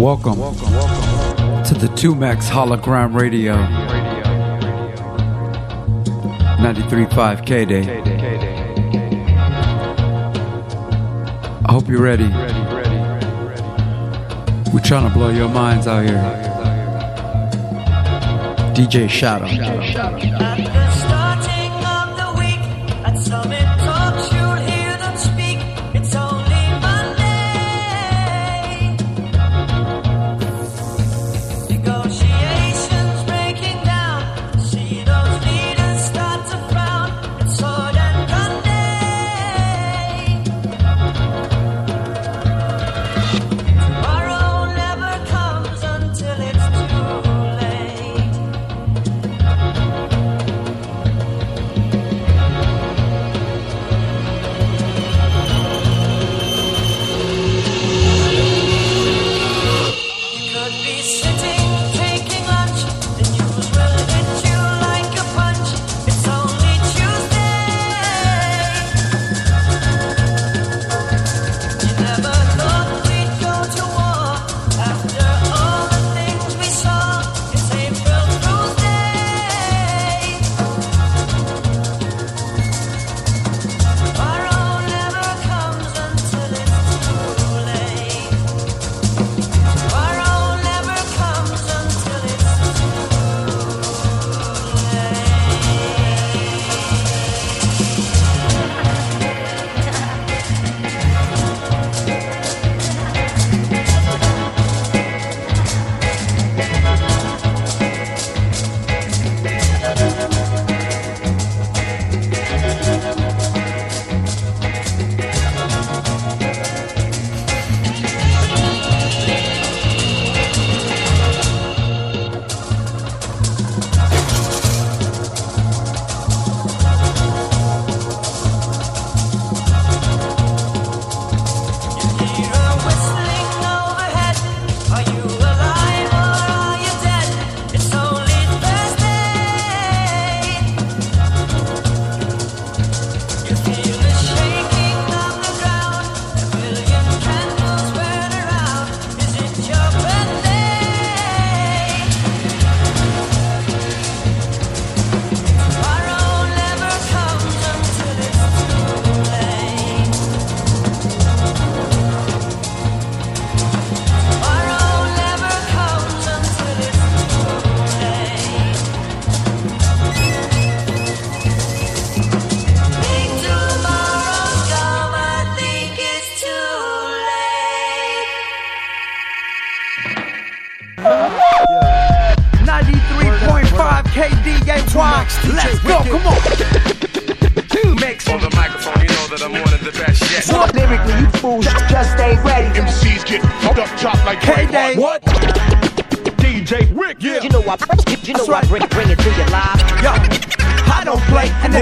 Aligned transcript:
Welcome, 0.00 0.38
to 0.38 1.74
the 1.74 1.88
2Mex 1.88 2.48
Hologram 2.48 3.14
Radio 3.14 3.54
93.5 6.56 7.44
K 7.44 7.66
Day. 7.66 8.00
I 11.66 11.70
hope 11.70 11.86
you're 11.86 12.00
ready. 12.00 12.28
We're 14.72 14.80
trying 14.80 15.06
to 15.06 15.12
blow 15.12 15.28
your 15.28 15.50
minds 15.50 15.86
out 15.86 16.06
here. 16.06 16.16
DJ 18.74 19.06
Shadow. 19.06 19.48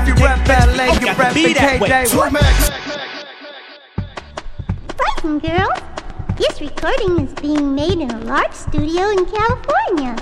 You 0.08 0.14
rap 0.14 0.48
LA, 0.48 0.86
you 0.94 1.06
rap 1.18 1.34
be 1.34 1.52
that 1.52 1.78
way. 1.82 1.88
K-Day. 1.88 2.08
Girls. 5.22 5.80
This 6.38 6.60
recording 6.62 7.20
is 7.20 7.34
being 7.42 7.74
made 7.74 7.98
in 7.98 8.10
a 8.10 8.20
large 8.20 8.54
studio 8.54 9.10
in 9.10 9.26
California. 9.26 10.16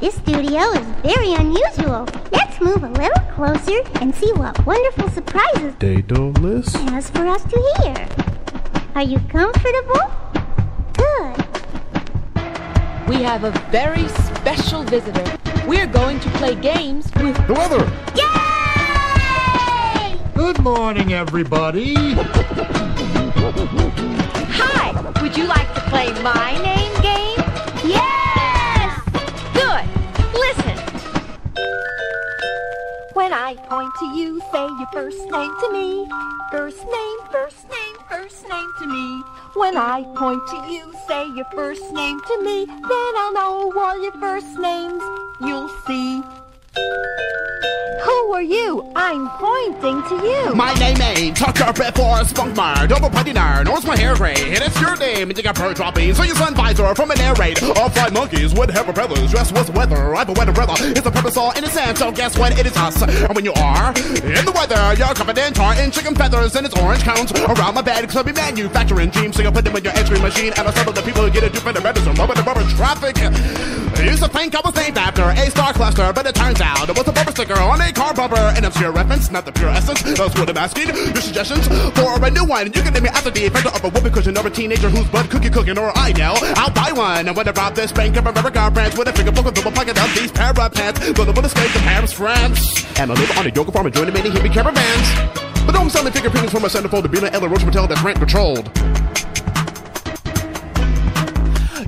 This 0.00 0.14
studio 0.14 0.60
is 0.70 0.86
very 1.02 1.32
unusual. 1.32 2.06
Let's 2.30 2.60
move 2.60 2.84
a 2.84 2.88
little 2.90 3.20
closer 3.34 3.80
and 4.00 4.14
see 4.14 4.32
what 4.34 4.64
wonderful 4.64 5.08
surprises 5.08 5.74
Daedelus? 5.74 6.72
it 6.76 6.90
has 6.90 7.10
for 7.10 7.26
us 7.26 7.42
to 7.42 7.74
hear. 7.82 8.08
Are 8.94 9.02
you 9.02 9.18
comfortable? 9.28 10.02
Good. 10.92 11.44
We 13.08 13.24
have 13.24 13.42
a 13.42 13.50
very 13.72 14.06
special 14.06 14.84
visitor. 14.84 15.36
We're 15.66 15.88
going 15.88 16.20
to 16.20 16.28
play 16.38 16.54
games 16.54 17.10
with 17.16 17.36
The 17.48 17.54
weather! 17.54 17.90
Yay! 18.14 18.35
Good 20.36 20.60
morning, 20.60 21.14
everybody. 21.14 21.94
Hi! 24.52 24.92
Would 25.22 25.34
you 25.34 25.46
like 25.46 25.74
to 25.74 25.80
play 25.88 26.12
my 26.20 26.52
name 26.62 26.92
game? 27.00 27.40
Yes! 27.88 29.00
Good! 29.54 29.88
Listen! 30.34 30.76
When 33.14 33.32
I 33.32 33.56
point 33.70 33.94
to 33.98 34.06
you, 34.14 34.40
say 34.52 34.66
your 34.66 34.88
first 34.92 35.24
name 35.30 35.54
to 35.58 35.72
me. 35.72 36.06
First 36.50 36.84
name, 36.84 37.18
first 37.32 37.66
name, 37.70 37.96
first 38.10 38.46
name 38.46 38.70
to 38.80 38.86
me. 38.86 39.22
When 39.54 39.78
I 39.78 40.04
point 40.16 40.46
to 40.48 40.56
you, 40.70 40.92
say 41.08 41.28
your 41.34 41.46
first 41.54 41.90
name 41.94 42.20
to 42.20 42.42
me. 42.42 42.66
Then 42.66 42.82
I'll 43.16 43.32
know 43.32 43.72
all 43.74 44.02
your 44.02 44.12
first 44.20 44.58
names 44.58 45.02
you'll 45.40 45.70
see. 45.86 46.22
Who 46.76 48.32
are 48.32 48.42
you? 48.42 48.86
I'm 48.94 49.28
pointing 49.30 50.02
to 50.02 50.26
you. 50.26 50.54
My 50.54 50.74
name 50.74 51.00
ain't 51.00 51.36
Tucker 51.36 51.72
before 51.72 52.20
Spunkmar, 52.22 52.86
double 52.88 53.08
putty 53.08 53.32
nar, 53.32 53.64
nose 53.64 53.86
my 53.86 53.96
hair 53.96 54.14
gray, 54.14 54.34
and 54.36 54.62
it's 54.62 54.78
your 54.80 54.94
name, 54.96 55.30
and 55.30 55.36
you 55.36 55.42
got 55.42 55.54
bird 55.56 55.76
dropping, 55.76 56.14
so 56.14 56.22
you 56.22 56.34
sun 56.34 56.54
visor 56.54 56.94
from 56.94 57.10
an 57.10 57.20
air 57.20 57.34
raid. 57.34 57.62
All 57.62 57.88
fly 57.88 58.10
monkeys 58.10 58.54
would 58.54 58.70
have 58.70 58.86
feathers, 58.94 59.30
dressed 59.30 59.52
with 59.52 59.66
the 59.66 59.72
weather, 59.72 60.14
I'm 60.14 60.28
a 60.28 60.32
weather 60.32 60.52
brother, 60.52 60.74
it's 60.78 61.06
a 61.06 61.10
purpose 61.10 61.36
all 61.36 61.52
sense, 61.52 61.98
so 61.98 62.12
guess 62.12 62.38
what, 62.38 62.58
it 62.58 62.66
is 62.66 62.76
us. 62.76 63.02
And 63.02 63.34
when 63.34 63.44
you 63.44 63.52
are 63.54 63.88
in 63.88 64.44
the 64.44 64.52
weather, 64.54 64.94
you're 64.98 65.14
covered 65.14 65.38
in 65.38 65.52
tar 65.52 65.74
and 65.74 65.92
chicken 65.92 66.14
feathers, 66.14 66.54
and 66.56 66.66
it's 66.66 66.78
orange 66.78 67.02
counts 67.02 67.32
around 67.32 67.74
my 67.74 67.82
bed, 67.82 68.06
be 68.06 68.32
manufacturing 68.32 69.10
dreams, 69.10 69.36
so 69.36 69.42
you 69.42 69.50
put 69.50 69.64
them 69.64 69.76
in 69.76 69.82
your 69.82 69.96
entry 69.96 70.20
machine, 70.20 70.52
and 70.56 70.68
I 70.68 70.70
settle 70.72 70.92
the 70.92 71.02
people 71.02 71.22
who 71.22 71.30
get 71.30 71.42
it 71.42 71.52
due 71.52 71.60
for 71.60 71.72
the 71.72 71.80
medicine, 71.80 72.14
rubber 72.14 72.34
the 72.34 72.42
rubber 72.42 72.62
traffic. 72.76 73.16
Used 74.06 74.22
to 74.22 74.28
think 74.28 74.54
I 74.54 74.60
was 74.64 74.72
named 74.76 74.96
after 74.96 75.22
a 75.22 75.50
star 75.50 75.72
cluster, 75.72 76.12
but 76.12 76.24
it 76.26 76.36
turns 76.36 76.60
out 76.60 76.88
it 76.88 76.96
was 76.96 77.08
a 77.08 77.12
bumper 77.12 77.32
sticker 77.32 77.58
on 77.58 77.80
a 77.80 77.92
car 77.92 78.14
bumper. 78.14 78.38
An 78.56 78.64
obscure 78.64 78.92
reference, 78.92 79.32
not 79.32 79.44
the 79.44 79.50
pure 79.50 79.68
essence. 79.70 80.00
That's 80.00 80.38
what 80.38 80.48
I'm 80.48 80.56
asking. 80.56 80.94
Your 80.94 81.16
suggestions 81.16 81.66
for 81.66 82.24
a 82.24 82.30
new 82.30 82.44
one. 82.44 82.66
You 82.66 82.82
can 82.82 82.94
name 82.94 83.02
me 83.02 83.08
after 83.08 83.30
the 83.30 83.46
inventor 83.46 83.70
of 83.70 83.82
a 83.82 83.90
whoopee 83.90 84.10
cushion 84.10 84.38
or 84.38 84.46
a 84.46 84.50
teenager 84.50 84.88
who's 84.90 85.08
butt 85.08 85.28
cookie 85.28 85.50
cooking, 85.50 85.76
or 85.76 85.90
I 85.98 86.12
know 86.12 86.36
I'll 86.54 86.70
buy 86.70 86.92
one. 86.92 87.26
And 87.26 87.36
I 87.36 87.52
drop 87.52 87.74
this 87.74 87.90
bank 87.90 88.16
of 88.16 88.24
America 88.24 88.70
branch 88.70 88.96
with 88.96 89.08
a 89.08 89.12
finger 89.12 89.30
of 89.30 89.52
double 89.52 89.72
pocket 89.72 89.98
of 89.98 90.14
these 90.14 90.30
para 90.30 90.70
pants, 90.70 91.12
gonna 91.12 91.32
put 91.32 91.44
a 91.44 91.48
skate 91.48 91.72
to 91.72 91.78
Paris, 91.80 92.12
France. 92.12 92.86
And 93.00 93.10
I 93.10 93.14
live 93.14 93.38
on 93.38 93.46
a 93.48 93.50
yoga 93.50 93.72
farm 93.72 93.86
and 93.86 93.94
join 93.94 94.06
the 94.06 94.12
many 94.12 94.30
hippie 94.30 94.52
caravans. 94.52 95.66
But 95.66 95.74
I'm 95.74 95.90
selling 95.90 96.12
figure 96.12 96.30
paintings 96.30 96.52
from 96.52 96.64
a 96.64 96.68
centerfold 96.68 97.02
to 97.02 97.08
be 97.08 97.18
an 97.18 97.34
Ella 97.34 97.48
Roach 97.48 97.64
Motel 97.64 97.88
that's 97.88 98.02
rent 98.04 98.18
controlled. 98.18 98.70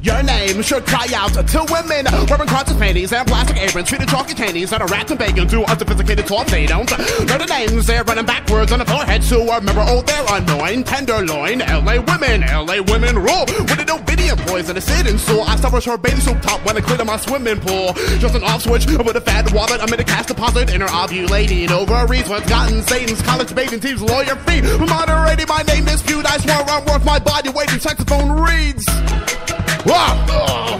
Your 0.02 0.22
name 0.22 0.62
should 0.62 0.86
cry 0.86 1.06
out 1.14 1.32
to 1.32 1.66
women 1.70 2.06
wearing 2.28 2.48
crotches 2.48 2.76
panties 2.76 3.12
and 3.12 3.26
plastic 3.26 3.56
aprons, 3.56 3.88
feeding 3.90 4.06
chalky 4.06 4.34
candies 4.34 4.70
that 4.70 4.82
are 4.82 4.88
wrapped 4.88 5.10
in 5.10 5.18
bacon 5.18 5.48
to 5.48 5.64
unsophisticated 5.64 6.26
talk. 6.26 6.46
They 6.48 6.66
don't 6.66 6.90
know 6.90 7.38
the 7.38 7.46
names. 7.48 7.86
They're 7.86 8.04
running 8.04 8.26
backwards 8.26 8.72
on 8.72 8.78
the 8.78 8.84
foreheads 8.84 9.30
who 9.30 9.40
remember 9.40 9.84
oh 9.86 10.02
they're 10.02 10.26
annoying. 10.28 10.84
Tenderloin, 10.84 11.60
LA 11.60 12.00
women, 12.00 12.42
LA 12.42 12.82
women 12.82 13.16
rule. 13.16 13.44
With 13.48 13.86
no 13.86 13.98
video 13.98 14.34
employees 14.34 14.68
in 14.68 14.74
the 14.74 14.80
sitting 14.80 15.18
stool. 15.18 15.42
I 15.42 15.56
suffer 15.56 15.80
short 15.80 16.02
bathing 16.02 16.20
suit 16.20 16.42
top 16.42 16.64
when 16.64 16.76
I 16.76 16.80
clean 16.80 17.06
my 17.06 17.16
swimming 17.16 17.60
pool. 17.60 17.92
Just 18.18 18.34
an 18.34 18.42
off 18.42 18.62
switch 18.62 18.86
with 18.86 19.16
a 19.16 19.20
fat 19.20 19.52
wallet. 19.52 19.80
I'm 19.80 19.92
in 19.92 20.00
a 20.00 20.04
cash 20.04 20.26
deposit 20.26 20.72
in 20.72 20.80
her 20.80 20.88
ovulating 20.88 21.70
ovaries. 21.70 22.28
What's 22.28 22.48
gotten 22.48 22.82
Satan's 22.82 23.22
college 23.22 23.54
bathing 23.54 23.80
team's 23.80 24.02
lawyer 24.02 24.36
fee. 24.46 24.62
Moderating 24.62 25.48
my 25.48 25.62
name 25.62 25.88
is 25.88 26.02
dispute. 26.02 26.26
I 26.26 26.38
swear 26.38 26.62
I'm 26.68 26.84
worth 26.84 27.04
my 27.04 27.18
body 27.18 27.50
weight 27.50 27.72
in 27.72 27.80
saxophone 27.80 28.30
reeds. 28.30 28.84
Wow. 29.86 30.78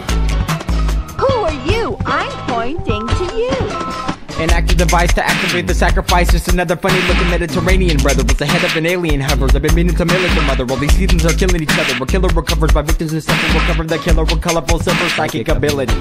Who 1.17 1.27
are 1.27 1.71
you? 1.71 1.97
I'm 2.05 2.31
pointing 2.47 3.07
to 3.07 3.23
you. 3.35 4.08
An 4.39 4.49
active 4.51 4.77
device 4.77 5.13
to 5.13 5.25
activate 5.25 5.67
the 5.67 5.73
sacrifice. 5.73 6.31
Just 6.31 6.47
another 6.47 6.77
funny 6.77 6.99
looking 7.07 7.29
Mediterranean 7.29 7.97
brother 7.97 8.23
with 8.23 8.37
the 8.37 8.45
head 8.45 8.63
of 8.63 8.75
an 8.77 8.85
alien 8.85 9.19
hovers. 9.19 9.53
I've 9.53 9.61
been 9.61 9.75
meaning 9.75 9.95
to 9.95 10.05
mail 10.05 10.29
to 10.35 10.41
mother. 10.43 10.65
While 10.65 10.79
these 10.79 10.93
seasons 10.93 11.25
are 11.25 11.33
killing 11.33 11.61
each 11.61 11.77
other. 11.77 11.93
Where 11.99 12.07
killer 12.07 12.29
recovers 12.29 12.71
by 12.71 12.81
victims 12.81 13.11
who 13.11 13.19
suffer. 13.19 13.59
Recover 13.59 13.83
the 13.83 13.97
killer 13.97 14.23
with 14.23 14.41
colorful 14.41 14.79
silver 14.79 15.09
psychic 15.09 15.49
ability. 15.49 15.93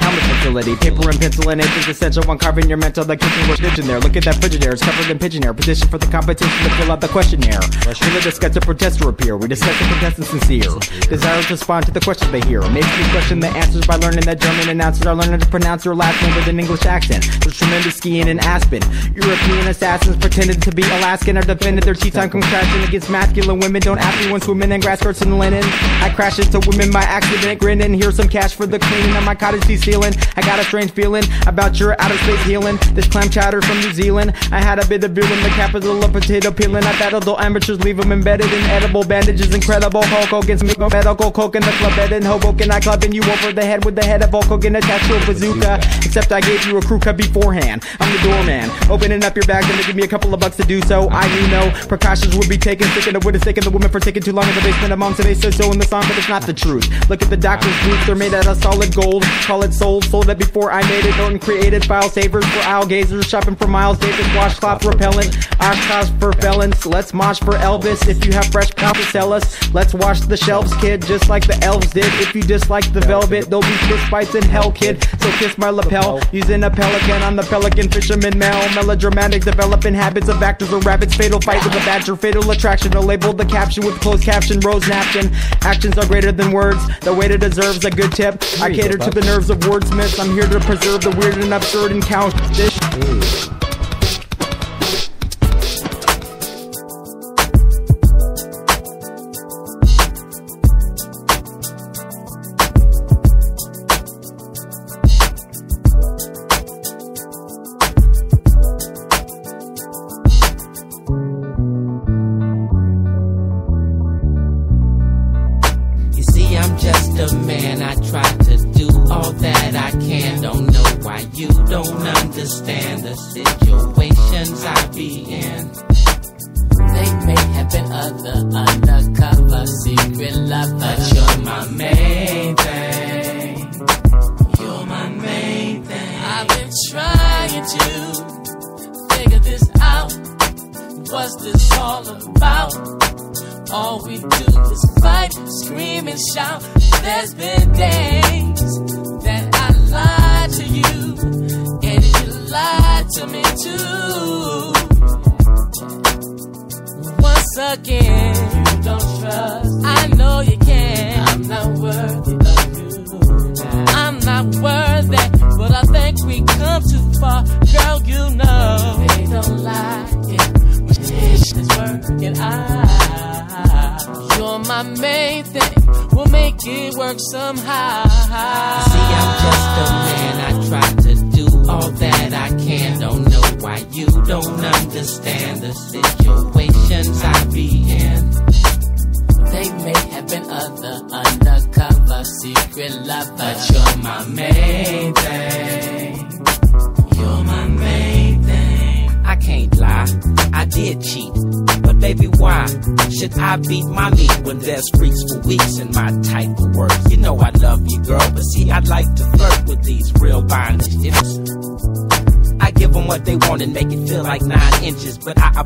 Helmet 0.00 0.24
facility, 0.24 0.74
paper 0.76 1.10
and 1.10 1.20
pencil 1.20 1.50
and 1.50 1.60
ink 1.60 1.76
is 1.76 1.88
essential 1.88 2.22
when 2.24 2.38
carving 2.38 2.68
your 2.68 2.78
mental. 2.78 3.04
The 3.04 3.16
kitchen 3.16 3.48
was 3.48 3.60
pigeon 3.60 3.86
there. 3.86 4.00
Look 4.00 4.16
at 4.16 4.24
that 4.24 4.36
Frigidaire, 4.36 4.72
it's 4.72 4.82
covered 4.82 5.10
in 5.10 5.18
pigeon 5.18 5.42
hair. 5.42 5.52
Petition 5.52 5.86
for 5.88 5.98
the 5.98 6.06
competition 6.06 6.64
to 6.64 6.70
fill 6.76 6.92
out 6.92 7.00
the 7.00 7.08
questionnaire. 7.08 7.60
The 7.60 8.20
discuss 8.24 8.56
a 8.56 8.60
protester 8.60 9.08
appear? 9.10 9.36
We 9.36 9.48
discuss 9.48 9.78
the 9.78 9.84
contestants 9.84 10.30
sincere. 10.30 10.72
Desire 11.08 11.42
to 11.42 11.52
respond 11.52 11.86
to 11.86 11.92
the 11.92 12.00
questions 12.00 12.32
they 12.32 12.40
hear. 12.40 12.62
Makes 12.70 12.88
me 12.96 13.04
question 13.10 13.38
the 13.40 13.48
answers 13.48 13.86
by 13.86 13.96
learning 13.96 14.24
that 14.24 14.40
German 14.40 14.70
announcers 14.70 15.06
are 15.06 15.14
learning 15.14 15.40
to 15.40 15.46
pronounce 15.48 15.84
your 15.84 15.94
last 15.94 16.20
name 16.22 16.34
with 16.34 16.48
an 16.48 16.58
English 16.58 16.86
accent. 16.86 17.28
There's 17.42 17.58
tremendous 17.58 17.81
skiing 17.90 18.28
in 18.28 18.38
Aspen. 18.38 18.82
European 19.14 19.68
assassins 19.68 20.16
pretended 20.16 20.62
to 20.62 20.72
be 20.72 20.82
Alaskan 20.82 21.36
are 21.36 21.42
defended 21.42 21.84
their 21.84 21.94
time 21.94 22.30
come 22.30 22.42
crashing 22.42 22.84
against 22.84 23.10
masculine 23.10 23.58
women. 23.60 23.80
Don't 23.80 23.98
ask 23.98 24.24
me 24.24 24.32
when 24.32 24.40
swimming 24.40 24.72
in 24.72 24.80
grass 24.80 25.00
skirts 25.00 25.22
and 25.22 25.38
linen. 25.38 25.64
I 26.00 26.12
crash 26.14 26.38
into 26.38 26.60
women 26.68 26.90
by 26.92 27.02
accident, 27.02 27.60
grinning. 27.60 27.94
Here's 27.94 28.16
some 28.16 28.28
cash 28.28 28.54
for 28.54 28.66
the 28.66 28.78
cleaning 28.78 29.16
of 29.16 29.24
my 29.24 29.34
cottage 29.34 29.64
ceiling. 29.80 30.12
I 30.36 30.42
got 30.42 30.58
a 30.58 30.64
strange 30.64 30.90
feeling 30.90 31.24
about 31.46 31.80
your 31.80 31.96
outer 32.00 32.16
space 32.18 32.42
healing. 32.44 32.78
This 32.92 33.08
clam 33.08 33.30
chowder 33.30 33.62
from 33.62 33.80
New 33.80 33.92
Zealand. 33.92 34.34
I 34.50 34.60
had 34.60 34.78
a 34.78 34.86
bit 34.86 35.02
of 35.04 35.14
beer 35.14 35.24
in 35.24 35.42
the 35.42 35.48
capital 35.50 36.04
of 36.04 36.12
potato 36.12 36.50
peeling. 36.50 36.84
I 36.84 36.92
battled 36.98 37.24
the 37.24 37.34
amateurs, 37.34 37.82
leave 37.84 37.96
them 37.96 38.12
embedded 38.12 38.52
in 38.52 38.64
edible 38.64 39.04
bandages. 39.04 39.54
Incredible 39.54 40.02
Hulk 40.04 40.28
Hogan's 40.28 40.62
me 40.62 40.74
medical 40.78 41.30
coke 41.30 41.56
in 41.56 41.62
the 41.62 41.72
club 41.72 41.96
bed 41.96 42.12
in 42.12 42.22
Hoboken. 42.22 42.70
I 42.70 42.80
clubbing 42.80 43.12
you 43.12 43.22
over 43.22 43.52
the 43.52 43.64
head 43.64 43.84
with 43.84 43.96
the 43.96 44.04
head 44.04 44.22
of 44.22 44.30
Hulk 44.30 44.44
Hogan 44.44 44.76
attached 44.76 45.06
to 45.06 45.22
a 45.22 45.26
bazooka. 45.26 45.80
Except 46.04 46.32
I 46.32 46.40
gave 46.40 46.66
you 46.66 46.76
a 46.76 46.82
crew 46.82 46.98
cut 46.98 47.16
beforehand. 47.16 47.71
I'm 48.00 48.12
the 48.12 48.22
doorman, 48.22 48.70
opening 48.90 49.24
up 49.24 49.36
your 49.36 49.46
bag 49.46 49.64
and 49.64 49.86
give 49.86 49.96
me 49.96 50.02
a 50.02 50.08
couple 50.08 50.34
of 50.34 50.40
bucks 50.40 50.56
to 50.56 50.64
do 50.64 50.80
so. 50.82 51.08
I 51.10 51.26
do 51.28 51.48
know 51.48 51.70
precautions 51.88 52.36
would 52.36 52.48
be 52.48 52.58
taken. 52.58 52.86
Thinking 52.88 53.14
it 53.14 53.24
would 53.24 53.34
have 53.34 53.42
taken 53.42 53.64
the 53.64 53.70
woman 53.70 53.88
for 53.88 54.00
taking 54.00 54.22
too 54.22 54.32
long 54.32 54.48
in 54.48 54.54
the 54.54 54.60
basement 54.60 54.92
of 54.92 54.98
mom 54.98 55.14
today 55.14 55.34
says 55.34 55.56
so 55.56 55.70
in 55.72 55.78
the 55.78 55.86
song, 55.86 56.02
but 56.06 56.18
it's 56.18 56.28
not 56.28 56.42
the 56.42 56.52
truth. 56.52 56.86
Look 57.08 57.22
at 57.22 57.30
the 57.30 57.36
doctor's 57.36 57.78
boots, 57.84 58.06
they're 58.06 58.14
made 58.14 58.34
out 58.34 58.46
of 58.46 58.56
solid 58.62 58.94
gold. 58.94 59.22
Call 59.46 59.62
it 59.62 59.72
sold, 59.72 60.04
sold 60.04 60.28
it 60.28 60.38
before 60.38 60.70
I 60.70 60.82
made 60.88 61.04
it. 61.04 61.16
Norton 61.16 61.38
created 61.38 61.84
file 61.84 62.08
savers 62.08 62.44
for 62.46 62.60
owl 62.60 62.86
gazers, 62.86 63.24
shopping 63.24 63.56
for 63.56 63.66
miles. 63.66 63.98
David 63.98 64.26
washcloth 64.34 64.84
repellent, 64.84 65.34
Oshkosh 65.60 66.10
for 66.20 66.32
felons. 66.34 66.84
Let's 66.86 67.14
mosh 67.14 67.38
for 67.38 67.54
Elvis. 67.54 68.08
If 68.08 68.24
you 68.24 68.32
have 68.32 68.46
fresh 68.46 68.70
to 68.70 69.02
sell 69.04 69.32
us, 69.32 69.72
let's 69.72 69.94
wash 69.94 70.20
the 70.20 70.36
shelves, 70.36 70.74
kid, 70.76 71.02
just 71.02 71.28
like 71.28 71.46
the 71.46 71.58
elves 71.64 71.90
did. 71.92 72.04
If 72.20 72.34
you 72.34 72.42
dislike 72.42 72.92
the 72.92 73.00
velvet, 73.00 73.48
there'll 73.48 73.62
be 73.62 73.76
fist 73.88 74.04
fights 74.08 74.34
in 74.34 74.42
hell, 74.42 74.72
kid. 74.72 75.02
So 75.20 75.30
kiss 75.38 75.56
my 75.56 75.70
lapel, 75.70 76.20
using 76.32 76.64
a 76.64 76.70
pelican 76.70 77.22
on 77.22 77.36
the 77.36 77.42
pelican 77.44 77.61
fisherman 77.70 78.38
male. 78.38 78.68
Melodramatic, 78.74 79.44
developing 79.44 79.94
habits 79.94 80.28
of 80.28 80.42
actors 80.42 80.72
or 80.72 80.80
rabbits. 80.80 81.14
Fatal 81.14 81.40
fight 81.40 81.62
with 81.64 81.74
a 81.74 81.84
badger, 81.86 82.16
fatal 82.16 82.50
attraction. 82.50 82.90
To 82.92 83.00
label 83.00 83.32
the 83.32 83.44
caption 83.44 83.84
with 83.84 84.00
closed 84.00 84.22
caption, 84.22 84.60
rose 84.60 84.86
napkin. 84.88 85.30
Actions 85.62 85.96
are 85.98 86.06
greater 86.06 86.32
than 86.32 86.52
words. 86.52 86.80
The 87.00 87.14
waiter 87.14 87.38
deserves 87.38 87.84
a 87.84 87.90
good 87.90 88.12
tip. 88.12 88.42
I 88.60 88.72
cater 88.72 88.98
to 88.98 89.10
the 89.10 89.22
nerves 89.22 89.50
of 89.50 89.58
wordsmiths. 89.60 90.18
I'm 90.18 90.32
here 90.32 90.48
to 90.48 90.60
preserve 90.60 91.02
the 91.02 91.10
weird 91.18 91.38
and 91.38 91.52
absurd 91.52 91.92
and 91.92 92.02
count 92.02 92.34
this. 92.54 92.78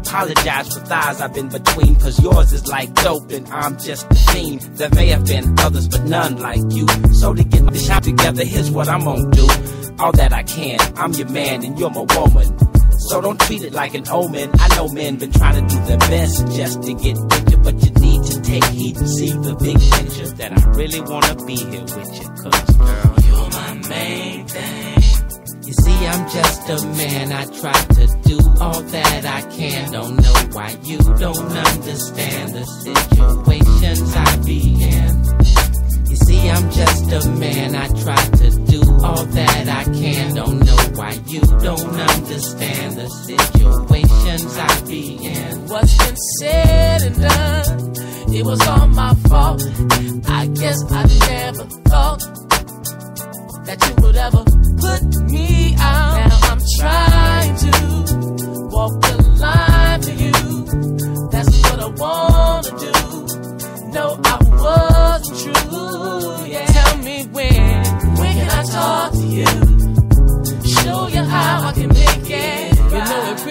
Apologize 0.07 0.73
for 0.73 0.81
thighs 0.81 1.21
I've 1.21 1.35
been 1.35 1.49
between, 1.49 1.95
cause 1.97 2.23
yours 2.23 2.53
is 2.53 2.67
like 2.67 2.93
dope 2.95 3.31
and 3.31 3.47
I'm 3.49 3.79
just 3.79 4.07
a 4.11 4.15
fiend. 4.15 4.61
There 4.79 4.91
may 4.91 5.09
have 5.09 5.27
been 5.27 5.59
others, 5.61 5.89
but 5.89 6.05
none 6.05 6.39
like 6.39 6.63
you. 6.71 6.87
So 7.13 7.35
to 7.35 7.45
get 7.45 7.67
this 7.73 7.87
shot 7.87 8.03
together, 8.03 8.45
here's 8.45 8.71
what 8.71 8.89
I'm 8.89 9.05
gonna 9.05 9.31
do. 9.31 9.47
All 9.99 10.13
that 10.13 10.33
I 10.33 10.43
can, 10.43 10.79
I'm 10.97 11.13
your 11.13 11.29
man 11.29 11.65
and 11.65 11.79
you're 11.79 11.91
my 11.91 12.07
woman. 12.15 12.57
So 13.09 13.21
don't 13.21 13.41
treat 13.41 13.63
it 13.63 13.73
like 13.73 13.95
an 13.95 14.09
omen. 14.09 14.51
I 14.59 14.77
know 14.77 14.89
men 14.89 15.17
been 15.17 15.33
trying 15.33 15.67
to 15.67 15.75
do 15.75 15.85
their 15.85 15.99
best 15.99 16.47
just 16.57 16.83
to 16.83 16.95
get 16.95 17.17
you, 17.51 17.57
but 17.59 17.75
you 17.83 17.91
need 18.01 18.23
to 18.25 18.41
take 18.43 18.65
heed 18.65 18.97
and 18.97 19.09
see 19.09 19.31
the 19.31 19.55
big 19.61 19.79
picture 19.79 20.29
that 20.37 20.53
I 20.53 20.71
really 20.71 21.01
wanna 21.01 21.35
be 21.47 21.57
here 21.57 21.83
with 21.83 22.21
you, 22.21 22.26
I'm 26.05 26.29
just 26.29 26.69
a 26.69 26.87
man. 26.97 27.33
I 27.33 27.45
try 27.61 27.73
to 27.73 28.07
do 28.25 28.39
all 28.61 28.81
that 28.83 29.25
I 29.25 29.43
can. 29.57 29.93
Don't 29.93 30.17
know 30.17 30.35
why 30.53 30.77
you 30.83 30.99
don't 30.99 31.53
understand 31.53 32.55
the 32.55 32.65
situations 32.85 34.15
I 34.15 34.37
be 34.45 34.61
in. 34.83 35.13
You 36.11 36.17
see, 36.17 36.51
I'm 36.51 36.71
just 36.71 37.13
a 37.13 37.29
man. 37.31 37.75
I 37.75 37.89
try 38.03 38.23
to 38.43 38.51
do 38.67 38.81
all 39.05 39.25
that 39.25 39.69
I 39.69 39.85
can. 39.85 40.35
Don't 40.35 40.59
know 40.61 40.77
why 40.95 41.13
you 41.27 41.41
don't 41.41 41.95
understand 42.15 42.97
the 42.97 43.09
situations 43.09 44.57
I 44.59 44.81
be 44.87 45.17
in. 45.25 45.69
What's 45.69 45.97
been 45.99 46.17
said 46.39 47.03
and 47.03 47.17
done, 47.21 48.35
it 48.35 48.45
was 48.45 48.61
all 48.67 48.89
my 48.89 49.15
fault. 49.29 49.63
I 50.29 50.47
guess 50.49 50.79
I 50.91 51.03
never 51.31 51.65
thought 51.89 52.21
that 53.67 53.79
you 53.87 54.03
would 54.03 54.17
ever 54.17 54.56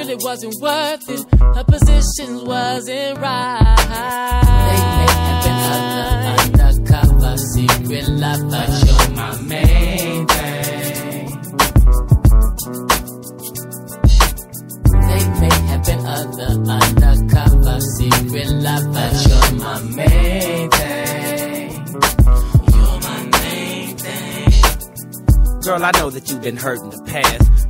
really 0.06 0.24
wasn't 0.24 0.56
worth 0.62 1.10
it. 1.10 1.26
Her 1.40 1.64
positions 1.64 2.44
wasn't 2.44 3.20
right. 3.20 3.76
They 4.68 4.82
may 4.98 5.12
have 5.26 5.44
been 5.46 5.60
other 5.74 6.42
undercover 6.44 7.38
secret 7.38 8.08
lover, 8.10 8.66
you're 8.86 9.10
my 9.16 9.42
main 9.42 10.28
thing. 10.28 11.26
They 15.08 15.24
may 15.40 15.56
have 15.70 15.84
been 15.86 16.06
other 16.06 16.52
undercover 16.72 17.80
secret 17.98 18.50
lovers. 18.50 18.94
But 18.94 19.14
you're 19.28 19.52
my 19.60 19.82
main 19.82 20.70
thing. 20.70 21.72
You're 22.74 23.00
my 23.02 23.18
main 23.42 23.98
thing. 23.98 25.62
Girl, 25.62 25.84
I 25.84 25.92
know 25.98 26.10
that 26.12 26.30
you've 26.30 26.44
been 26.44 26.58
hurt 26.58 26.80
in 26.80 26.90
the 26.92 27.02
past, 27.06 27.65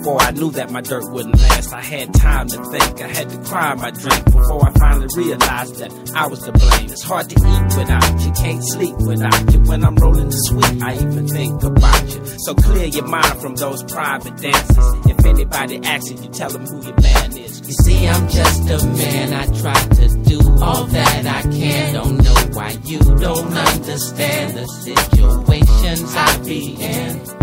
before 0.00 0.22
I 0.22 0.30
knew 0.30 0.50
that 0.52 0.70
my 0.70 0.80
dirt 0.80 1.04
wouldn't 1.12 1.38
last. 1.38 1.72
I 1.74 1.82
had 1.82 2.14
time 2.14 2.48
to 2.48 2.64
think, 2.64 3.02
I 3.02 3.08
had 3.08 3.28
to 3.28 3.38
cry 3.42 3.74
my 3.74 3.90
drink 3.90 4.24
before 4.24 4.66
I 4.66 4.72
finally 4.72 5.08
realized 5.14 5.76
that 5.76 6.12
I 6.16 6.26
was 6.26 6.40
to 6.40 6.52
blame. 6.52 6.90
It's 6.90 7.02
hard 7.02 7.28
to 7.28 7.36
eat 7.36 7.76
without 7.76 8.24
you, 8.24 8.32
can't 8.32 8.64
sleep 8.72 8.96
without 8.96 9.52
you. 9.52 9.60
When 9.60 9.84
I'm 9.84 9.94
rolling 9.96 10.30
the 10.30 10.40
sweet, 10.48 10.82
I 10.82 10.94
even 10.94 11.28
think 11.28 11.62
about 11.62 12.14
you. 12.14 12.24
So 12.38 12.54
clear 12.54 12.86
your 12.86 13.06
mind 13.06 13.40
from 13.42 13.56
those 13.56 13.82
private 13.84 14.36
dances. 14.38 15.06
If 15.06 15.26
anybody 15.26 15.80
asks 15.84 16.10
you, 16.10 16.16
you 16.16 16.28
tell 16.30 16.48
them 16.48 16.64
who 16.64 16.82
your 16.82 17.00
man 17.02 17.36
is. 17.36 17.60
You 17.60 17.74
see, 17.84 18.08
I'm 18.08 18.28
just 18.28 18.70
a 18.70 18.86
man. 18.86 19.32
I 19.34 19.46
try 19.60 19.80
to 19.96 20.22
do 20.24 20.40
all 20.62 20.84
that 20.84 21.26
I 21.26 21.42
can. 21.42 21.92
Don't 21.92 22.16
know 22.24 22.40
why 22.56 22.70
you 22.84 23.00
don't 23.00 23.52
understand 23.52 24.56
the 24.56 24.66
situations 24.66 26.14
I 26.16 26.38
be 26.38 26.76
in. 26.80 27.39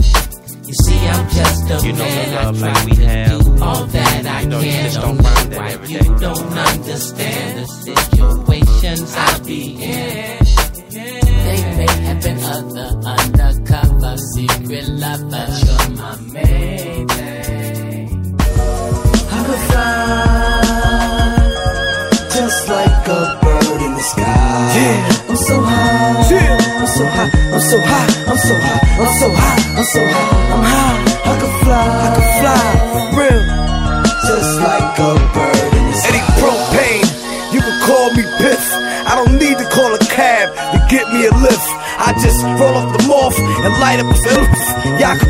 You 0.67 0.73
see, 0.85 0.99
I'm 1.07 1.29
just 1.29 1.69
a 1.71 1.87
You 1.87 1.93
know 1.93 1.99
the 1.99 2.03
man. 2.03 2.33
love 2.35 2.57
I 2.57 2.67
like 2.67 2.73
try 2.75 2.85
we 2.85 2.91
to 2.91 3.05
have. 3.07 3.29
do 3.29 3.63
all 3.63 3.83
that 3.85 4.25
I 4.25 4.41
You 4.41 4.47
know 4.49 4.59
you 4.59 4.71
can. 4.71 4.83
just 4.83 4.95
don't 4.95 5.05
don't 5.07 5.17
know 5.17 5.23
find 5.29 5.51
that 5.53 5.59
why 5.59 5.69
every 5.71 5.87
you 5.93 5.99
don't 6.19 6.53
understand 6.73 7.57
the 7.59 7.65
situations 7.87 9.15
I 9.15 9.39
be 9.45 9.61
in. 9.75 10.37
They 11.47 11.59
may 11.79 11.93
have 12.07 12.19
been 12.21 12.39
other 12.43 12.89
undercover 13.15 14.17
secret 14.35 14.87
lovers. 14.89 15.29
but 15.31 15.49
You're 15.65 15.89
my 15.95 16.15
main 16.35 17.07
thing. 17.07 18.35
I 19.31 19.39
could 19.47 19.61
fly 19.71 21.37
just 22.35 22.61
like 22.67 23.07
a 23.07 23.21
bird 23.41 23.81
in 23.87 23.93
the 23.93 24.03
sky. 24.03 24.73
Yeah, 24.75 25.29
I'm 25.29 25.37
so 25.37 25.55
high. 25.61 26.27
Yeah, 26.29 26.57
I'm 26.81 26.87
so 26.97 27.05
high. 27.07 27.31
I'm 27.55 27.61
so 27.61 27.77
high. 27.79 28.09
I'm 28.27 28.37
so 28.37 28.55
high. 28.59 28.81
I'm 28.99 29.07
so 29.07 29.29
high. 29.31 29.63
I'm 29.77 29.85
so 29.85 30.01
high. 30.05 30.17
I'm 30.17 30.23
high. 30.25 30.36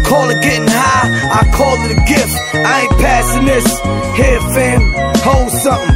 Call 0.07 0.29
it 0.31 0.41
getting 0.41 0.67
high, 0.71 1.11
I 1.29 1.43
call 1.51 1.75
it 1.83 1.91
a 1.91 2.01
gift. 2.07 2.33
I 2.55 2.87
ain't 2.87 2.95
passing 3.03 3.45
this. 3.45 3.67
Here, 4.15 4.41
fam, 4.55 4.81
hold 5.21 5.51
something. 5.51 5.95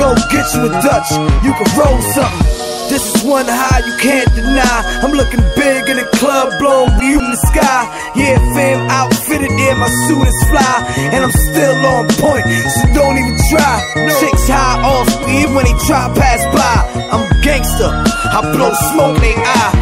Go 0.00 0.16
get 0.32 0.48
you 0.56 0.64
a 0.66 0.72
Dutch, 0.80 1.10
you 1.44 1.52
can 1.52 1.68
roll 1.76 2.00
something. 2.16 2.46
This 2.88 3.06
is 3.06 3.22
one 3.22 3.46
high 3.46 3.86
you 3.86 3.94
can't 4.02 4.26
deny. 4.34 4.82
I'm 5.04 5.12
looking 5.12 5.44
big 5.54 5.86
in 5.86 5.96
the 6.00 6.08
club, 6.18 6.58
blowing 6.58 6.90
view 6.98 7.20
in 7.20 7.30
the 7.30 7.42
sky. 7.52 7.86
Yeah, 8.16 8.40
fam, 8.56 8.90
outfitted 8.90 9.52
in 9.52 9.78
my 9.78 9.86
suit 10.08 10.26
is 10.26 10.40
fly, 10.50 10.74
and 11.14 11.22
I'm 11.22 11.30
still 11.30 11.76
on 11.86 12.08
point. 12.18 12.42
So 12.48 12.82
don't 12.96 13.14
even 13.14 13.38
try. 13.52 13.76
Chicks 14.18 14.48
high 14.48 14.82
off 14.82 15.06
me 15.22 15.46
when 15.54 15.70
they 15.70 15.76
try 15.86 16.10
pass 16.18 16.42
by. 16.50 16.76
I'm 17.14 17.30
a 17.30 17.40
gangster. 17.44 17.92
I 17.94 18.40
blow 18.50 18.72
smoke 18.90 19.16
in 19.16 19.22
they 19.22 19.36
eye. 19.38 19.72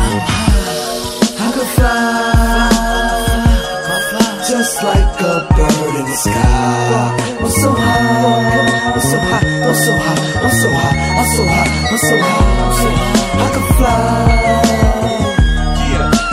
I 1.41 1.53
could 1.55 1.69
fly 1.79 2.28
just 4.79 4.95
like 4.95 5.21
a 5.21 5.47
bird 5.57 5.95
in 5.99 6.05
the 6.05 6.17
sky. 6.17 7.17
I'm 7.41 7.51
so 7.51 7.71
high, 7.73 8.95
I'm 8.95 9.01
so 9.01 9.19
high, 9.19 9.43
I'm 9.67 9.75
so 9.75 9.97
high, 9.97 10.19
I'm 10.39 10.51
so 10.51 10.71
high, 10.71 10.99
I'm 11.19 11.27
so 11.27 11.45
high, 11.45 11.67
I'm 11.91 11.99
so 11.99 12.19
high, 12.19 12.47
I'm 12.63 12.75
so 12.79 12.89
high. 12.91 13.19
I 13.39 13.49
could 13.55 13.69
fly 13.77 14.39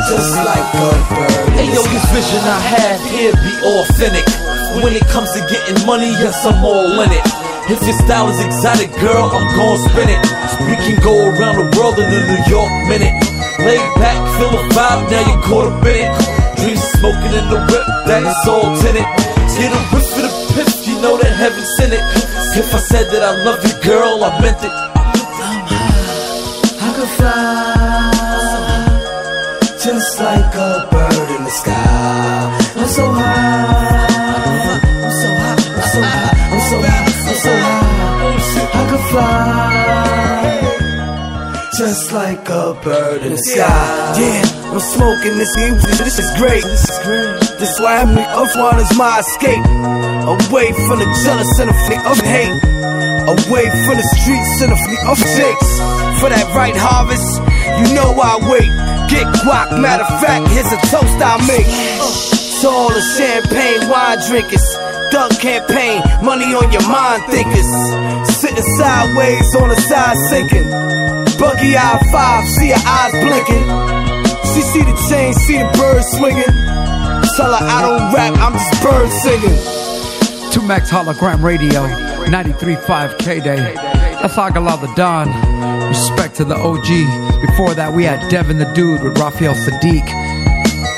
just 0.09 0.35
like 0.37 0.69
a 0.77 0.89
bird. 1.17 1.49
Hey 1.57 1.67
yo, 1.73 1.81
this 1.89 2.05
vision 2.13 2.43
I 2.45 2.59
have 2.61 3.01
here 3.09 3.33
be 3.33 3.53
authentic. 3.65 4.25
When 4.83 4.93
it 4.93 5.07
comes 5.07 5.31
to 5.33 5.39
getting 5.49 5.85
money, 5.85 6.11
yes, 6.21 6.45
I'm 6.45 6.63
all 6.63 6.99
in 7.01 7.09
it. 7.11 7.25
If 7.71 7.81
your 7.81 7.97
style 8.05 8.29
is 8.29 8.39
exotic, 8.45 8.91
girl, 9.01 9.25
I'm 9.33 9.55
gon' 9.55 9.79
spin 9.89 10.09
it. 10.09 10.21
We 10.69 10.75
can 10.85 11.01
go 11.01 11.33
around 11.33 11.57
the 11.57 11.65
world 11.79 11.97
in 11.97 12.05
a 12.05 12.21
New 12.29 12.41
York 12.45 12.69
minute. 12.85 13.15
Lay 13.65 13.81
back, 13.97 14.21
feel 14.37 14.51
the 14.51 14.69
vibe, 14.75 15.09
now 15.09 15.23
you're 15.25 15.41
caught 15.41 15.73
up 15.73 15.85
in 15.85 16.05
it. 16.05 16.44
Smoking 16.73 17.33
in 17.37 17.45
the 17.53 17.61
whip, 17.69 17.85
that 18.07 18.23
is 18.25 18.47
all 18.49 18.73
tinted. 18.81 19.05
Get 19.53 19.69
a 19.69 19.77
whiff 19.93 20.07
for 20.09 20.21
the 20.25 20.31
piff, 20.55 20.87
you 20.87 20.99
know 20.99 21.15
that 21.15 21.31
heaven 21.37 21.63
sent 21.77 21.93
it. 21.93 22.01
If 22.57 22.73
I 22.73 22.79
said 22.79 23.11
that 23.11 23.21
I 23.21 23.43
love 23.45 23.61
you, 23.63 23.73
girl, 23.83 24.23
I 24.23 24.41
meant 24.41 24.57
it. 24.65 24.71
I 26.81 26.89
could 26.95 27.11
fly 27.19 28.15
just 29.77 30.19
like 30.19 30.55
a 30.55 30.87
bird 30.89 31.29
in 31.37 31.43
the 31.43 31.51
sky. 31.51 32.49
I'm 32.75 32.87
so 32.87 33.11
high, 33.13 33.84
just 41.95 42.11
like 42.11 42.49
a 42.49 42.75
bird 42.83 43.23
in 43.23 43.31
the 43.31 43.39
sky. 43.39 44.19
Yeah, 44.19 44.43
I'm 44.67 44.83
smoking 44.83 45.39
this 45.39 45.55
music. 45.55 45.95
This 46.03 46.19
is 46.19 46.27
great. 46.35 46.59
This 46.59 46.83
is 46.91 46.99
great. 47.07 47.39
This 47.55 47.79
why 47.79 48.03
I'm 48.03 48.11
one 48.11 48.79
is 48.83 48.91
my 48.99 49.23
escape. 49.23 49.63
Away 50.27 50.75
from 50.91 50.99
the 50.99 51.07
jealous 51.23 51.47
and 51.55 51.71
the 51.71 51.77
flick 51.87 52.03
of 52.03 52.19
hate. 52.19 52.59
Away 53.31 53.65
from 53.87 53.95
the 53.95 54.07
streets 54.11 54.59
and 54.59 54.75
the 54.75 54.79
flick 54.83 55.03
of 55.07 55.15
jakes. 55.39 55.71
For 56.19 56.27
that 56.27 56.51
right 56.51 56.75
harvest, 56.75 57.31
you 57.79 57.87
know 57.95 58.11
I 58.11 58.43
wait. 58.43 58.67
Get 59.07 59.23
guac, 59.47 59.79
matter 59.79 60.03
of 60.03 60.19
fact, 60.19 60.51
here's 60.51 60.67
a 60.75 60.79
toast 60.91 61.15
I 61.23 61.39
make. 61.47 61.69
To 62.59 62.67
all 62.67 62.91
the 62.91 63.03
champagne 63.15 63.87
wine 63.87 64.19
drinkers 64.27 64.67
thug 65.15 65.31
campaign. 65.39 66.03
Money 66.21 66.51
on 66.53 66.67
your 66.75 66.85
mind 66.91 67.23
thinkers. 67.31 67.71
Sitting 68.35 68.67
sideways 68.75 69.55
on 69.55 69.69
the 69.69 69.79
side 69.87 70.17
sinking. 70.29 70.67
Buggy 71.39 71.71
eye 71.77 71.99
five, 72.11 72.43
see 72.59 72.69
her 72.75 72.83
eyes 72.83 73.13
blinking. 73.23 73.65
She 74.51 74.61
see 74.61 74.83
the 74.83 74.95
chain, 75.07 75.33
see 75.33 75.57
the 75.57 75.69
birds 75.79 76.07
swinging. 76.17 76.55
Tell 77.37 77.51
her 77.55 77.63
I 77.63 77.79
don't 77.81 78.13
rap, 78.13 78.33
I'm 78.43 78.53
just 78.59 78.83
bird 78.83 79.09
singing. 79.23 79.57
2Mex 80.51 80.89
Hologram 80.89 81.41
Radio, 81.41 81.81
93.5 82.27 83.19
K 83.19 83.39
Day. 83.39 83.73
That's 84.19 84.35
Agala 84.35 84.79
the 84.81 84.91
Don. 84.95 85.27
Respect 85.87 86.35
to 86.35 86.45
the 86.45 86.55
OG. 86.55 86.89
Before 87.41 87.73
that, 87.73 87.93
we 87.93 88.03
had 88.03 88.29
Devin 88.29 88.57
the 88.57 88.65
Dude 88.73 89.03
with 89.03 89.17
Raphael 89.17 89.53
Saadiq. 89.53 90.07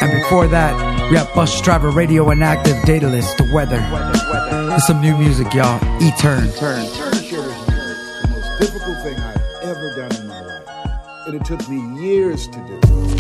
And 0.01 0.11
before 0.11 0.47
that, 0.47 0.96
we 1.09 1.15
Rap 1.15 1.27
Busdriver, 1.29 1.93
radio 1.93 2.29
inactive, 2.31 2.75
Daedelus, 2.77 3.35
the 3.37 3.49
weather. 3.53 3.77
weather, 3.91 4.19
weather. 4.31 4.67
There's 4.67 4.85
some 4.85 5.01
new 5.01 5.17
music, 5.17 5.53
y'all. 5.53 5.79
E 6.01 6.11
turn. 6.19 6.51
Turn. 6.53 6.85
Turn 6.93 7.13
shirt 7.13 7.45
is 7.45 7.65
the 7.65 8.27
most 8.29 8.59
difficult 8.59 9.01
thing 9.03 9.17
I've 9.17 9.63
ever 9.63 9.95
done 9.95 10.15
in 10.21 10.27
my 10.27 10.41
life. 10.41 10.67
And 11.27 11.35
it 11.35 11.45
took 11.45 11.67
me 11.69 12.01
years 12.01 12.47
to 12.47 12.59
do. 12.59 13.16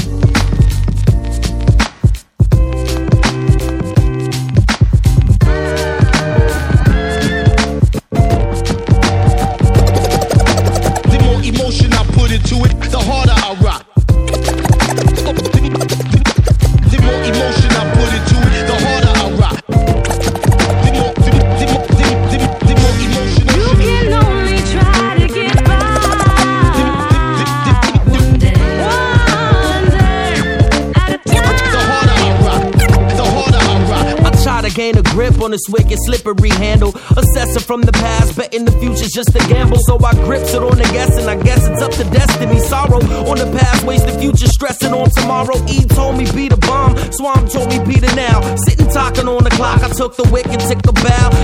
this 35.57 35.69
wicked 35.69 35.97
slippery 36.05 36.49
handle. 36.49 36.93
Assessing 37.17 37.65
from 37.65 37.81
the 37.81 37.91
past, 37.91 38.37
betting 38.37 38.65
the 38.65 38.71
future's 38.77 39.11
just 39.11 39.33
a 39.35 39.41
gamble. 39.49 39.79
So 39.87 39.97
I 40.03 40.13
grips 40.25 40.53
it 40.53 40.61
on 40.61 40.77
the 40.77 40.87
guess, 40.93 41.17
and 41.17 41.29
I 41.29 41.35
guess 41.41 41.65
it's 41.67 41.81
up 41.81 41.91
to 41.93 42.05
destiny. 42.13 42.59
Sorrow 42.59 43.01
on 43.25 43.37
the 43.37 43.49
past, 43.57 43.83
waste 43.83 44.05
the 44.05 44.17
future, 44.19 44.47
stressing 44.47 44.93
on 44.93 45.09
tomorrow. 45.09 45.57
E 45.67 45.85
told 45.97 46.17
me 46.17 46.25
be 46.31 46.47
the 46.47 46.57
bomb, 46.57 46.95
Swam 47.11 47.47
told 47.49 47.69
me 47.69 47.79
be 47.89 47.99
the 47.99 48.13
now. 48.15 48.39
Sitting 48.65 48.89
talking 48.89 49.27
on 49.27 49.43
the 49.43 49.49
clock, 49.51 49.81
I 49.81 49.89
took 49.89 50.15
the 50.15 50.27
wick 50.29 50.45
and 50.47 50.61
took 50.61 50.85
a 50.85 50.93
bow. 50.93 51.36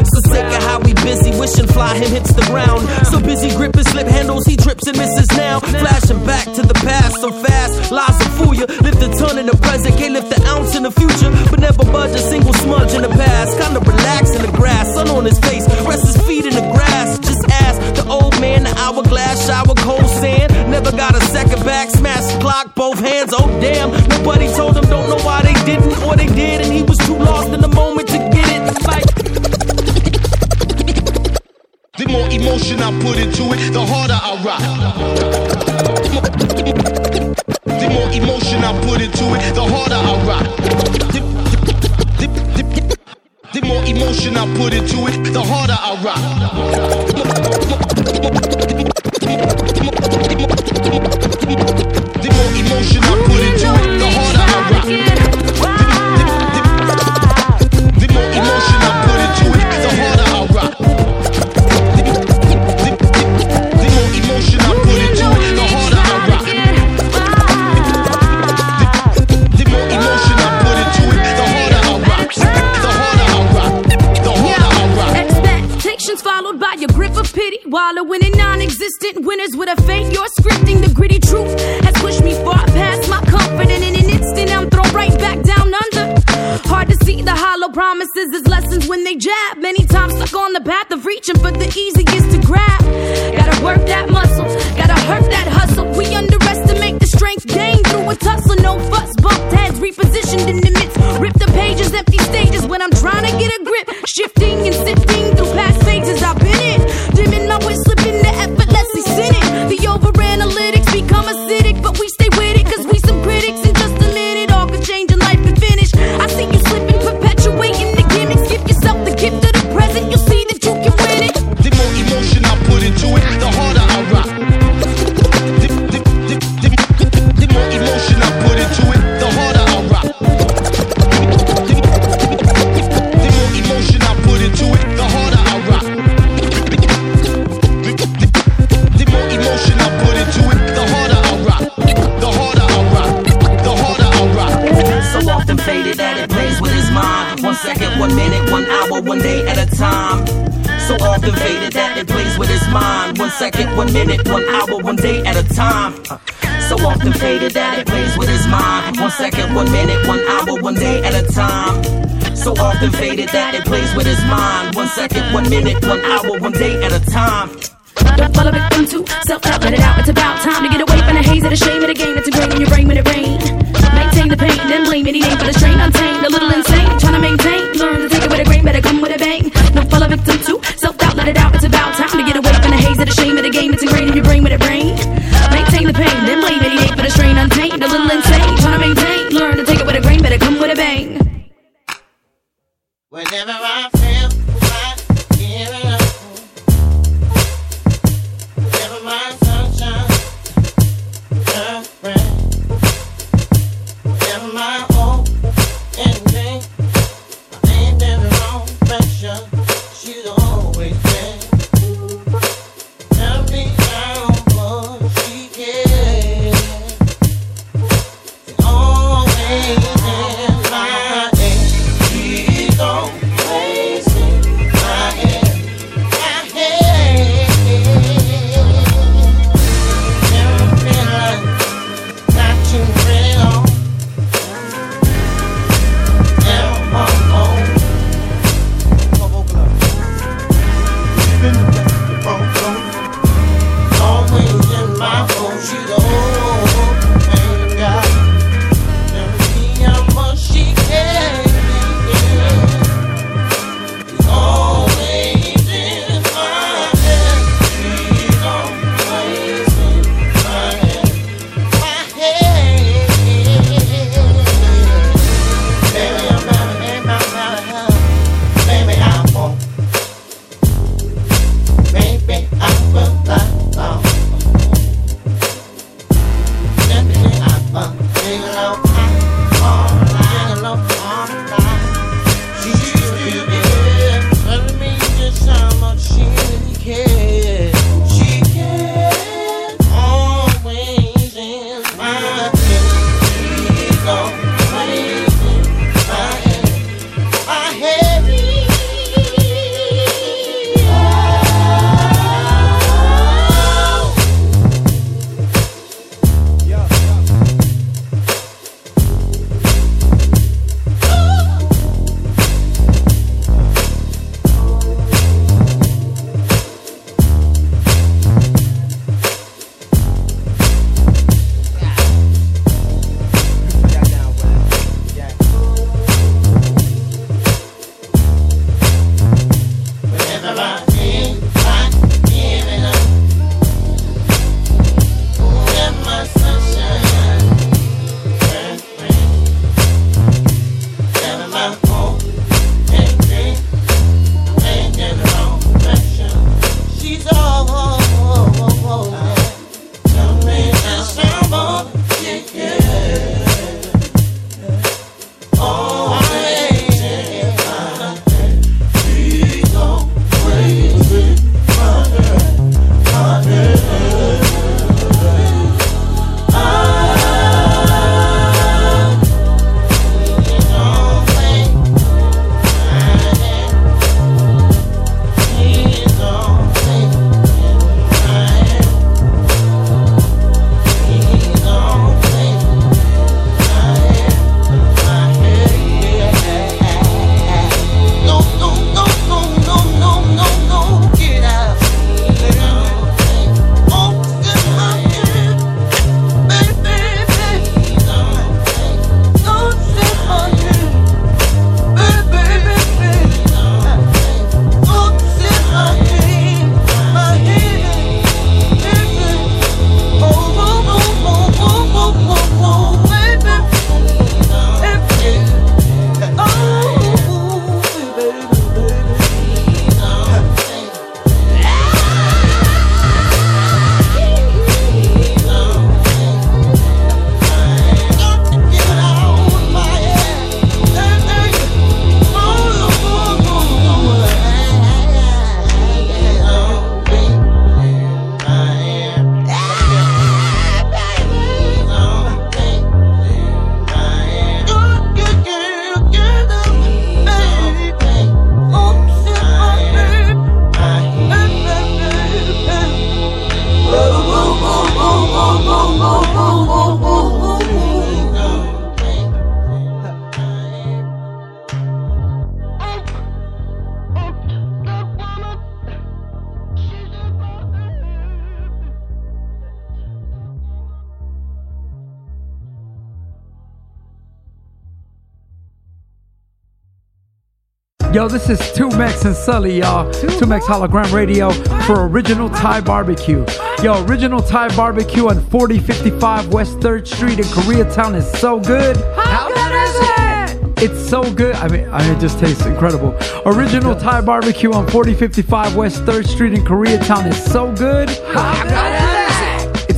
Yo, 478.23 478.29
this 478.29 478.49
is 478.49 478.57
2Mex 478.71 479.25
and 479.25 479.35
Sully, 479.35 479.79
y'all. 479.79 480.09
2Mex 480.13 480.61
Hologram 480.61 481.11
Radio 481.11 481.49
for 481.81 482.07
Original 482.07 482.49
Thai 482.49 482.79
Barbecue. 482.79 483.45
Yo, 483.83 484.01
Original 484.05 484.41
Thai 484.41 484.73
Barbecue 484.77 485.27
on 485.27 485.45
4055 485.47 486.53
West 486.53 486.79
3rd 486.79 487.05
Street 487.05 487.39
in 487.39 487.45
Koreatown 487.47 488.15
is 488.15 488.25
so 488.39 488.61
good. 488.61 488.95
How 489.17 489.49
good 489.49 489.75
is 489.75 490.79
it? 490.79 490.89
It's 490.89 491.09
so 491.09 491.33
good. 491.33 491.53
I 491.55 491.67
mean, 491.67 491.89
I 491.89 492.01
mean, 492.01 492.15
it 492.15 492.21
just 492.21 492.39
tastes 492.39 492.65
incredible. 492.65 493.13
Original 493.45 493.93
Thai 493.93 494.21
Barbecue 494.21 494.71
on 494.71 494.87
4055 494.87 495.75
West 495.75 496.05
3rd 496.05 496.25
Street 496.25 496.53
in 496.53 496.63
Koreatown 496.63 497.27
is 497.27 497.43
so 497.43 497.73
good. 497.73 498.09
How 498.33 498.63
good 498.63 498.71
is 498.71 499.09
it? 499.09 499.12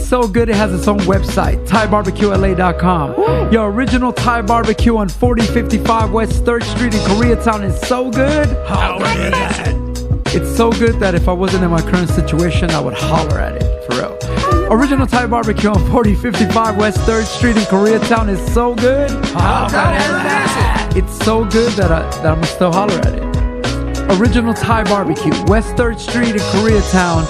It's 0.06 0.12
so 0.12 0.28
good 0.28 0.50
it 0.50 0.56
has 0.56 0.72
its 0.72 0.88
own 0.88 1.00
website, 1.00 1.68
ThaiBarbecueLA.com. 1.68 3.52
Your 3.52 3.72
original 3.72 4.14
Thai 4.14 4.44
barbecue 4.44 4.96
on 4.98 5.10
4055 5.10 6.12
West 6.12 6.44
3rd 6.44 6.62
Street 6.62 6.94
in 6.94 7.00
Koreatown 7.00 7.64
is 7.64 7.76
so 7.88 8.12
good. 8.12 8.48
How 8.68 9.00
good 9.00 9.34
is 9.34 9.60
it? 9.68 10.36
It's 10.36 10.56
so 10.56 10.72
good 10.72 11.00
that 11.00 11.16
if 11.16 11.28
I 11.28 11.34
wasn't 11.34 11.64
in 11.64 11.72
my 11.72 11.82
current 11.82 12.12
situation, 12.12 12.70
I 12.70 12.82
would 12.82 12.94
holler 12.94 13.40
at 13.40 13.60
it, 13.60 13.84
for 13.86 13.96
real. 13.96 14.72
Original 14.72 15.08
Thai 15.08 15.26
barbecue 15.26 15.72
on 15.72 15.80
4055 15.90 16.78
West 16.78 17.00
3rd 17.00 17.26
Street 17.26 17.58
in 17.58 17.64
Koreatown 17.64 18.30
is 18.30 18.54
so 18.54 18.76
good. 18.76 19.10
How 19.30 19.68
good 19.68 19.96
is 19.96 20.98
it? 20.98 21.04
It's 21.04 21.26
so 21.26 21.46
good 21.46 21.74
that, 21.74 21.92
I, 21.92 22.02
that 22.22 22.28
I'm 22.28 22.36
gonna 22.36 22.46
still 22.46 22.72
holler 22.72 22.94
at 23.00 23.16
it. 23.16 24.22
Original 24.22 24.54
Thai 24.54 24.84
barbecue, 24.84 25.34
West 25.48 25.76
3rd 25.76 25.98
Street 25.98 26.36
in 26.36 26.42
Koreatown. 26.54 27.26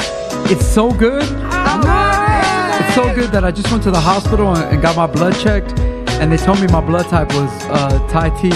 It's 0.52 0.68
so 0.68 0.92
good. 0.92 1.24
So 2.96 3.14
good 3.14 3.32
that 3.32 3.44
I 3.44 3.52
just 3.52 3.70
went 3.72 3.84
to 3.84 3.92
the 3.92 4.00
hospital 4.00 4.56
and, 4.56 4.74
and 4.74 4.82
got 4.82 4.96
my 4.96 5.06
blood 5.06 5.38
checked, 5.38 5.78
and 6.22 6.32
they 6.32 6.38
told 6.38 6.62
me 6.62 6.68
my 6.68 6.80
blood 6.80 7.06
type 7.10 7.28
was 7.34 7.52
uh, 7.66 8.08
Thai 8.08 8.30
T. 8.42 8.48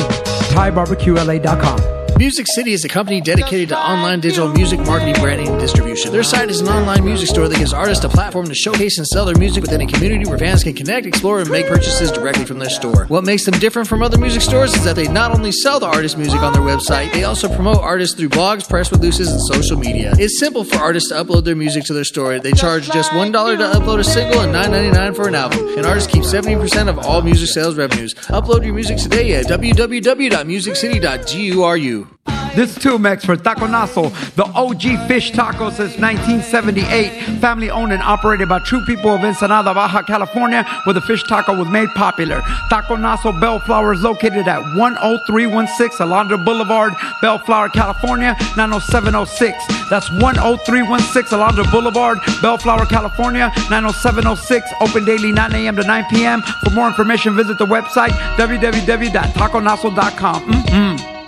ThaiBarbecueLA.com. 0.55 1.98
Music 2.19 2.45
City 2.53 2.73
is 2.73 2.83
a 2.83 2.89
company 2.89 3.21
dedicated 3.21 3.69
to 3.69 3.79
online 3.79 4.19
digital 4.19 4.49
music 4.49 4.77
marketing, 4.81 5.13
branding, 5.21 5.47
and 5.47 5.57
distribution. 5.57 6.11
Their 6.11 6.23
site 6.23 6.49
is 6.49 6.59
an 6.59 6.67
online 6.67 7.05
music 7.05 7.29
store 7.29 7.47
that 7.47 7.57
gives 7.57 7.71
artists 7.71 8.03
a 8.03 8.09
platform 8.09 8.49
to 8.49 8.53
showcase 8.53 8.97
and 8.97 9.07
sell 9.07 9.23
their 9.23 9.37
music 9.37 9.61
within 9.61 9.79
a 9.79 9.87
community 9.87 10.29
where 10.29 10.37
fans 10.37 10.65
can 10.65 10.73
connect, 10.73 11.05
explore, 11.05 11.39
and 11.39 11.49
make 11.49 11.67
purchases 11.67 12.11
directly 12.11 12.43
from 12.43 12.59
their 12.59 12.69
store. 12.69 13.05
What 13.05 13.23
makes 13.23 13.45
them 13.45 13.57
different 13.59 13.87
from 13.87 14.03
other 14.03 14.17
music 14.17 14.41
stores 14.41 14.75
is 14.75 14.83
that 14.83 14.97
they 14.97 15.07
not 15.07 15.31
only 15.31 15.53
sell 15.53 15.79
the 15.79 15.85
artist's 15.85 16.17
music 16.17 16.41
on 16.41 16.51
their 16.51 16.61
website, 16.61 17.13
they 17.13 17.23
also 17.23 17.47
promote 17.47 17.77
artists 17.77 18.17
through 18.17 18.27
blogs, 18.27 18.67
press 18.67 18.91
releases, 18.91 19.31
and 19.31 19.39
social 19.39 19.77
media. 19.77 20.13
It's 20.19 20.41
simple 20.41 20.65
for 20.65 20.75
artists 20.75 21.11
to 21.11 21.23
upload 21.23 21.45
their 21.45 21.55
music 21.55 21.85
to 21.85 21.93
their 21.93 22.03
store. 22.03 22.37
They 22.37 22.51
charge 22.51 22.91
just 22.91 23.11
$1 23.11 23.31
to 23.31 23.63
upload 23.79 23.99
a 23.99 24.03
single 24.03 24.41
and 24.41 24.53
$9.99 24.53 25.15
for 25.15 25.29
an 25.29 25.35
album. 25.35 25.65
And 25.77 25.85
artists 25.85 26.11
keep 26.11 26.23
70% 26.23 26.89
of 26.89 26.99
all 26.99 27.21
music 27.21 27.47
sales 27.47 27.77
revenues. 27.77 28.13
Upload 28.13 28.65
your 28.65 28.73
music 28.73 28.97
today 28.97 29.35
at 29.35 29.45
www.musiccity.guru. 29.45 32.08
This 32.55 32.77
2Mex, 32.77 33.25
for 33.25 33.37
Taco 33.37 33.67
Naso, 33.67 34.09
the 34.35 34.43
OG 34.43 35.07
fish 35.07 35.31
taco 35.31 35.69
since 35.69 35.97
1978. 35.97 37.39
Family 37.39 37.69
owned 37.69 37.93
and 37.93 38.01
operated 38.01 38.49
by 38.49 38.59
true 38.59 38.83
people 38.85 39.11
of 39.11 39.23
Ensenada, 39.23 39.73
Baja 39.73 40.01
California, 40.01 40.63
where 40.83 40.93
the 40.93 41.01
fish 41.01 41.23
taco 41.23 41.55
was 41.55 41.67
made 41.69 41.89
popular. 41.95 42.41
Taco 42.69 42.95
Naso 42.95 43.31
Bellflower 43.31 43.93
is 43.93 44.01
located 44.01 44.47
at 44.47 44.61
10316 44.75 46.05
Alondra 46.05 46.43
Boulevard, 46.43 46.93
Bellflower, 47.21 47.69
California, 47.69 48.35
90706. 48.57 49.89
That's 49.89 50.07
10316 50.09 51.37
Alondra 51.37 51.69
Boulevard, 51.71 52.19
Bellflower, 52.41 52.85
California, 52.87 53.51
90706. 53.69 54.69
Open 54.81 55.05
daily 55.05 55.31
9 55.31 55.53
a.m. 55.53 55.75
to 55.75 55.83
9 55.83 56.05
p.m. 56.09 56.41
For 56.63 56.71
more 56.71 56.87
information, 56.87 57.35
visit 57.35 57.57
the 57.57 57.65
website 57.65 58.11
www.taconaso.com. 58.37 60.43
Mm-mm. 60.51 61.18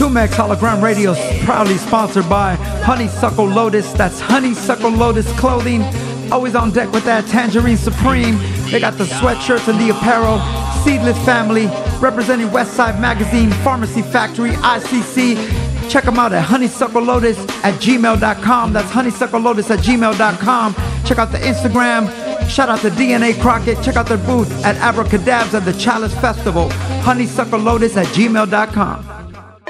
2Mex 0.00 0.28
Hologram 0.28 0.82
Radio 0.82 1.10
is 1.10 1.44
proudly 1.44 1.76
sponsored 1.76 2.26
by 2.26 2.54
Honeysuckle 2.54 3.44
Lotus. 3.44 3.92
That's 3.92 4.18
Honeysuckle 4.18 4.88
Lotus 4.88 5.30
Clothing. 5.38 5.82
Always 6.32 6.54
on 6.54 6.70
deck 6.70 6.90
with 6.90 7.04
that 7.04 7.26
Tangerine 7.26 7.76
Supreme. 7.76 8.38
They 8.70 8.80
got 8.80 8.96
the 8.96 9.04
sweatshirts 9.04 9.68
and 9.68 9.78
the 9.78 9.90
apparel. 9.90 10.38
Seedless 10.84 11.22
Family, 11.26 11.66
representing 12.00 12.46
Westside 12.46 12.98
Magazine, 12.98 13.50
Pharmacy 13.62 14.00
Factory, 14.00 14.52
ICC. 14.52 15.90
Check 15.90 16.04
them 16.04 16.18
out 16.18 16.32
at 16.32 16.44
honeysuckle 16.44 17.02
lotus 17.02 17.38
at 17.62 17.74
gmail.com. 17.74 18.72
That's 18.72 18.90
honeysuckle 18.90 19.40
lotus 19.40 19.70
at 19.70 19.80
gmail.com. 19.80 20.74
Check 21.04 21.18
out 21.18 21.30
the 21.30 21.38
Instagram. 21.38 22.08
Shout 22.48 22.70
out 22.70 22.80
to 22.80 22.88
DNA 22.88 23.38
Crockett. 23.38 23.82
Check 23.82 23.96
out 23.96 24.06
their 24.06 24.16
booth 24.16 24.50
at 24.64 24.76
Abracadabs 24.76 25.52
at 25.52 25.66
the 25.66 25.74
Chalice 25.74 26.14
Festival. 26.14 26.70
Honeysuckle 27.02 27.58
lotus 27.58 27.98
at 27.98 28.06
gmail.com. 28.06 29.19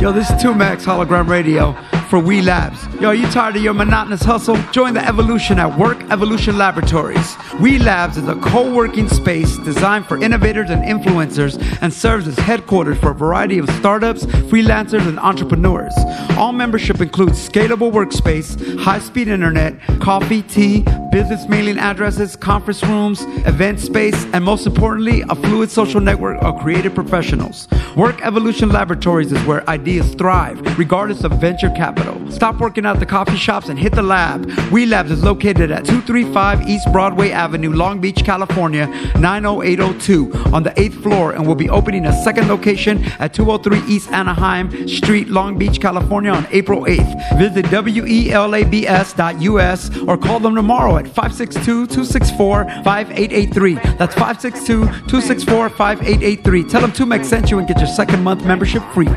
Yo, 0.00 0.10
this 0.12 0.30
is 0.30 0.36
2Mex 0.42 0.86
Hologram 0.86 1.28
Radio 1.28 1.72
for 2.10 2.18
We 2.18 2.42
Labs. 2.42 2.84
Yo, 3.00 3.10
are 3.10 3.14
you 3.14 3.26
tired 3.28 3.54
of 3.54 3.62
your 3.62 3.72
monotonous 3.72 4.24
hustle? 4.24 4.56
Join 4.72 4.94
the 4.94 5.06
evolution 5.06 5.60
at 5.60 5.78
Work 5.78 6.02
Evolution 6.10 6.58
Laboratories. 6.58 7.36
We 7.60 7.78
Labs 7.78 8.16
is 8.16 8.26
a 8.26 8.34
co 8.34 8.74
working 8.74 9.08
space 9.08 9.56
designed 9.58 10.06
for 10.06 10.20
innovators 10.20 10.70
and 10.70 10.82
influencers 10.82 11.56
and 11.80 11.92
serves 11.92 12.26
as 12.26 12.36
headquarters 12.36 12.98
for 12.98 13.12
a 13.12 13.14
variety 13.14 13.58
of 13.58 13.70
startups, 13.70 14.26
freelancers, 14.26 15.06
and 15.06 15.20
entrepreneurs. 15.20 15.94
All 16.36 16.52
membership 16.52 17.00
includes 17.00 17.48
scalable 17.48 17.92
workspace, 17.92 18.76
high 18.80 18.98
speed 18.98 19.28
internet, 19.28 19.78
coffee, 20.00 20.42
tea, 20.42 20.84
business 21.12 21.48
mailing 21.48 21.78
addresses, 21.78 22.34
conference 22.34 22.82
rooms, 22.82 23.22
event 23.46 23.78
space, 23.78 24.26
and 24.32 24.44
most 24.44 24.66
importantly, 24.66 25.22
a 25.28 25.36
fluid 25.36 25.70
social 25.70 26.00
network 26.00 26.42
of 26.42 26.60
creative 26.60 26.94
professionals. 26.94 27.68
Work 27.96 28.20
Evolution 28.22 28.70
Laboratories 28.70 29.30
is 29.30 29.42
where 29.44 29.68
ideas 29.70 30.12
thrive, 30.14 30.60
regardless 30.76 31.22
of 31.22 31.32
venture 31.40 31.70
capital. 31.70 31.99
Stop 32.30 32.58
working 32.58 32.86
out 32.86 33.00
the 33.00 33.06
coffee 33.06 33.36
shops 33.36 33.68
and 33.68 33.78
hit 33.78 33.92
the 33.92 34.02
lab. 34.02 34.50
We 34.70 34.86
Labs 34.86 35.10
is 35.10 35.22
located 35.22 35.70
at 35.70 35.84
235 35.84 36.66
East 36.68 36.90
Broadway 36.92 37.30
Avenue, 37.30 37.70
Long 37.70 38.00
Beach, 38.00 38.24
California, 38.24 38.86
90802 39.18 40.32
on 40.54 40.62
the 40.62 40.70
8th 40.70 41.02
floor 41.02 41.32
and 41.32 41.46
we'll 41.46 41.54
be 41.54 41.68
opening 41.68 42.06
a 42.06 42.12
second 42.22 42.48
location 42.48 43.04
at 43.18 43.34
203 43.34 43.80
East 43.94 44.10
Anaheim 44.10 44.88
Street, 44.88 45.28
Long 45.28 45.58
Beach, 45.58 45.78
California 45.80 46.30
on 46.30 46.46
April 46.50 46.84
8th. 46.84 47.38
Visit 47.38 47.66
welabs.us 47.66 49.90
or 50.08 50.16
call 50.16 50.40
them 50.40 50.54
tomorrow 50.54 50.96
at 50.96 51.04
562-264-5883. 51.06 53.98
That's 53.98 54.14
562-264-5883. 54.14 56.70
Tell 56.70 56.80
them 56.80 56.92
2Mex 56.92 57.26
sent 57.26 57.50
you 57.50 57.58
and 57.58 57.68
get 57.68 57.78
your 57.78 57.88
second 57.88 58.22
month 58.22 58.44
membership 58.44 58.82
free. 58.92 59.08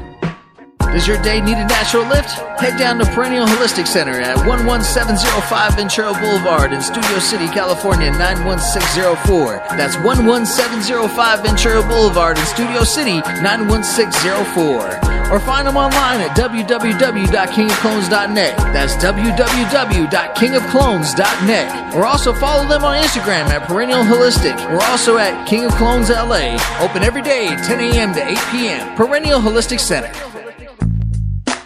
Does 0.93 1.07
your 1.07 1.17
day 1.23 1.41
need 1.41 1.57
a 1.57 1.65
natural 1.65 2.05
lift? 2.05 2.37
Head 2.61 2.77
down 2.77 2.99
to 2.99 3.05
Perennial 3.05 3.47
Holistic 3.47 3.87
Center 3.87 4.11
at 4.11 4.45
11705 4.45 5.75
Ventura 5.75 6.13
Boulevard 6.13 6.71
in 6.71 6.83
Studio 6.83 7.17
City, 7.17 7.47
California 7.47 8.11
91604. 8.11 9.55
That's 9.75 9.95
11705 9.97 11.41
Ventura 11.41 11.81
Boulevard 11.81 12.37
in 12.37 12.45
Studio 12.45 12.83
City 12.83 13.21
91604. 13.41 15.31
Or 15.33 15.39
find 15.39 15.67
them 15.67 15.77
online 15.77 16.21
at 16.21 16.37
www.kingofclones.net. 16.37 18.57
That's 18.71 18.93
www.kingofclones.net. 18.97 21.95
Or 21.95 22.05
also 22.05 22.33
follow 22.33 22.67
them 22.69 22.83
on 22.83 23.01
Instagram 23.01 23.49
at 23.49 23.67
Perennial 23.67 24.03
Holistic. 24.03 24.55
We're 24.71 24.85
also 24.85 25.17
at 25.17 25.47
King 25.47 25.65
of 25.65 25.73
Clones 25.73 26.11
LA. 26.11 26.55
Open 26.79 27.01
every 27.01 27.23
day, 27.23 27.47
10 27.47 27.79
a.m. 27.79 28.13
to 28.13 28.23
8 28.23 28.37
p.m. 28.51 28.95
Perennial 28.95 29.39
Holistic 29.39 29.79
Center. 29.79 30.11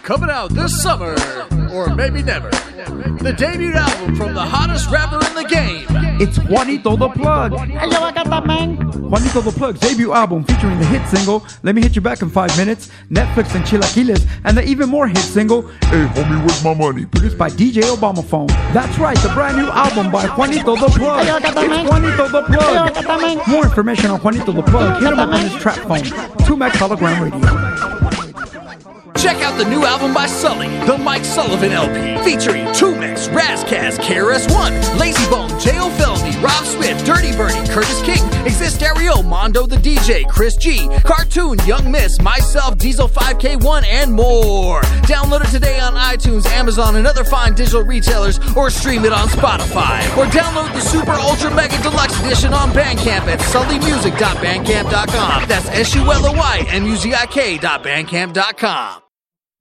Coming 0.08 0.30
out 0.30 0.48
this 0.54 0.82
summer, 0.82 1.14
or 1.70 1.94
maybe 1.94 2.22
never. 2.22 2.48
The 2.48 3.34
debut 3.36 3.74
album 3.74 4.16
from 4.16 4.32
the 4.32 4.40
hottest 4.40 4.88
rapper 4.88 5.16
in 5.16 5.34
the 5.34 5.44
game. 5.44 5.84
It's 6.18 6.38
Juanito 6.38 6.96
the 6.96 7.10
Plug. 7.10 7.52
Juanito 7.52 9.42
the 9.42 9.52
Plug's 9.52 9.80
debut 9.80 10.14
album 10.14 10.44
featuring 10.44 10.78
the 10.78 10.86
hit 10.86 11.06
single 11.08 11.44
Let 11.62 11.74
Me 11.74 11.82
Hit 11.82 11.94
You 11.94 12.00
Back 12.00 12.22
in 12.22 12.30
Five 12.30 12.56
Minutes, 12.56 12.90
Netflix 13.10 13.54
and 13.54 13.66
Chilaquiles, 13.66 14.26
and 14.44 14.56
the 14.56 14.64
even 14.64 14.88
more 14.88 15.06
hit 15.06 15.18
single 15.18 15.68
Hey 15.68 16.06
Homie 16.06 16.40
Where's 16.40 16.64
My 16.64 16.72
Money, 16.72 17.04
produced 17.04 17.36
by 17.36 17.50
DJ 17.50 17.82
Obama 17.82 18.24
Phone. 18.24 18.46
That's 18.72 18.98
right, 18.98 19.18
the 19.18 19.28
brand 19.34 19.58
new 19.58 19.68
album 19.68 20.10
by 20.10 20.26
Juanito 20.26 20.74
the 20.76 20.86
Plug. 20.86 21.26
It's 21.44 21.86
Juanito 21.86 22.28
the 22.28 22.44
Plug. 22.44 23.46
More 23.46 23.64
information 23.64 24.10
on 24.10 24.20
Juanito 24.20 24.52
the 24.52 24.62
Plug, 24.62 25.02
hit 25.02 25.12
him 25.12 25.18
up 25.18 25.28
on 25.28 25.40
his 25.42 25.54
trap 25.56 25.76
phone. 25.86 25.98
2Mex 25.98 26.70
Hologram 26.70 27.30
Radio. 27.30 27.97
Check 29.18 29.42
out 29.42 29.58
the 29.58 29.64
new 29.68 29.84
album 29.84 30.14
by 30.14 30.26
Sully, 30.26 30.68
the 30.86 30.96
Mike 30.96 31.24
Sullivan 31.24 31.72
LP, 31.72 32.16
featuring 32.22 32.64
2Mex, 32.66 33.28
Razcast, 33.34 33.98
KRS-One, 33.98 34.72
Layzie 34.96 35.28
Bone, 35.28 35.50
Jayo 35.58 35.90
Felony, 35.98 36.36
Rob 36.38 36.64
Swift, 36.64 37.04
Dirty 37.04 37.36
Birdie, 37.36 37.68
Curtis 37.68 38.00
King, 38.02 38.24
Exist 38.46 38.76
Stereo, 38.76 39.20
Mondo 39.22 39.66
the 39.66 39.76
DJ, 39.76 40.24
Chris 40.28 40.54
G, 40.54 40.88
Cartoon, 41.04 41.58
Young 41.66 41.90
Miss, 41.90 42.20
myself, 42.20 42.78
Diesel 42.78 43.08
5K1, 43.08 43.84
and 43.86 44.12
more. 44.12 44.82
Download 45.02 45.44
it 45.44 45.50
today 45.50 45.80
on 45.80 45.94
iTunes, 45.94 46.46
Amazon, 46.46 46.94
and 46.94 47.04
other 47.06 47.24
fine 47.24 47.54
digital 47.54 47.82
retailers, 47.82 48.38
or 48.56 48.70
stream 48.70 49.04
it 49.04 49.12
on 49.12 49.26
Spotify. 49.28 49.98
Or 50.16 50.26
download 50.26 50.72
the 50.74 50.80
Super 50.80 51.12
Ultra 51.12 51.52
Mega 51.52 51.76
Deluxe 51.82 52.18
Edition 52.20 52.54
on 52.54 52.70
Bandcamp 52.70 53.26
at 53.26 53.40
sullymusic.bandcamp.com. 53.40 55.48
That's 55.48 55.68
S-U-L-O-Y 55.70 56.66
M-U-Z-I-K 56.68 57.58
dot 57.58 57.82
bandcamp.com. 57.82 59.07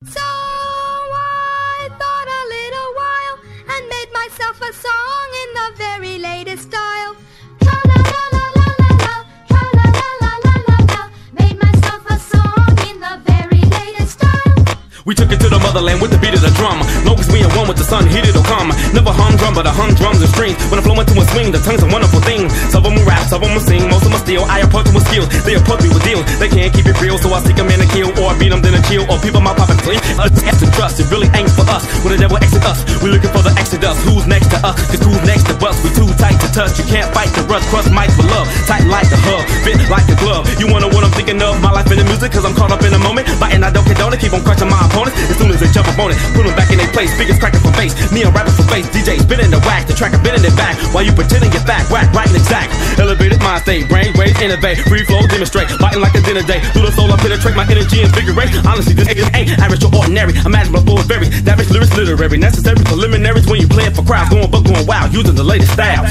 So 0.05 0.21
I 0.21 1.89
thought 1.89 2.27
a 2.29 2.43
little 2.53 2.89
while 3.01 3.37
and 3.65 3.81
made 3.89 4.13
myself 4.13 4.61
a 4.61 4.69
song 4.69 5.27
in 5.41 5.49
the 5.57 5.73
very 5.73 6.19
latest 6.19 6.69
style. 6.69 7.17
Tra-la-la-la-la-la-la, 7.65 9.25
tra-la-la-la-la-la-la, 9.49 11.09
made 11.41 11.57
myself 11.57 12.05
a 12.13 12.19
song 12.21 12.77
in 12.85 13.01
the 13.01 13.17
very 13.25 13.65
latest 13.73 14.21
style. 14.21 14.77
We 15.03 15.15
took 15.15 15.31
it 15.31 15.41
to 15.41 15.49
the 15.49 15.57
motherland 15.57 15.99
with 15.99 16.11
the 16.11 16.21
beat 16.21 16.35
of 16.37 16.45
the 16.45 16.53
drum. 16.53 16.77
Long 17.01 17.17
as 17.17 17.33
we 17.33 17.41
are 17.41 17.49
one 17.57 17.67
with 17.67 17.81
the 17.81 17.83
sun, 17.89 18.05
heat 18.05 18.21
it'll 18.21 18.45
come. 18.45 18.69
Never 18.93 19.09
humdrum, 19.09 19.55
but 19.55 19.65
I 19.65 19.73
hum 19.73 19.95
drums 19.97 20.21
and 20.21 20.29
strings. 20.29 20.61
When 20.69 20.77
I 20.77 20.83
flow 20.85 20.93
into 21.01 21.17
a 21.17 21.25
swing, 21.33 21.49
the 21.49 21.57
tongue's 21.57 21.81
a 21.81 21.89
wonderful 21.89 22.21
thing. 22.21 22.53
Some 22.69 22.85
of 22.85 22.93
them 22.93 23.01
rap, 23.01 23.25
some 23.33 23.41
of 23.41 23.49
them 23.49 23.57
sing, 23.65 23.89
most 23.89 24.05
of 24.05 24.13
them 24.13 24.21
steal. 24.21 24.45
I 24.45 24.61
approach 24.61 24.85
them 24.85 24.93
with 24.93 25.09
skills, 25.09 25.25
they 25.41 25.57
approach 25.57 25.81
me 25.81 25.89
with 25.89 26.05
deals. 26.05 26.21
They 26.37 26.53
can't 26.53 26.69
keep 26.69 26.85
it 26.85 27.01
real, 27.01 27.17
so 27.17 27.33
I 27.33 27.41
seek 27.41 27.57
a 27.57 27.65
man 27.65 27.81
or 28.05 28.37
beat 28.37 28.53
them 28.53 28.61
then 28.61 28.77
to 28.77 28.83
kill, 28.85 29.07
or 29.09 29.17
people 29.17 29.41
my 29.41 29.53
poppin' 29.57 29.79
clean. 29.81 29.97
Uh, 30.21 30.29
test 30.29 30.61
and 30.61 30.73
trust, 30.73 30.99
it 31.01 31.09
really 31.09 31.29
ain't 31.33 31.49
for 31.49 31.65
us. 31.71 31.85
When 32.05 32.13
the 32.13 32.19
devil 32.21 32.37
exit 32.37 32.61
us, 32.65 32.85
we 33.01 33.09
looking 33.09 33.31
for 33.33 33.41
the 33.41 33.53
exodus. 33.57 33.97
Who's 34.05 34.27
next 34.29 34.53
to 34.53 34.59
us? 34.61 34.77
Cause 34.91 35.01
who's 35.01 35.21
next 35.25 35.49
to 35.49 35.55
us? 35.65 35.77
We 35.81 35.89
too 35.93 36.09
tight 36.21 36.37
to 36.43 36.47
touch. 36.53 36.77
You 36.77 36.85
can't 36.85 37.09
fight 37.15 37.33
the 37.33 37.41
rust, 37.49 37.65
crush 37.73 37.89
mics 37.89 38.13
for 38.13 38.27
love. 38.29 38.45
Tight 38.69 38.85
like 38.85 39.09
the 39.09 39.17
hub, 39.17 39.41
fit 39.65 39.79
like 39.89 40.05
the 40.05 40.17
glove. 40.21 40.45
You 40.61 40.69
wanna 40.69 40.89
what 40.93 41.01
I'm 41.01 41.13
thinking 41.15 41.41
of? 41.41 41.57
My 41.61 41.71
life 41.71 41.89
in 41.89 41.97
the 41.97 42.05
music, 42.05 42.31
cause 42.31 42.45
I'm 42.45 42.53
caught 42.53 42.71
up 42.71 42.83
in 42.85 42.93
the 42.93 43.01
moment. 43.01 43.25
Biting, 43.41 43.63
I 43.63 43.71
don't 43.71 43.85
condone 43.85 44.13
it, 44.13 44.19
keep 44.21 44.33
on 44.33 44.43
crushing 44.43 44.69
my 44.69 44.77
opponents. 44.85 45.17
As 45.29 45.37
soon 45.37 45.49
as 45.49 45.59
they 45.59 45.69
jump 45.73 45.87
up 45.89 45.97
on 45.97 46.13
it, 46.13 46.17
put 46.37 46.45
them 46.45 46.53
back 46.53 46.69
in 46.69 46.77
their 46.77 46.91
place. 46.93 47.09
Speakers 47.17 47.39
cracking 47.39 47.61
for 47.61 47.73
bass, 47.73 47.93
me 48.13 48.21
I'm 48.21 48.33
rapping 48.33 48.53
for 48.53 48.67
bass. 48.69 48.85
DJ 48.93 49.17
spinning 49.21 49.49
the 49.49 49.56
track 49.97 50.13
I'm 50.13 50.21
bending 50.21 50.45
it 50.45 50.55
back. 50.55 50.77
While 50.93 51.03
you 51.03 51.11
pretending 51.11 51.51
you're 51.51 51.65
back, 51.65 51.89
whack, 51.89 52.13
right 52.13 52.29
and 52.29 52.37
exact. 52.37 52.69
Elevated 53.01 53.41
mind 53.41 53.65
state, 53.65 53.89
brain 53.89 54.13
waves 54.13 54.39
innovate, 54.39 54.77
free 54.85 55.03
flow 55.03 55.25
demonstrate, 55.25 55.67
biting 55.81 55.99
like 55.99 56.13
a 56.13 56.21
dinner 56.21 56.45
day. 56.45 56.61
Through 56.71 56.85
the 56.85 56.93
soul 56.93 57.11
I 57.11 57.17
penetrate 57.17 57.57
my 57.57 57.65
energy 57.65 58.05
and 58.05 58.13
figure 58.13 58.37
eight. 58.37 58.53
Honestly, 58.61 58.93
this 58.93 59.09
ain't 59.09 59.33
ain't 59.33 59.57
average 59.57 59.83
or 59.83 59.89
ordinary. 59.89 60.37
Imaginable 60.45 61.01
and 61.01 61.09
very 61.09 61.27
lavish 61.41 61.69
lyrics, 61.73 61.97
literary, 61.97 62.37
necessary 62.37 62.77
preliminaries 62.85 63.49
when 63.49 63.59
you 63.59 63.67
play 63.67 63.89
it 63.89 63.95
for 63.97 64.05
crowds, 64.05 64.29
going 64.29 64.49
but 64.51 64.61
going 64.61 64.85
wild, 64.85 65.11
using 65.11 65.33
the 65.33 65.43
latest 65.43 65.73
styles. 65.73 66.07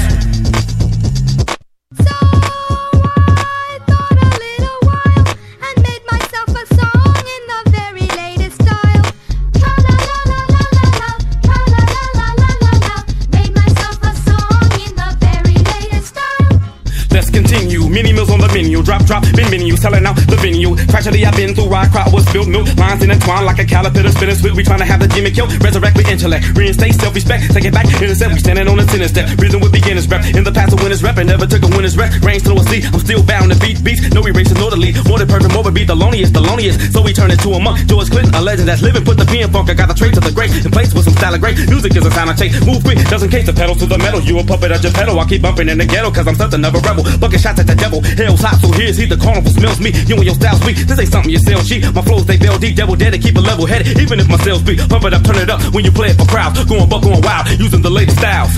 Mini 17.97 18.13
meals 18.13 18.29
on 18.29 18.37
the 18.37 18.45
menu. 18.53 18.85
Drop, 18.85 19.01
drop, 19.09 19.25
bin 19.33 19.49
menu. 19.49 19.73
Selling 19.73 20.05
out 20.05 20.13
the 20.29 20.37
venue. 20.37 20.77
Tragedy 20.85 21.25
I've 21.25 21.33
been 21.33 21.57
through. 21.57 21.65
Ride 21.65 21.89
crowd 21.89 22.13
was 22.13 22.29
spilled 22.29 22.45
milk. 22.45 22.69
Lines 22.77 23.01
intertwined 23.01 23.49
like 23.49 23.57
a 23.57 23.65
caterpillar 23.65 24.13
spinning 24.13 24.37
swift. 24.37 24.53
We 24.53 24.61
trying 24.61 24.85
to 24.85 24.85
have 24.85 25.01
the 25.01 25.09
demon 25.09 25.33
kill. 25.33 25.49
Resurrect 25.65 25.97
with 25.97 26.05
intellect. 26.05 26.45
Reinstate 26.53 26.93
self 26.93 27.17
respect. 27.17 27.49
Take 27.49 27.65
it 27.65 27.73
back. 27.73 27.89
Intercept. 27.89 28.37
We 28.37 28.37
standing 28.37 28.69
on 28.69 28.77
the 28.77 28.85
tennis 28.85 29.09
step. 29.09 29.25
Reason 29.41 29.57
with 29.57 29.73
beginners 29.73 30.05
rep. 30.05 30.21
In 30.37 30.45
the 30.45 30.53
past, 30.53 30.73
a 30.73 30.75
winner's 30.77 31.01
rep. 31.01 31.17
And 31.17 31.25
never 31.25 31.49
took 31.49 31.65
a 31.65 31.71
winner's 31.73 31.97
rep. 31.97 32.13
Reigns 32.21 32.45
to 32.45 32.53
a 32.53 32.61
seat. 32.69 32.85
I'm 32.85 33.01
still 33.01 33.25
bound 33.25 33.49
to 33.49 33.57
beat 33.57 33.81
beats. 33.81 34.05
No 34.13 34.21
erasers, 34.21 34.61
no 34.61 34.69
delete. 34.69 34.93
More 35.09 35.17
than 35.17 35.25
perfect, 35.25 35.49
more 35.57 35.65
would 35.65 35.73
be 35.73 35.81
the 35.81 35.97
loneliest, 35.97 36.37
the 36.37 36.41
loneliest. 36.45 36.93
So 36.93 37.01
we 37.01 37.17
turn 37.17 37.33
into 37.33 37.49
a 37.49 37.59
monk. 37.59 37.81
George 37.89 38.13
Clinton, 38.13 38.29
a 38.37 38.41
legend 38.45 38.69
that's 38.69 38.85
living. 38.85 39.09
Put 39.09 39.17
the 39.17 39.25
P 39.25 39.41
in 39.41 39.49
funk. 39.49 39.73
I 39.73 39.73
got 39.73 39.89
the 39.89 39.97
traits 39.97 40.21
of 40.21 40.23
the 40.23 40.33
great. 40.37 40.53
In 40.53 40.69
place 40.69 40.93
with 40.93 41.09
some 41.09 41.17
style 41.17 41.33
of 41.33 41.41
great. 41.41 41.57
Music 41.65 41.97
is 41.97 42.05
a 42.05 42.13
sound 42.13 42.29
I 42.29 42.37
take. 42.37 42.53
Move 42.61 42.85
quick. 42.85 43.01
Doesn't 43.09 43.33
case 43.33 43.49
the 43.49 43.57
pedal 43.57 43.73
to 43.73 43.89
the 43.89 43.97
metal. 43.97 44.21
You 44.21 44.37
a 44.37 44.45
puppet 44.45 44.69
your 44.85 44.93
pedal. 44.93 45.17
I 45.17 45.25
keep 45.25 45.41
bumping 45.41 45.65
in 45.65 45.81
the 45.81 45.89
ghetto. 45.89 46.13
Cause 46.13 46.29
I'm 46.29 46.37
something 46.37 46.61
of 46.61 46.77
a 46.77 46.81
rebel. 46.85 47.01
Bucket 47.17 47.41
shots 47.41 47.57
at 47.57 47.65
the 47.65 47.73
devil. 47.73 47.86
Hell's 47.91 48.41
hot, 48.41 48.59
so 48.59 48.71
here's 48.71 48.97
he. 48.97 49.05
The 49.05 49.17
carnival 49.17 49.51
smells 49.51 49.79
me. 49.79 49.91
You 50.07 50.15
and 50.15 50.25
your 50.25 50.35
style's 50.35 50.63
weak. 50.65 50.77
This 50.77 50.99
ain't 50.99 51.09
something 51.09 51.31
you 51.31 51.39
sell 51.39 51.61
cheap. 51.63 51.83
My 51.93 52.01
flows, 52.01 52.25
they 52.25 52.37
bell 52.37 52.57
deep. 52.59 52.75
Devil 52.75 52.95
dead 52.95 53.11
to 53.11 53.19
keep 53.19 53.35
a 53.35 53.39
level 53.39 53.65
headed. 53.65 53.99
Even 53.99 54.19
if 54.19 54.27
my 54.27 54.37
sales 54.37 54.61
beat. 54.61 54.79
Pump 54.89 55.05
it 55.05 55.13
up, 55.13 55.23
turn 55.23 55.37
it 55.37 55.49
up. 55.49 55.61
When 55.73 55.83
you 55.85 55.91
play 55.91 56.09
it 56.09 56.17
for 56.17 56.27
crowds. 56.27 56.63
Going 56.65 56.89
buck, 56.89 57.03
going 57.03 57.21
wild. 57.21 57.47
Using 57.59 57.81
the 57.81 57.89
latest 57.89 58.17
styles. 58.17 58.51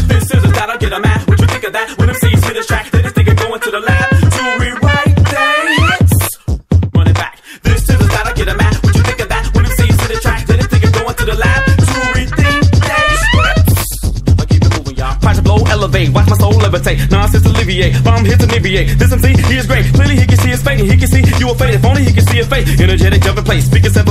Alleviate. 18.70 19.00
This 19.00 19.12
MC, 19.12 19.34
he 19.50 19.58
is 19.58 19.66
great. 19.66 19.86
Clearly 19.94 20.16
he 20.16 20.28
can 20.28 20.38
see 20.38 20.50
his 20.50 20.62
fate. 20.62 20.80
And 20.80 20.92
he 20.92 20.98
can 20.98 21.08
see 21.08 21.24
you 21.40 21.50
a 21.50 21.56
fate. 21.56 21.74
If 21.74 21.86
only 21.86 22.04
he 22.04 22.14
can 22.14 22.24
see 22.26 22.38
your 22.38 22.46
fate. 22.46 22.68
Energetic, 22.80 23.22
jumping 23.24 23.44
place. 23.44 23.66
Speaking 23.66 23.90
step 23.90 24.06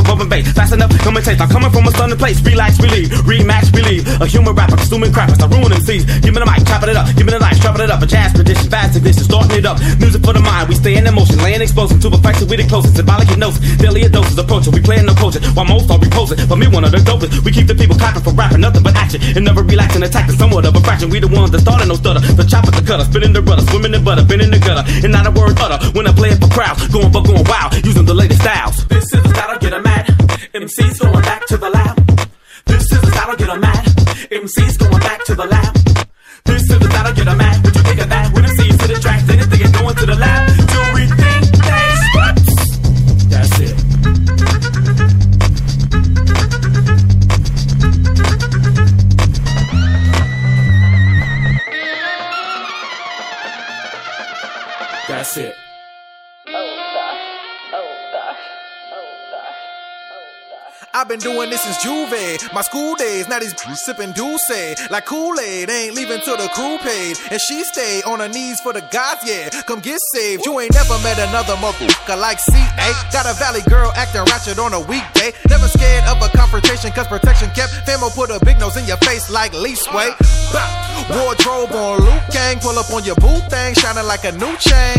Fast 0.45 0.73
enough, 0.73 0.91
come 0.99 1.17
and 1.17 1.25
taste. 1.25 1.41
I'm 1.41 1.49
coming 1.49 1.71
from 1.71 1.87
a 1.87 1.91
stunning 1.91 2.19
place. 2.19 2.41
Relax, 2.43 2.79
relieve. 2.81 3.09
Rematch, 3.25 3.73
believe. 3.73 4.07
A 4.21 4.27
human 4.27 4.55
rapper, 4.55 4.77
consuming 4.77 5.11
crappers. 5.11 5.41
I 5.41 5.47
ruin 5.49 5.73
MCs. 5.73 6.23
Give 6.23 6.35
me 6.35 6.41
the 6.41 6.47
mic, 6.47 6.67
chopping 6.67 6.91
it 6.91 6.97
up. 6.97 7.07
Give 7.17 7.27
me 7.27 7.33
the 7.33 7.39
knife, 7.39 7.61
chopping 7.61 7.83
it 7.83 7.91
up. 7.91 8.03
A 8.03 8.07
jazz 8.07 8.33
tradition, 8.33 8.69
fast 8.71 8.97
ignition, 8.97 9.25
starting 9.25 9.59
it 9.59 9.67
up. 9.67 9.79
Music 9.99 10.23
for 10.23 10.33
the 10.33 10.41
mind. 10.41 10.69
We 10.69 10.75
stay 10.75 10.97
in 10.97 11.05
motion. 11.15 11.39
Laying 11.39 11.63
explosive 11.63 12.01
to 12.03 12.11
perfection. 12.11 12.49
We 12.49 12.57
the 12.57 12.67
closest. 12.69 12.97
Symbolic 12.97 13.31
notes. 13.39 13.59
Daily 13.79 14.03
a 14.03 14.09
doses 14.09 14.39
approaching. 14.39 14.73
We 14.73 14.81
playing 14.81 15.07
no 15.07 15.15
coaching. 15.15 15.43
While 15.55 15.67
most 15.67 15.91
are 15.91 15.99
reposing. 15.99 16.39
But 16.49 16.57
me, 16.57 16.67
one 16.69 16.85
of 16.85 16.93
the 16.93 16.99
dopest. 16.99 17.45
We 17.45 17.53
keep 17.53 17.67
the 17.67 17.75
people 17.75 17.97
clapping 17.97 18.23
for 18.23 18.33
rapping. 18.33 18.61
Nothing 18.61 18.83
but 18.83 18.97
action. 18.97 19.21
And 19.37 19.45
never 19.45 19.63
relaxing. 19.63 20.03
Attacking 20.03 20.37
somewhat 20.37 20.67
of 20.67 20.75
a 20.75 20.81
fraction. 20.81 21.11
We 21.11 21.21
the 21.21 21.29
ones 21.29 21.51
that 21.53 21.61
started 21.61 21.89
no 21.89 21.95
stutter. 21.95 22.21
The 22.21 22.45
chopper, 22.45 22.71
the 22.71 22.85
cutter. 22.85 23.05
Spinning 23.05 23.33
the 23.33 23.43
rudder. 23.43 23.63
Swimming 23.71 23.95
in 23.95 24.05
butter. 24.05 24.25
Been 24.25 24.41
in 24.41 24.51
the 24.51 24.59
gutter. 24.59 24.85
And 25.03 25.13
not 25.13 25.27
a 25.27 25.33
word 25.33 25.59
utter. 25.59 25.79
When 25.97 26.07
I 26.07 26.13
play 26.13 26.31
it 26.31 26.39
for 26.39 26.49
crowds. 26.49 26.87
Going 26.89 27.13
for 27.13 27.23
going 27.23 27.45
wild. 27.45 27.75
Using 27.85 28.05
the 28.05 28.15
latest 28.15 28.43
styles. 28.43 28.87
This 28.89 29.13
is 29.13 29.23
the 29.23 29.29
style 29.31 29.59
get 29.59 29.73
a 29.73 29.83
mad. 29.83 30.28
MC's 30.55 30.99
going 30.99 31.23
back 31.23 31.47
to 31.47 31.57
the 31.57 31.71
lab. 31.71 31.97
This 32.67 32.83
is 32.93 33.01
the 33.01 33.11
style 33.11 33.37
get 33.37 33.49
a 33.49 33.59
mad. 33.59 33.85
MC's 34.31 34.77
going 34.77 35.01
back 35.01 35.25
to 35.25 35.35
the 35.35 35.47
lab. 35.47 35.75
This 36.45 36.63
is 36.63 36.79
the 36.79 36.89
style 36.91 37.15
get 37.15 37.29
a 37.29 37.37
mad. 37.37 37.65
What 37.65 37.75
you 37.75 37.83
think 37.83 38.01
of 38.01 38.09
that? 38.09 38.33
When 38.33 38.45
MCs 38.45 38.81
hit 38.81 38.95
the 38.95 39.01
track, 39.01 39.21
just 39.27 39.53
it's 39.53 39.81
going 39.81 39.97
to 39.97 40.07
the 40.07 40.15
lab. 40.15 40.58
I've 60.99 61.07
been 61.07 61.21
doing 61.21 61.49
this 61.49 61.63
since 61.63 61.81
Juve, 61.81 62.11
my 62.53 62.61
school 62.63 62.97
days. 62.97 63.29
Now 63.29 63.39
these 63.39 63.55
sipping 63.87 64.11
Douce 64.11 64.91
like 64.91 65.07
Kool 65.07 65.39
Aid. 65.39 65.71
Ain't 65.71 65.95
leaving 65.95 66.19
till 66.23 66.37
the 66.37 66.49
crew 66.49 66.77
paid, 66.79 67.17
and 67.31 67.41
she 67.41 67.63
stayed 67.63 68.03
on 68.03 68.19
her 68.19 68.27
knees 68.27 68.61
for 68.61 68.73
the 68.73 68.81
gods. 68.91 69.23
Yeah, 69.25 69.49
come 69.63 69.79
get 69.79 70.01
saved. 70.13 70.45
You 70.45 70.59
ain't 70.59 70.75
never 70.75 70.99
met 71.07 71.17
another 71.21 71.55
motherfucker 71.63 72.21
like 72.21 72.41
CA. 72.41 72.91
Got 73.13 73.31
a 73.31 73.35
valley 73.39 73.63
girl 73.71 73.93
acting 73.95 74.25
ratchet 74.25 74.59
on 74.59 74.75
a 74.75 74.81
weekday. 74.81 75.31
Never 75.49 75.69
scared 75.69 76.03
of 76.11 76.19
a 76.21 76.37
confrontation, 76.37 76.91
cause 76.91 77.07
protection 77.07 77.51
kept. 77.55 77.71
Famo 77.87 78.11
put 78.13 78.31
a 78.31 78.45
big 78.45 78.59
nose 78.59 78.77
in 78.77 78.85
your 78.85 78.99
face 79.07 79.31
like 79.31 79.53
Leastway. 79.53 80.11
Wardrobe 81.15 81.71
on 81.79 82.03
Luke 82.49 82.61
pull 82.65 82.79
up 82.79 82.91
on 82.93 83.05
your 83.05 83.15
boo 83.17 83.41
thing, 83.53 83.75
shining 83.75 84.07
like 84.07 84.25
a 84.25 84.33
new 84.33 84.57
chain. 84.57 84.97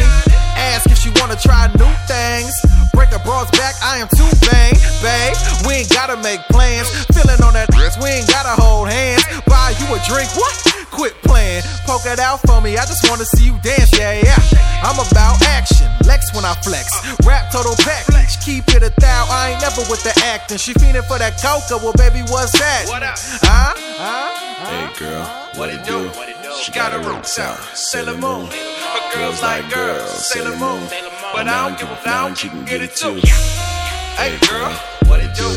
Ask 0.54 0.86
if 0.86 1.00
she 1.00 1.10
wanna 1.18 1.36
try 1.36 1.66
new 1.82 1.94
things. 2.06 2.54
Break 2.94 3.10
a 3.12 3.20
broad's 3.26 3.50
back, 3.58 3.74
I 3.82 3.98
am 3.98 4.08
too 4.14 4.30
bang, 4.46 4.78
babe. 5.02 5.34
We 5.66 5.82
ain't 5.82 5.90
gotta 5.90 6.18
make 6.22 6.42
plans. 6.54 6.90
Feeling 7.10 7.42
on 7.42 7.54
that 7.54 7.72
dress, 7.72 7.98
we 7.98 8.10
ain't 8.10 8.28
gotta 8.28 8.54
hold 8.62 8.90
hands. 8.90 9.26
Buy 9.48 9.74
you 9.82 9.88
a 9.90 9.98
drink, 10.06 10.30
what? 10.38 10.54
Quit 10.92 11.14
playing, 11.24 11.64
poke 11.90 12.06
it 12.06 12.20
out 12.20 12.40
for 12.46 12.62
me. 12.62 12.78
I 12.78 12.86
just 12.86 13.10
wanna 13.10 13.26
see 13.26 13.46
you 13.46 13.58
dance, 13.64 13.90
yeah, 13.98 14.22
yeah. 14.22 14.38
I'm 14.86 15.00
about 15.00 15.42
action, 15.42 15.90
Lex 16.06 16.34
when 16.36 16.46
I 16.46 16.54
flex. 16.62 16.86
Rap 17.26 17.52
total 17.52 17.74
package, 17.82 18.38
keep 18.46 18.70
it 18.70 18.84
a 18.84 18.94
thou. 19.02 19.26
I 19.30 19.52
ain't 19.52 19.62
never 19.62 19.82
with 19.90 20.04
the 20.04 20.14
acting. 20.26 20.58
She 20.58 20.74
feeling 20.74 21.02
for 21.10 21.18
that 21.18 21.42
coca, 21.42 21.82
well, 21.82 21.94
baby, 21.98 22.22
what's 22.30 22.54
that? 22.60 22.86
What 22.88 23.02
up? 23.02 23.18
Huh? 23.42 23.74
Huh? 23.98 24.50
Hey 24.70 25.00
girl, 25.00 25.26
What 25.56 25.70
it 25.70 25.84
do? 25.84 26.12
She 26.58 26.72
got 26.72 26.92
her 26.92 27.00
roots 27.00 27.38
out, 27.38 27.60
Sailor 27.76 28.18
Moon. 28.18 28.48
Her 28.48 29.14
girls 29.14 29.42
like 29.42 29.72
girls, 29.72 30.28
Sailor 30.28 30.58
Moon. 30.58 30.82
But 31.34 31.48
I 31.48 31.68
don't 31.68 31.80
give 31.80 31.90
a 31.90 32.00
damn, 32.04 32.34
she 32.34 32.50
can 32.50 32.66
get 32.66 32.82
it 32.82 32.96
too. 32.96 33.20
Hey 34.18 34.36
girl, 34.50 34.74
what 35.08 35.20
it 35.22 35.36
do? 35.36 35.48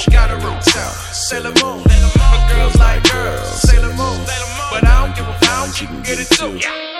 She 0.00 0.10
got 0.10 0.28
her 0.30 0.36
roots 0.36 0.76
out, 0.76 0.92
Sailor 1.14 1.52
Moon. 1.62 1.82
Her 1.88 2.54
girls 2.54 2.76
like 2.76 3.10
girls, 3.10 3.62
Sailor 3.62 3.94
Moon. 3.94 4.26
But 4.70 4.84
I 4.84 5.06
don't 5.06 5.16
give 5.16 5.26
a 5.26 5.38
damn, 5.40 5.72
she 5.72 5.86
can 5.86 6.02
get 6.02 6.20
it 6.20 6.28
too. 6.28 6.95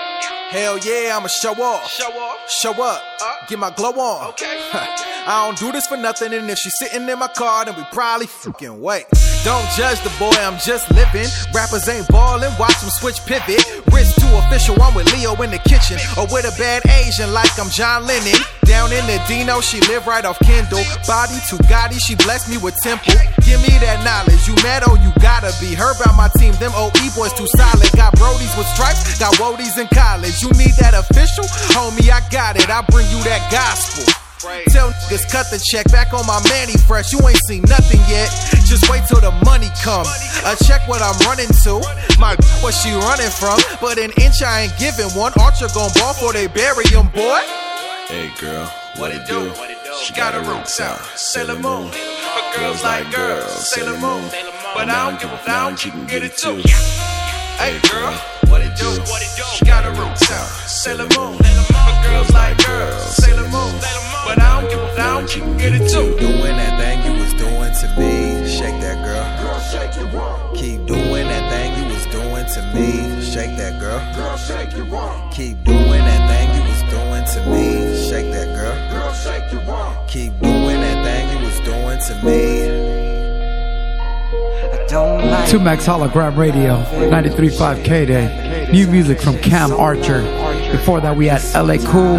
Hell 0.57 0.79
yeah, 0.79 1.15
I'ma 1.15 1.27
show 1.27 1.53
off. 1.61 1.87
Show 1.87 2.09
off. 2.09 2.49
Show 2.49 2.71
up. 2.71 3.03
Uh. 3.21 3.45
Get 3.47 3.59
my 3.59 3.69
glow 3.69 3.91
on. 3.91 4.29
Okay. 4.29 4.59
I 4.73 5.45
don't 5.45 5.55
do 5.55 5.71
this 5.71 5.85
for 5.85 5.97
nothing, 5.97 6.33
and 6.33 6.49
if 6.49 6.57
she's 6.57 6.73
sitting 6.79 7.07
in 7.07 7.19
my 7.19 7.27
car, 7.27 7.65
then 7.65 7.75
we 7.75 7.83
probably 7.91 8.25
fucking 8.25 8.81
wait. 8.81 9.05
Don't 9.43 9.69
judge 9.77 10.01
the 10.01 10.11
boy, 10.17 10.33
I'm 10.33 10.57
just 10.57 10.89
living. 10.89 11.27
Rappers 11.53 11.87
ain't 11.87 12.07
ballin', 12.07 12.51
watch 12.57 12.79
them 12.81 12.89
switch 12.89 13.23
pivot. 13.27 13.63
Wrist 13.93 14.19
too 14.19 14.33
official, 14.33 14.81
I'm 14.81 14.95
with 14.95 15.13
Leo 15.13 15.39
in 15.43 15.51
the 15.51 15.59
kitchen. 15.59 15.99
Or 16.17 16.25
with 16.33 16.45
a 16.51 16.57
bad 16.57 16.81
Asian 17.05 17.33
like 17.33 17.53
I'm 17.59 17.69
John 17.69 18.07
Lennon. 18.07 18.41
Down 18.67 18.91
in 18.91 19.07
the 19.07 19.15
Dino, 19.27 19.61
she 19.63 19.79
live 19.87 20.05
right 20.05 20.25
off 20.25 20.37
Kendall. 20.43 20.83
Body 21.07 21.39
to 21.49 21.55
Gotti, 21.71 21.97
she 22.03 22.15
blessed 22.19 22.51
me 22.51 22.59
with 22.59 22.75
Temple. 22.83 23.15
Give 23.47 23.63
me 23.63 23.71
that 23.79 24.03
knowledge, 24.03 24.43
you 24.43 24.55
mad? 24.59 24.83
Oh, 24.83 24.99
you 24.99 25.15
gotta 25.23 25.55
be. 25.63 25.71
Heard 25.71 25.95
about 25.95 26.19
my 26.19 26.27
team, 26.35 26.51
them 26.59 26.75
OE 26.75 26.91
boys 27.15 27.31
too 27.31 27.47
solid. 27.55 27.87
Got 27.95 28.19
Brodies 28.19 28.51
with 28.59 28.67
stripes, 28.75 29.17
got 29.17 29.33
Wodies 29.39 29.79
in 29.79 29.87
college. 29.95 30.43
You 30.43 30.51
need 30.59 30.75
that 30.83 30.91
official? 30.93 31.47
Homie, 31.71 32.11
I 32.11 32.19
got 32.27 32.59
it, 32.59 32.67
I 32.69 32.83
bring 32.91 33.07
you 33.07 33.23
that 33.23 33.47
gospel. 33.47 34.03
Tell 34.69 34.91
niggas 34.91 35.31
cut 35.31 35.49
the 35.49 35.57
check 35.57 35.89
back 35.91 36.13
on 36.13 36.25
my 36.27 36.39
manny 36.49 36.77
fresh. 36.85 37.11
You 37.11 37.19
ain't 37.27 37.41
seen 37.47 37.63
nothing 37.63 37.99
yet. 38.05 38.29
Just 38.67 38.89
wait 38.89 39.01
till 39.07 39.19
the 39.19 39.31
money 39.43 39.67
come. 39.81 40.05
I 40.45 40.55
check 40.67 40.87
what 40.87 41.01
I'm 41.01 41.17
running 41.25 41.49
to. 41.65 41.81
My 42.19 42.35
what 42.61 42.73
she 42.75 42.93
running 42.93 43.31
from. 43.31 43.57
But 43.81 43.97
an 43.97 44.11
inch 44.21 44.43
I 44.43 44.67
ain't 44.69 44.77
giving 44.77 45.09
one. 45.17 45.33
Archer 45.41 45.67
gon' 45.73 45.89
ball 45.95 46.13
for 46.13 46.33
they 46.33 46.47
bury 46.47 46.85
him, 46.85 47.07
boy. 47.09 47.39
Hey 48.07 48.31
girl, 48.39 48.71
what 48.95 49.11
it 49.11 49.27
do? 49.27 49.51
She 50.01 50.13
got 50.13 50.33
her 50.33 50.39
roots 50.39 50.79
out. 50.79 50.97
Sailor 51.17 51.59
Moon. 51.59 51.91
Her 51.91 52.57
girls 52.57 52.81
like 52.81 53.11
girls. 53.13 53.51
Sailor 53.67 53.99
Moon. 53.99 54.23
But 54.73 54.87
I 54.87 55.09
don't 55.09 55.19
give 55.19 55.29
a 55.29 55.41
damn. 55.45 55.75
She 55.75 55.91
can 55.91 56.07
get 56.07 56.23
it 56.23 56.37
too. 56.37 56.55
Hey 57.59 57.77
girl, 57.91 58.13
what 58.47 58.61
it 58.61 58.77
do? 58.77 58.87
She 59.51 59.65
got 59.65 59.83
her 59.83 59.91
roots 59.91 60.31
out. 60.31 60.47
Sailor 60.69 61.09
Moon. 61.19 61.35
Her 61.43 62.07
girls 62.07 62.31
like 62.31 62.55
girls. 62.65 63.03
Sailor 63.17 63.49
Moon. 63.49 63.75
But 64.23 64.39
I 64.39 64.61
don't 64.61 64.69
give 64.71 64.79
a 64.79 64.95
damn. 64.95 65.27
She 65.27 65.41
can 65.41 65.57
get 65.57 65.73
it 65.73 65.89
too. 65.91 66.15
Doing 66.17 66.55
that 66.55 66.79
thing 66.79 67.03
you 67.03 67.19
was 67.19 67.33
doing 67.33 67.73
to 67.75 67.87
me. 67.99 68.47
Shake 68.47 68.79
that 68.87 69.03
girl. 69.03 69.27
Girl, 69.43 69.59
shake 69.67 69.97
it 69.99 70.13
one. 70.15 70.55
Keep 70.55 70.85
doing 70.87 71.27
that 71.27 71.51
thing 71.51 71.75
you 71.75 71.93
was 71.93 72.05
doing 72.05 72.45
to 72.55 72.61
me. 72.73 73.21
Shake 73.21 73.57
that 73.57 73.81
girl. 73.81 73.99
Girl, 74.15 74.37
shake 74.37 74.71
it 74.79 74.87
one. 74.87 75.29
Keep 75.33 75.65
doing 75.65 76.06
Keep 80.17 80.39
doing 80.39 80.81
that 80.81 81.05
thing 81.05 81.37
you 81.37 81.45
was 81.45 81.59
doing 81.59 81.99
to 82.07 82.13
me. 82.25 82.41
Two 85.47 85.59
Max 85.59 85.85
Hologram 85.85 86.35
Radio, 86.35 86.81
93.5 87.11 87.83
KDAY. 87.83 88.71
New 88.71 88.87
music 88.87 89.21
from 89.21 89.37
Cam 89.37 89.71
Archer. 89.71 90.21
Before 90.71 90.99
that, 91.01 91.15
we 91.15 91.27
had 91.27 91.43
LA 91.53 91.77
Cool. 91.91 92.15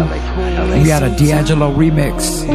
We 0.81 0.87
had 0.87 1.03
a 1.03 1.13
D'Angelo 1.17 1.73
remix 1.75 2.47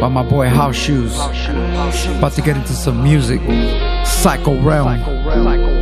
by 0.00 0.06
my 0.06 0.22
boy 0.22 0.48
House 0.48 0.76
Shoes. 0.76 1.16
About 1.16 2.32
to 2.34 2.42
get 2.42 2.56
into 2.56 2.74
some 2.74 3.02
music. 3.02 3.40
Psycho 4.06 4.60
Realm. 4.62 5.00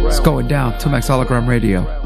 It's 0.07 0.18
going 0.20 0.49
down. 0.49 0.72
2Mex 0.74 1.11
Hologram 1.11 1.47
Radio. 1.47 1.99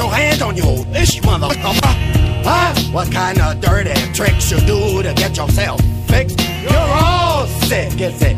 Your 0.00 0.10
hands 0.10 0.40
on 0.40 0.56
your 0.56 0.78
ish 0.96 1.20
motherfucker? 1.20 1.94
Huh? 2.42 2.72
What 2.90 3.12
kind 3.12 3.38
of 3.38 3.60
dirty 3.60 3.92
tricks 4.14 4.50
you 4.50 4.58
do 4.60 5.02
to 5.02 5.12
get 5.12 5.36
yourself 5.36 5.78
fixed? 6.08 6.40
You're 6.62 6.88
all 7.02 7.46
sick, 7.68 8.00
is 8.00 8.22
it? 8.22 8.36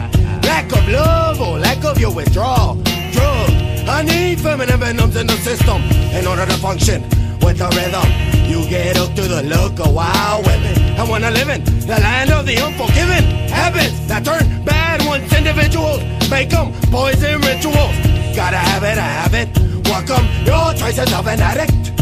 Lack 0.50 0.66
of 0.72 0.88
love 0.88 1.40
or 1.40 1.58
lack 1.58 1.84
of 1.84 2.00
your 2.00 2.12
withdrawal? 2.12 2.74
Drug. 3.12 3.50
I 3.96 4.02
need 4.02 4.40
feminine 4.40 4.80
venoms 4.80 5.14
in 5.14 5.26
the 5.28 5.36
system 5.48 5.80
in 6.18 6.26
order 6.26 6.46
to 6.46 6.56
function 6.68 7.02
with 7.44 7.58
the 7.58 7.68
rhythm. 7.78 8.08
You 8.50 8.68
get 8.68 8.96
hooked 8.96 9.16
to 9.16 9.28
the 9.34 9.42
look 9.44 9.78
of 9.78 9.94
wild 9.94 10.44
women. 10.44 10.74
And 10.98 11.08
wanna 11.08 11.30
live 11.30 11.48
in 11.48 11.62
the 11.64 11.98
land 12.06 12.30
of 12.32 12.44
the 12.44 12.56
unforgiven. 12.58 13.22
Habits 13.48 13.98
that 14.08 14.24
turn 14.24 14.64
bad 14.64 15.04
once 15.06 15.32
individuals 15.32 16.00
make 16.28 16.50
them 16.50 16.72
poison 16.90 17.40
rituals. 17.40 17.94
Gotta 18.34 18.58
have 18.58 18.82
it, 18.82 18.98
I 18.98 19.10
have 19.22 19.34
it. 19.34 19.71
Your 19.92 20.72
choices 20.72 21.12
of 21.12 21.26
an 21.26 21.38
addict. 21.38 21.92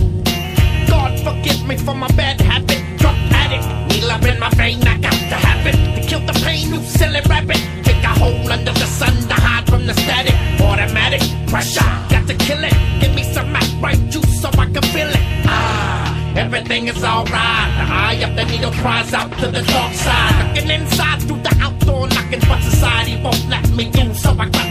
God 0.89 1.19
forgive 1.27 1.67
me 1.67 1.77
for 1.77 1.93
my 1.93 2.07
bad 2.13 2.41
habit. 2.41 2.79
Drug 2.99 3.17
addict, 3.33 3.67
needle 3.91 4.13
up 4.13 4.23
in 4.23 4.39
my 4.39 4.49
vein, 4.51 4.81
I 4.87 4.97
got 4.99 5.11
to 5.11 5.35
have 5.35 5.67
it. 5.67 5.75
To 5.97 6.09
kill 6.09 6.21
the 6.21 6.33
pain, 6.45 6.73
you 6.73 6.81
silly 6.83 7.21
rabbit. 7.29 7.59
Take 7.83 8.03
a 8.05 8.15
hole 8.17 8.49
under 8.51 8.73
the 8.73 8.87
sun 8.87 9.13
to 9.29 9.35
hide 9.35 9.67
from 9.67 9.87
the 9.89 9.95
static. 9.95 10.35
Automatic 10.61 11.21
pressure, 11.49 11.91
got 12.09 12.29
to 12.29 12.35
kill 12.35 12.63
it. 12.63 12.73
Give 13.01 13.13
me 13.13 13.25
some 13.25 13.51
Mac 13.51 13.67
right 13.83 13.99
juice 14.09 14.41
so 14.41 14.51
I 14.51 14.67
can 14.67 14.83
feel 14.95 15.09
it. 15.09 15.25
Ah, 15.47 16.35
everything 16.37 16.87
is 16.87 17.03
alright. 17.03 17.71
The 17.79 17.87
eye 17.91 18.21
of 18.23 18.37
the 18.37 18.45
needle 18.45 18.71
cries 18.71 19.13
out 19.13 19.33
to 19.41 19.49
the 19.49 19.63
dark 19.63 19.93
side. 19.95 20.55
Looking 20.55 20.71
inside 20.71 21.23
through 21.23 21.43
the 21.43 21.57
outdoor 21.61 22.07
knocking, 22.07 22.41
but 22.49 22.63
society 22.63 23.21
won't 23.21 23.49
let 23.49 23.69
me 23.71 23.91
in. 24.01 24.15
So 24.15 24.31
I 24.31 24.49
gotta 24.49 24.70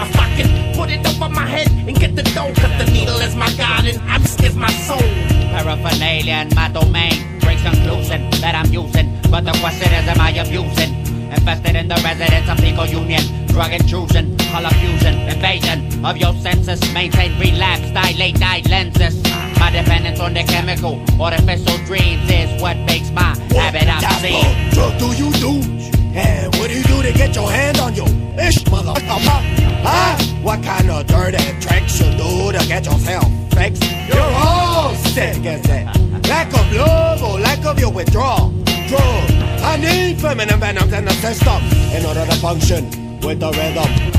Paraphernalia 5.82 6.44
in 6.44 6.56
my 6.56 6.68
domain 6.68 7.40
brings 7.40 7.62
conclusion 7.62 8.30
that 8.42 8.54
I'm 8.54 8.72
using. 8.74 9.16
But 9.32 9.46
the 9.46 9.54
question 9.62 9.88
is, 9.94 10.08
am 10.10 10.20
I 10.20 10.32
abusing? 10.32 10.92
Invested 11.32 11.76
in 11.78 11.88
the 11.88 11.96
residence 12.04 12.50
of 12.50 12.58
Pico 12.58 12.84
Union. 12.84 13.24
Drug 13.48 13.72
intrusion, 13.72 14.38
color 14.52 14.72
fusion, 14.72 15.16
invasion 15.30 16.04
of 16.06 16.18
your 16.18 16.34
senses. 16.34 16.82
Maintain 16.94 17.40
relapse, 17.40 17.92
dilate 17.92 18.42
eye 18.42 18.62
lenses. 18.70 19.24
My 19.58 19.72
dependence 19.72 20.20
on 20.20 20.34
the 20.34 20.44
chemical, 20.44 21.00
artificial 21.22 21.78
dreams 21.86 22.30
is 22.30 22.62
what 22.62 22.76
makes 22.80 23.10
my 23.12 23.38
habit 23.56 23.88
obscene. 23.88 24.44
What 24.76 25.00
do 25.00 25.16
you 25.16 25.32
do? 25.40 25.99
And 26.20 26.56
what 26.56 26.70
do 26.70 26.78
you 26.78 26.84
do 26.84 27.02
to 27.02 27.14
get 27.14 27.36
your 27.36 27.50
hands 27.50 27.80
on 27.80 27.96
your 27.96 28.10
ish 28.48 28.60
motherfucker? 28.72 29.40
Huh? 29.88 30.18
What 30.42 30.64
kind 30.64 30.90
of 30.90 31.08
dirty 31.08 31.38
tricks 31.62 32.00
you 32.00 32.12
do 32.18 32.52
to 32.58 32.62
get 32.68 32.86
yourself 32.86 33.28
fixed? 33.54 33.84
You're 34.08 34.34
all 34.46 34.94
sick, 34.96 35.44
is 35.46 35.66
it? 35.70 35.86
Lack 36.28 36.54
of 36.54 36.72
love 36.74 37.24
or 37.24 37.40
lack 37.40 37.66
of 37.66 37.80
your 37.80 37.92
withdrawal? 37.92 38.52
Drug. 38.88 39.32
I 39.62 39.78
need 39.78 40.20
feminine 40.20 40.60
venoms 40.60 40.92
in 40.94 41.06
the 41.06 41.14
system 41.14 41.62
in 41.96 42.06
order 42.06 42.26
to 42.26 42.36
function 42.38 43.20
with 43.22 43.40
the 43.40 43.52
rhythm. 43.52 44.19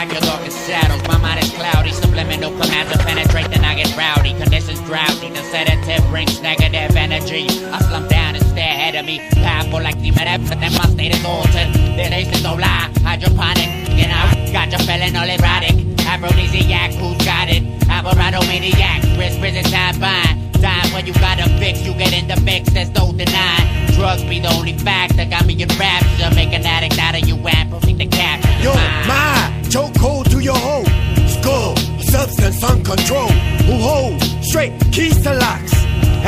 Like 0.00 0.12
your 0.12 0.22
darkest 0.22 0.66
shadows. 0.66 1.02
My 1.06 1.18
mind 1.18 1.44
is 1.44 1.50
cloudy. 1.50 1.92
Subliminal 1.92 2.50
commands 2.58 2.90
to 2.92 2.98
penetrate, 3.04 3.50
then 3.50 3.64
I 3.64 3.74
get 3.74 3.94
rowdy. 3.96 4.32
Conditions 4.32 4.80
drowsy. 4.88 5.28
The 5.28 5.42
sedative 5.52 6.02
brings 6.08 6.40
negative 6.40 6.96
energy. 6.96 7.44
I 7.68 7.78
slump 7.88 8.08
down 8.08 8.34
and 8.34 8.44
stare 8.46 8.72
ahead 8.76 8.94
of 8.94 9.04
me. 9.04 9.20
Powerful 9.44 9.82
like 9.82 10.00
demon 10.00 10.26
but 10.48 10.58
then 10.58 10.72
my 10.72 10.86
state 10.94 11.14
is 11.14 11.24
altered. 11.24 11.68
Taste 12.12 12.32
is 12.32 12.42
so 12.42 12.54
live. 12.54 12.96
Hydroponic. 13.04 13.68
You 14.00 14.08
know, 14.08 14.24
got 14.56 14.72
you 14.72 14.80
feeling 14.88 15.14
all 15.16 15.28
erotic. 15.28 15.76
Aphrodisiac, 16.08 16.92
who's 16.94 17.18
got 17.18 17.48
it? 17.50 17.62
Alvarado 17.90 18.40
maniac. 18.48 19.02
Risk 19.18 19.38
prison 19.38 19.64
time 19.64 19.94
fine. 20.00 20.49
When 20.60 21.06
you 21.06 21.14
got 21.14 21.40
a 21.40 21.48
fix, 21.58 21.80
you 21.82 21.94
get 21.94 22.12
in 22.12 22.28
the 22.28 22.38
mix, 22.42 22.68
there's 22.70 22.90
no 22.90 23.12
denying. 23.12 23.86
Drugs 23.94 24.22
be 24.24 24.40
the 24.40 24.52
only 24.52 24.76
fact 24.76 25.16
that 25.16 25.30
got 25.30 25.46
me 25.46 25.54
in 25.54 25.68
rapture. 25.78 26.34
Make 26.34 26.52
an 26.52 26.66
addict 26.66 26.98
out 26.98 27.14
of 27.14 27.26
you 27.26 27.36
and 27.36 27.70
proceed 27.70 27.98
to 27.98 28.06
capture 28.06 28.50
Yo, 28.62 28.74
my 29.08 29.62
choke 29.70 29.96
hold 29.96 30.30
to 30.30 30.40
your 30.40 30.56
hoe. 30.56 30.84
Skull, 31.26 31.76
substance 32.00 32.62
uncontrolled. 32.62 33.32
Who 33.64 33.76
hold 33.78 34.20
straight 34.42 34.72
keys 34.92 35.22
to 35.22 35.34
locks. 35.34 35.72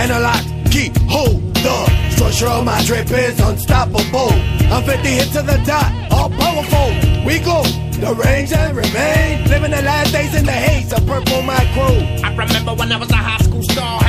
And 0.01 0.11
a 0.11 0.20
lock 0.20 0.43
key 0.70 0.91
hold 1.09 1.53
the 1.55 2.14
For 2.16 2.33
sure, 2.33 2.62
my 2.62 2.83
drip 2.85 3.11
is 3.11 3.39
unstoppable. 3.41 4.33
I'm 4.72 4.83
50 4.85 5.09
hit 5.09 5.28
to 5.33 5.43
the 5.43 5.61
dot, 5.66 5.93
all 6.11 6.30
powerful. 6.30 6.89
We 7.26 7.39
go, 7.41 7.62
the 8.01 8.14
range 8.24 8.53
and 8.53 8.76
remain. 8.76 9.49
Living 9.49 9.70
the 9.70 9.83
last 9.83 10.12
days 10.12 10.35
in 10.35 10.47
the 10.47 10.53
haze 10.53 10.93
of 10.93 11.07
purple 11.07 11.43
my 11.43 11.61
crew. 11.74 11.99
I 12.24 12.30
remember 12.35 12.74
when 12.74 12.91
I 12.91 12.97
was 12.97 13.11
a 13.11 13.16
high 13.16 13.43
school 13.45 13.62
star, 13.62 14.01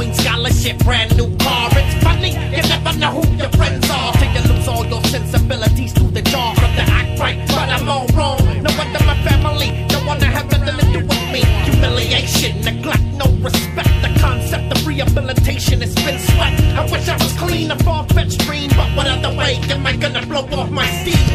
queen 0.00 0.14
scholarship, 0.14 0.78
brand 0.78 1.14
new 1.18 1.28
car. 1.36 1.68
It's 1.72 2.02
funny, 2.02 2.32
you 2.56 2.62
never 2.72 2.96
know 2.98 3.20
who 3.20 3.36
your 3.36 3.50
friends 3.50 3.84
are 3.90 4.12
till 4.14 4.32
you 4.32 4.42
lose 4.50 4.66
all 4.66 4.86
your 4.86 5.04
sensibilities 5.04 5.92
through 5.92 6.12
the 6.12 6.22
jar 6.22 6.52
of 6.52 6.72
the 6.78 6.84
act 7.00 7.20
right, 7.20 7.38
but 7.48 7.68
I'm 7.68 7.86
all 7.86 8.06
wrong. 8.16 8.40
No 8.64 8.70
wonder 8.80 9.00
my 9.04 9.16
family 9.28 9.68
don't 9.88 10.06
wanna 10.06 10.24
have 10.24 10.50
nothing 10.50 10.78
to 10.80 10.86
do 10.94 11.00
with 11.10 11.24
me. 11.34 11.42
Humiliation, 11.68 12.62
neglect, 12.62 13.04
no 13.22 13.26
respect. 13.44 13.92
The 14.00 14.12
concept 14.18 14.72
of 14.72 14.86
rehabilitation 14.86 15.82
has 15.82 15.94
been 15.94 16.18
sweat. 16.18 16.54
I 16.80 16.82
wish 16.90 17.06
I 17.06 17.16
was 17.22 17.32
clean, 17.36 17.70
a 17.70 17.76
far-fetched 17.84 18.40
dream, 18.46 18.70
but 18.70 18.88
what 18.96 19.06
other 19.06 19.36
way 19.36 19.60
am 19.68 19.86
I 19.86 19.96
gonna 19.96 20.24
blow 20.24 20.48
off 20.60 20.70
my 20.70 20.88
steam? 21.00 21.28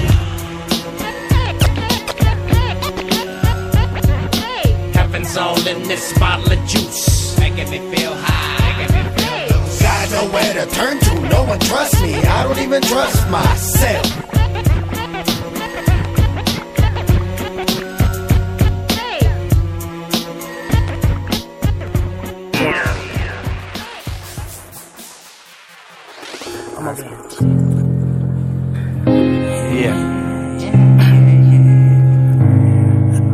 Heaven's 4.97 5.38
all 5.38 5.68
in 5.68 5.84
this 5.84 6.18
bottle 6.18 6.51
of 6.51 6.59
juice, 6.68 7.38
making 7.38 7.70
me 7.70 7.80
feel 7.93 8.16
high, 8.16 8.44
nowhere 10.16 10.53
to 10.53 10.66
turn 10.72 10.97
to, 10.99 11.13
no 11.28 11.43
one 11.43 11.59
trusts 11.59 12.01
me. 12.01 12.16
I 12.16 12.43
don't 12.43 12.59
even 12.59 12.82
trust 12.82 13.30
myself. 13.30 14.05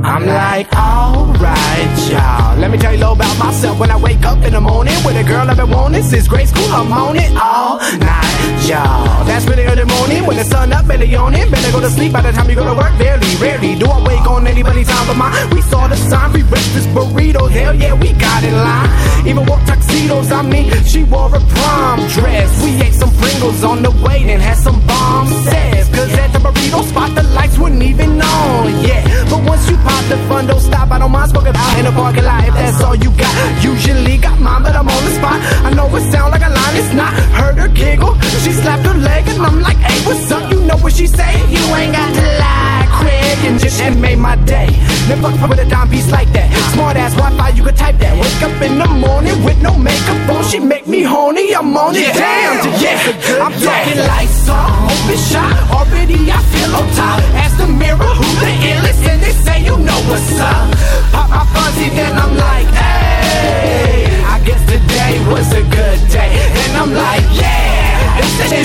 I'm 0.03 0.25
like, 0.25 0.67
alright, 0.73 2.09
y'all. 2.09 2.57
Let 2.57 2.71
me 2.71 2.77
tell 2.77 2.91
you 2.91 2.97
a 2.97 3.01
little 3.01 3.13
about 3.13 3.37
myself. 3.39 3.79
When 3.79 3.91
I 3.91 3.97
wake 3.97 4.20
up 4.41 4.47
in 4.47 4.53
the 4.53 4.61
morning 4.61 4.93
with 5.05 5.15
a 5.15 5.23
girl 5.23 5.49
I've 5.49 5.57
been 5.57 5.69
wanting 5.69 6.03
since 6.03 6.27
grade 6.27 6.47
school, 6.47 6.67
I'm 6.69 6.91
on 6.91 7.15
it 7.15 7.31
all 7.37 7.77
night, 7.77 8.65
y'all. 8.67 9.25
That's 9.25 9.45
really 9.45 9.65
early 9.65 9.85
morning 9.85 10.25
when 10.25 10.37
the 10.37 10.43
sun 10.43 10.73
up, 10.73 10.87
belly 10.87 11.13
on 11.15 11.33
it. 11.35 11.49
Better 11.51 11.71
go 11.71 11.79
to 11.81 11.89
sleep 11.89 12.13
by 12.13 12.21
the 12.21 12.31
time 12.31 12.49
you 12.49 12.55
go 12.55 12.65
to 12.65 12.73
work. 12.73 12.93
Rarely, 12.99 13.35
rarely 13.37 13.75
do 13.75 13.85
I 13.85 13.99
wake 14.03 14.27
on 14.27 14.47
anybody's 14.47 14.87
time 14.87 15.07
but 15.07 15.17
mine. 15.17 15.49
We 15.51 15.61
saw 15.61 15.87
the 15.87 15.95
sign, 15.95 16.33
we 16.33 16.43
breakfast 16.43 16.89
burrito. 16.89 17.49
Hell 17.49 17.75
yeah, 17.75 17.93
we 17.93 18.13
got 18.13 18.43
in 18.43 18.53
line. 18.53 18.89
Even 19.27 19.45
wore 19.45 19.61
tuxedos, 19.65 20.31
I 20.31 20.41
mean, 20.41 20.71
she 20.85 21.03
wore 21.03 21.33
a 21.35 21.39
prom 21.39 21.99
dress. 22.09 22.63
We 22.63 22.81
ate 22.81 22.93
some 22.93 23.11
Pringles 23.21 23.63
on 23.63 23.83
the 23.83 23.91
way, 23.91 24.17
and 24.31 24.41
had 24.41 24.57
some 24.57 24.79
bomb 24.87 25.27
sex. 25.27 25.89
Cause 25.89 26.11
at 26.13 26.33
the 26.33 26.39
burrito 26.39 26.83
spot, 26.83 27.13
the 27.13 27.23
lights 27.37 27.57
weren't 27.59 27.81
even 27.83 28.21
on, 28.21 28.85
yeah. 28.85 29.05
But 29.29 29.43
once 29.43 29.69
you 29.69 29.77
pop 29.77 30.03
the 30.05 30.17
fun, 30.27 30.47
don't 30.47 30.59
stop. 30.59 30.89
I 30.89 30.97
don't 30.99 31.11
mind 31.11 31.29
smoking 31.29 31.53
out 31.55 31.77
in 31.77 31.85
the 31.85 31.91
parking 31.91 32.23
lot 32.23 32.47
if 32.47 32.53
that's 32.53 32.81
all 32.81 32.95
you 32.95 33.11
got. 33.11 33.63
Usually 33.63 34.17
got 34.17 34.30
mine, 34.39 34.63
but 34.63 34.75
I'm 34.75 34.87
on 34.87 35.03
the 35.03 35.11
spot. 35.11 35.39
I 35.65 35.73
know 35.73 35.87
it 35.95 36.11
sound 36.11 36.31
like 36.31 36.45
a 36.45 36.49
line, 36.49 36.75
it's 36.75 36.93
not. 36.93 37.13
Heard 37.33 37.57
her 37.57 37.67
giggle, 37.67 38.19
she 38.43 38.51
slapped 38.51 38.85
her 38.85 38.93
leg, 38.93 39.27
and 39.27 39.41
I'm 39.41 39.61
like, 39.61 39.77
hey, 39.77 39.99
what's 40.05 40.31
up? 40.31 40.51
You 40.51 40.61
know 40.61 40.77
what 40.77 40.93
she 40.93 41.07
say? 41.07 41.33
You 41.49 41.63
ain't 41.75 41.93
got 41.93 42.13
to 42.13 42.23
lie, 42.39 42.87
quick, 42.99 43.39
and 43.47 43.59
just 43.59 43.77
that 43.79 43.97
made 43.97 44.19
my 44.19 44.35
day. 44.45 44.69
Never 45.09 45.31
fuck 45.37 45.49
with 45.49 45.59
a 45.59 45.69
dime 45.69 45.89
piece 45.89 46.09
like 46.11 46.31
that. 46.33 46.47
Smart 46.73 46.95
ass 46.95 47.13
Wi-Fi, 47.15 47.49
you 47.57 47.63
can 47.63 47.75
type 47.75 47.97
that. 47.99 48.13
Wake 48.15 48.41
up 48.45 48.61
in 48.61 48.77
the 48.77 48.87
morning 48.87 49.43
with 49.43 49.59
no 49.61 49.75
makeup 49.77 50.29
on, 50.29 50.43
she 50.45 50.59
make 50.59 50.87
me 50.87 51.01
horny. 51.03 51.53
I'm 51.55 51.75
on 51.75 51.95
it, 51.95 52.13
damn, 52.13 52.61
yeah. 52.79 53.41
I'm 53.41 53.53
talking 53.57 53.99
lights 54.07 54.47
on, 54.47 54.69
open 54.85 55.19
shot. 55.29 55.53
Already 55.73 56.31
I 56.31 56.39
feel 56.53 56.71
on 56.75 56.87
top. 56.93 57.19
Ask 57.43 57.57
the 57.57 57.67
mirror 57.67 57.97
who 57.97 58.27
the 58.39 58.51
illest, 58.71 59.03
and 59.09 59.21
they 59.23 59.31
say 59.31 59.63
you 59.65 59.77
know 59.77 59.99
what's 60.07 60.39
up. 60.39 60.60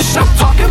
Shit 0.01 0.17
I'm 0.17 0.37
talking 0.37 0.66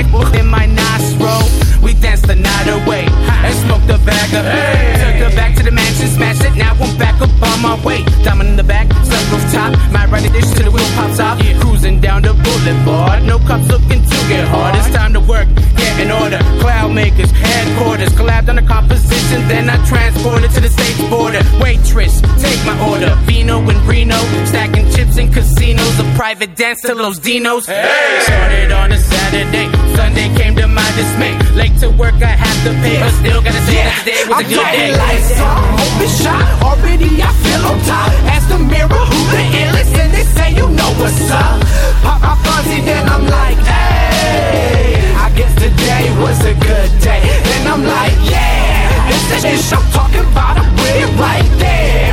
In 0.00 0.46
my 0.46 0.64
nostril. 0.64 1.44
We 1.82 1.92
danced 1.92 2.26
the 2.26 2.34
night 2.34 2.68
away 2.68 3.04
and 3.04 3.54
smoked 3.64 3.84
a 3.90 3.98
bag 4.00 4.32
of 4.32 4.44
hey. 4.48 4.96
Took 4.96 5.28
her 5.28 5.36
back 5.36 5.56
to 5.56 5.62
the 5.62 5.70
mansion, 5.70 6.08
smashed 6.08 6.42
it. 6.42 6.56
Now 6.56 6.72
I'm 6.72 6.96
back 6.96 7.20
up 7.20 7.30
on 7.42 7.60
my 7.60 7.76
way. 7.84 8.02
Diamond 8.24 8.48
in 8.50 8.56
the 8.56 8.64
back, 8.64 8.88
sunroof 8.88 9.52
top. 9.52 9.76
My 9.92 10.06
right 10.06 10.24
dish 10.32 10.48
till 10.56 10.64
the 10.64 10.70
wheel 10.70 10.88
pops 10.96 11.20
off. 11.20 11.42
Yeah. 11.44 11.60
Cruising 11.60 12.00
down 12.00 12.22
the 12.22 12.32
boulevard. 12.32 13.24
No 13.24 13.38
cops 13.40 13.68
looking 13.68 14.00
to 14.00 14.16
get 14.28 14.48
hard. 14.48 14.74
It's 14.76 14.88
time 14.88 15.12
to 15.12 15.20
work, 15.20 15.48
get 15.76 16.00
in 16.00 16.10
order. 16.10 16.38
Cloud 16.60 16.92
makers, 16.92 17.30
headquarters. 17.30 18.08
Collabed 18.16 18.48
on 18.48 18.56
the 18.56 18.62
composition, 18.62 19.46
then 19.48 19.68
I 19.68 19.76
transported 19.84 20.50
to 20.52 20.60
the 20.60 20.70
state's 20.70 21.00
border. 21.10 21.42
Waitress, 21.60 22.22
take 22.40 22.60
my 22.64 22.76
order. 22.88 23.14
Vino 23.28 23.60
and 23.60 23.80
Reno, 23.86 24.18
stacking 24.46 24.90
chips 24.92 25.18
in 25.18 25.30
casinos. 25.30 26.00
A 26.00 26.04
private 26.16 26.56
dance 26.56 26.80
to 26.82 26.94
Los 26.94 27.18
Dinos. 27.18 27.66
Hey! 27.66 28.22
Started 28.24 28.72
on 28.72 28.92
a 28.92 28.98
Saturday. 28.98 29.79
Sunday 29.96 30.28
came 30.36 30.54
to 30.56 30.66
my 30.66 30.86
dismay. 30.96 31.34
Late 31.54 31.76
to 31.80 31.90
work, 31.90 32.14
I 32.22 32.34
have 32.34 32.58
to 32.64 32.72
pay. 32.82 33.00
But 33.00 33.12
still 33.20 33.40
gotta 33.42 33.62
say 33.66 33.80
that 33.82 33.96
today 34.04 34.22
was 34.28 34.34
a 34.34 34.42
I'm 34.42 34.48
good 34.48 34.60
talking 34.60 34.80
day. 34.80 34.96
lights 34.96 35.32
on, 35.40 35.64
open 35.80 36.10
shot. 36.20 36.44
Already 36.62 37.10
I 37.22 37.30
feel 37.42 37.62
on 37.70 37.78
top. 37.88 38.10
Ask 38.34 38.48
the 38.48 38.58
mirror 38.58 39.02
who 39.10 39.20
the 39.34 39.42
illest, 39.62 39.94
and 39.98 40.10
they 40.14 40.24
say 40.36 40.48
you 40.54 40.66
know 40.70 40.90
what's 41.00 41.30
up. 41.30 41.58
Pop 42.04 42.18
my 42.22 42.34
fuzzy, 42.44 42.80
then 42.82 43.04
I'm 43.08 43.24
like, 43.26 43.58
hey. 43.64 45.14
I 45.16 45.28
guess 45.36 45.52
today 45.54 46.04
was 46.22 46.38
a 46.44 46.54
good 46.54 46.90
day, 47.00 47.22
and 47.58 47.64
I'm 47.68 47.82
like, 47.84 48.16
yeah. 48.28 49.08
This 49.10 49.42
the 49.42 49.56
shit 49.56 49.74
I'm 49.78 49.84
talking 49.92 50.26
about, 50.32 50.54
I'm 50.60 50.70
with 50.76 50.96
it 51.04 51.12
right 51.18 51.50
there. 51.58 52.12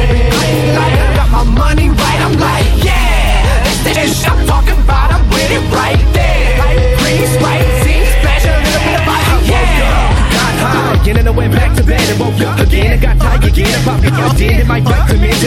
Light, 0.77 0.93
I 0.97 1.07
got 1.15 1.29
my 1.29 1.43
money 1.43 1.89
right, 1.89 2.19
I'm 2.25 2.35
like, 2.39 2.67
yeah. 2.83 3.63
This 3.83 3.95
the 3.97 4.05
shit 4.07 4.31
I'm 4.31 4.45
talking 4.47 4.79
about, 4.81 5.11
I'm 5.13 5.23
with 5.29 5.51
it 5.51 5.63
right 5.73 6.01
there. 6.13 6.97
Green 6.97 7.27
sprite, 7.37 7.61
scene 7.61 7.66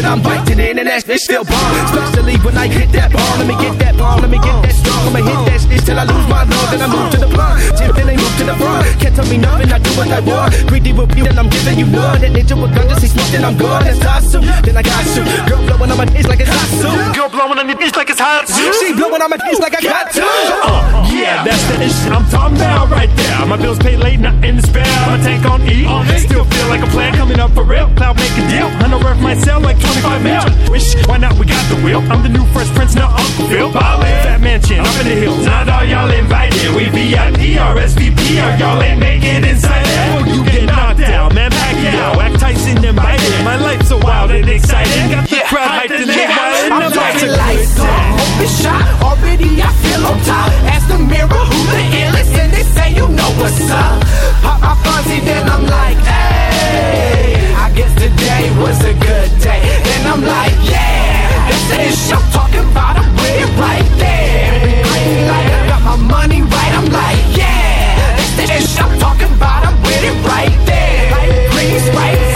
and 0.01 0.07
I'm 0.07 0.23
biting 0.23 0.40
in 0.81 0.89
and 0.89 0.97
that 0.97 1.05
shit 1.05 1.21
still 1.21 1.45
bomb. 1.45 1.77
Especially 1.85 2.37
when 2.41 2.57
I 2.57 2.67
hit 2.67 2.89
that 2.97 3.13
ball, 3.13 3.33
let 3.37 3.47
me 3.47 3.57
get 3.61 3.77
that 3.85 3.95
ball, 4.01 4.17
let 4.17 4.31
me 4.33 4.41
get 4.41 4.57
that 4.65 4.73
strong. 4.73 5.13
I'ma 5.13 5.21
hit 5.21 5.41
that 5.45 5.61
shit 5.61 5.85
till 5.85 5.99
I 6.01 6.05
lose 6.09 6.27
my 6.29 6.43
love, 6.49 6.69
then 6.73 6.81
I 6.81 6.89
move 6.89 7.09
to 7.13 7.19
the 7.21 7.31
front. 7.31 7.57
Till 7.77 7.93
then 7.93 8.07
they 8.09 8.17
move 8.17 8.35
to 8.41 8.45
the 8.49 8.57
front. 8.57 8.83
Can't 9.01 9.15
tell 9.15 9.29
me 9.29 9.37
nothing, 9.37 9.69
I 9.69 9.79
do 9.79 9.91
what 10.01 10.09
I 10.09 10.21
want. 10.25 10.49
Greedy 10.69 10.93
with 10.97 11.13
you, 11.17 11.25
and 11.29 11.37
I'm 11.37 11.49
giving 11.53 11.79
you 11.79 11.87
none. 11.87 12.21
That 12.21 12.33
ninja 12.33 12.57
with 12.57 12.73
gun, 12.73 12.89
just 12.89 13.03
he 13.05 13.09
smoke, 13.13 13.29
then 13.29 13.45
I'm 13.45 13.57
gone. 13.61 13.85
That's 13.85 14.01
awesome. 14.05 14.45
Then 14.65 14.77
I 14.77 14.83
got 14.83 15.05
you. 15.13 15.23
Girl 15.49 15.61
blowing 15.69 15.91
on 15.93 15.99
my 16.01 16.09
knees 16.09 16.27
like 16.27 16.41
it's 16.41 16.51
hot 16.51 16.69
soup. 16.73 16.97
Girl 17.13 17.29
blowing 17.29 17.59
on 17.61 17.69
your 17.69 17.79
knees 17.79 17.95
like 17.95 18.09
it's 18.09 18.21
hot 18.21 18.49
soup. 18.49 18.73
She 18.81 18.97
blowing 18.97 19.21
on 19.21 19.29
my 19.29 19.39
knees 19.45 19.61
like 19.61 19.77
I 19.77 19.83
got 19.85 20.09
to. 20.17 20.25
Uh, 20.25 21.05
yeah, 21.13 21.45
that's 21.45 21.65
the 21.69 21.77
issue 21.85 22.09
I'm 22.09 22.25
talking 22.33 22.57
about 22.57 22.89
right 22.89 23.13
there. 23.21 23.47
My 23.47 23.57
bills 23.61 23.79
paid 23.79 24.01
late, 24.01 24.21
not 24.21 24.41
nothing 24.41 24.57
to 24.57 24.63
spare. 24.65 24.89
My 25.05 25.21
tank 25.21 25.45
on 25.45 25.61
E. 25.69 25.85
Still 26.25 26.45
feel 26.45 26.69
like 26.73 26.81
a 26.81 26.91
plan 26.95 27.13
coming 27.15 27.41
up 27.41 27.53
for 27.53 27.65
real. 27.65 27.93
Cloud 27.97 28.17
make 28.17 28.33
a 28.33 28.45
deal. 28.49 28.69
I 28.81 28.89
know 28.89 29.01
ref 29.01 29.21
sell 29.45 29.61
like 29.61 29.79
25 29.81 30.25
mil. 30.25 30.70
Wish, 30.71 30.95
why 31.07 31.19
not? 31.19 31.37
We 31.39 31.47
got 31.47 31.65
the 31.69 31.83
wheel. 31.83 31.99
I'm 32.13 32.23
the 32.23 32.29
new 32.29 32.47
Fresh 32.55 32.71
Prince, 32.75 32.95
now 32.95 33.11
Uncle 33.11 33.49
Phil. 33.49 33.73
Ballin', 33.73 34.07
Fat 34.23 34.41
Mansion, 34.41 34.79
up 34.79 35.01
in 35.01 35.07
the 35.09 35.17
hills. 35.19 35.45
Not 35.45 35.69
all 35.69 35.85
y'all 35.85 36.11
invited. 36.11 36.75
We 36.77 36.85
VIP, 36.89 37.59
RSVP, 37.59 38.39
or 38.39 38.57
y'all 38.59 38.81
ain't 38.81 39.01
making 39.01 39.45
inside. 39.45 39.83
Well, 40.15 40.29
you 40.29 40.45
get 40.45 40.67
now. 41.93 42.21
Act 42.21 42.41
Tyson 42.41 42.85
and 42.85 42.97
Biden. 42.97 43.45
My 43.45 43.57
life's 43.57 43.89
so 43.89 43.99
wild 43.99 44.31
and 44.31 44.49
exciting. 44.49 45.11
Got 45.11 45.29
the 45.29 45.43
crowd 45.47 45.71
hyped 45.71 46.01
and 46.01 46.09
they. 46.11 46.27
I'm 46.27 46.93
talking 46.93 47.31
lights 47.31 47.79
on. 47.79 47.89
Open 48.21 48.49
shot. 48.49 48.85
Already 49.03 49.63
I 49.63 49.71
feel 49.83 50.03
on 50.07 50.19
top. 50.25 50.51
Ask 50.71 50.89
the 50.89 50.99
mirror 50.99 51.29
who 51.29 51.61
the 51.71 51.83
illest, 52.01 52.35
and 52.39 52.53
they 52.53 52.63
say 52.63 52.95
you 52.95 53.07
know 53.09 53.31
what's 53.41 53.61
up. 53.71 54.03
Pop 54.43 54.61
my 54.61 54.75
Fonzie, 54.85 55.21
then 55.25 55.49
I'm 55.49 55.65
like, 55.67 55.99
hey. 56.05 57.55
I 57.55 57.73
guess 57.75 57.93
today 57.95 58.51
was 58.63 58.79
a 58.85 58.95
good 58.95 59.31
day. 59.41 59.63
Then 59.85 60.03
I'm 60.13 60.23
like, 60.23 60.57
yeah. 60.65 60.89
This 61.51 62.07
is 62.07 62.13
I'm 62.13 62.23
talking 62.33 62.67
about. 62.71 62.97
I'm 62.99 63.11
with 63.15 63.59
right 63.59 63.89
there. 63.99 64.85
Like 64.85 65.47
I 65.47 65.67
got 65.69 65.83
my 65.83 65.97
money 65.97 66.43
right. 66.43 66.73
I'm 66.79 66.89
like, 66.91 67.25
yeah. 67.37 68.17
This 68.37 68.51
is 68.51 68.79
I'm 68.79 68.99
talking 68.99 69.33
about. 69.35 69.67
I'm 69.67 69.77
with 69.83 70.05
it 70.05 70.17
right 70.27 70.67
there. 70.67 71.10
Sprite 71.79 72.30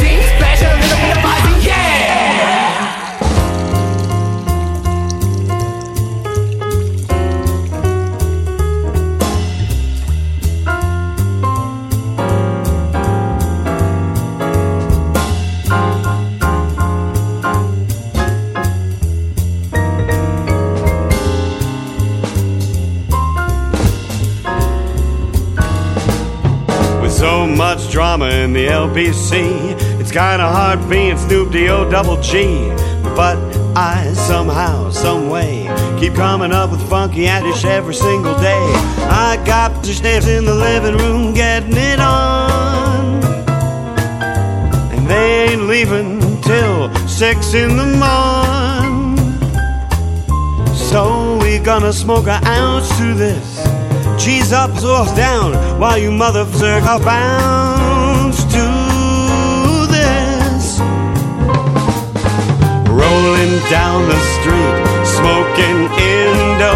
in 28.23 28.53
the 28.53 28.67
LBC. 28.67 29.75
It's 30.01 30.13
kinda 30.13 30.47
hard 30.47 30.89
being 30.89 31.19
Snoop 31.19 31.51
D-O 31.51 31.91
double 31.91 32.21
G. 32.21 32.71
But 33.17 33.37
I 33.75 34.13
somehow, 34.15 34.91
some 34.91 35.31
way, 35.31 35.69
keep 35.99 36.15
coming 36.15 36.53
up 36.53 36.71
with 36.71 36.89
funky 36.89 37.25
addish 37.25 37.65
every 37.65 37.95
single 37.95 38.35
day. 38.39 38.67
I 39.11 39.43
got 39.45 39.83
the 39.83 39.93
steps 39.93 40.29
in 40.29 40.45
the 40.45 40.55
living 40.55 40.97
room 40.97 41.35
getting 41.35 41.77
it 41.77 41.99
on. 41.99 43.23
And 44.93 45.07
they 45.09 45.49
ain't 45.49 45.63
leaving 45.63 46.21
till 46.43 46.95
six 47.09 47.55
in 47.55 47.77
the 47.77 47.87
morn. 48.03 49.17
So 50.73 51.39
we 51.43 51.59
gonna 51.59 51.93
smoke 51.93 52.29
an 52.29 52.45
ounce 52.47 52.89
to 52.99 53.15
this. 53.15 53.47
Cheese 54.23 54.53
up, 54.53 54.71
sauce 54.79 55.15
down, 55.17 55.53
while 55.81 55.99
you 55.99 56.11
motherfuckers 56.11 56.87
are 56.87 57.01
bounce 57.01 57.74
Rolling 62.95 63.59
down 63.75 64.07
the 64.07 64.21
street, 64.39 64.77
smoking 65.03 65.91
Indo, 65.99 66.75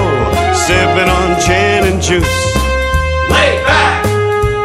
sipping 0.67 1.07
on 1.07 1.39
gin 1.47 1.87
and 1.87 2.03
juice. 2.03 2.39
Lay 3.31 3.63
back! 3.63 4.03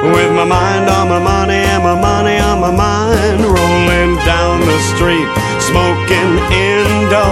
With 0.01 0.32
my 0.34 0.45
mind 0.45 0.89
on 0.89 1.10
my 1.10 1.20
money 1.20 1.62
and 1.62 1.84
my 1.84 1.93
money 1.93 2.39
on 2.39 2.60
my 2.60 2.72
mind. 2.72 3.45
Rolling 3.45 4.18
down 4.26 4.62
the 4.66 4.80
street, 4.97 5.30
smoking 5.62 6.32
Indo, 6.49 7.26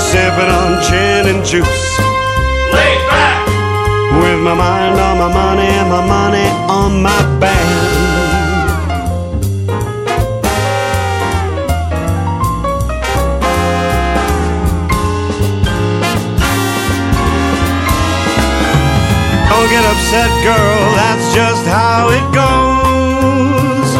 sipping 0.00 0.48
on 0.48 0.80
gin 0.88 1.28
and 1.28 1.44
juice. 1.44 1.84
Lay 2.72 2.96
back! 3.12 3.44
With 4.16 4.40
my 4.48 4.54
mind 4.54 4.98
on 4.98 5.18
my 5.18 5.28
money 5.28 5.68
and 5.68 5.90
my 5.90 6.04
money 6.06 6.48
on 6.72 7.02
my 7.02 7.20
band. 7.38 8.27
Get 19.78 19.90
upset, 19.94 20.30
girl, 20.42 20.80
that's 20.98 21.26
just 21.34 21.64
how 21.66 22.10
it 22.10 22.26
goes. 22.34 23.90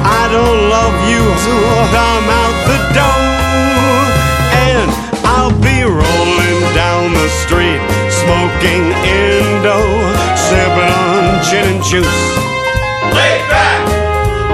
I 0.00 0.22
don't 0.32 0.60
love 0.76 0.96
you, 1.12 1.24
so 1.44 1.54
I'm 2.08 2.26
out 2.40 2.56
the 2.70 2.80
door. 2.96 3.24
And 4.64 4.88
I'll 5.28 5.56
be 5.60 5.84
rolling 5.84 6.60
down 6.72 7.12
the 7.12 7.28
street, 7.44 7.80
smoking 8.08 8.84
Indo, 9.04 9.78
sipping 10.48 10.92
on 11.04 11.22
gin 11.44 11.64
and 11.76 11.82
juice. 11.84 12.22
Lay 13.12 13.36
back! 13.52 13.84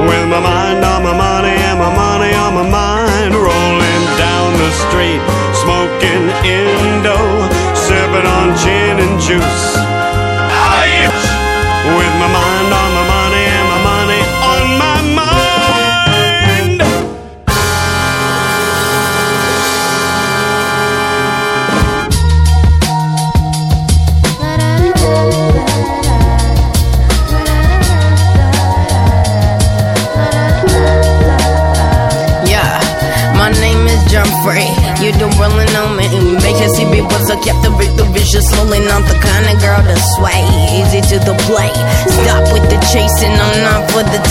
With 0.09 0.27
my 0.27 0.41
mind 0.41 0.83
on 0.85 1.03
my 1.05 1.15
money 1.15 1.55
and 1.69 1.79
my 1.79 1.93
money 1.95 2.33
on 2.35 2.53
my 2.59 2.67
mind, 2.69 3.35
rolling 3.35 4.05
down 4.19 4.51
the 4.59 4.71
street, 4.83 5.23
smoking 5.63 6.27
Indo, 6.43 7.36
sipping 8.17 8.31
on 8.31 8.57
gin 8.57 8.99
and 8.99 9.21
juice. 9.21 9.77
With 11.87 12.15
my 12.19 12.29
mind 12.33 12.56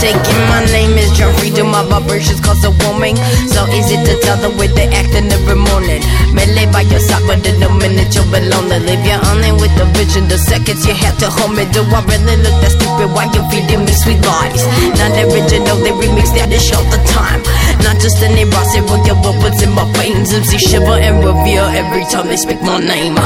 taking. 0.00 0.42
My 0.52 0.64
name 0.72 0.96
is 0.98 1.10
Jumfrey. 1.16 1.54
Do 1.54 1.64
my 1.64 1.82
vibrations 1.84 2.40
cause 2.40 2.62
a 2.64 2.72
woman. 2.84 3.16
So 3.52 3.66
easy 3.72 3.96
to 3.96 4.14
tell 4.20 4.38
the 4.38 4.50
way 4.56 4.68
they 4.68 4.88
acting 4.92 5.28
every 5.32 5.56
morning. 5.56 6.02
Melee 6.32 6.68
by 6.70 6.84
your 6.86 7.00
side, 7.00 7.24
but 7.26 7.44
in 7.46 7.62
a 7.62 7.70
minute 7.70 8.14
you'll 8.14 8.28
be 8.30 8.40
lonely. 8.46 8.78
Leave 8.84 9.04
you 9.04 9.18
only 9.30 9.52
with 9.56 9.74
the 9.76 9.86
vision. 9.96 10.28
The 10.28 10.38
seconds 10.38 10.86
you 10.86 10.94
have 10.94 11.16
to 11.18 11.28
hold 11.30 11.56
me. 11.56 11.64
Do 11.72 11.82
I 11.82 12.00
really 12.04 12.36
look 12.44 12.56
that 12.62 12.72
stupid? 12.76 13.08
Why 13.12 13.28
you 13.32 13.42
feeding 13.50 13.84
me 13.84 13.92
sweet 13.92 14.20
lies? 14.24 14.62
Not 14.98 15.16
original, 15.16 15.76
they 15.82 15.94
remix 15.94 16.32
that 16.36 16.48
dish 16.50 16.72
all 16.72 16.84
the 16.92 17.00
time. 17.10 17.42
Not 17.82 18.00
just 18.00 18.22
any 18.22 18.44
boss, 18.44 18.74
it 18.74 18.84
will 18.84 19.00
up 19.02 19.36
what's 19.42 19.62
in 19.62 19.72
my 19.72 19.86
veins. 19.96 20.32
MC 20.32 20.58
shiver 20.58 20.98
and 20.98 21.24
reveal 21.24 21.64
every 21.64 22.04
time 22.06 22.28
they 22.28 22.36
speak 22.36 22.60
my 22.62 22.78
name. 22.78 23.16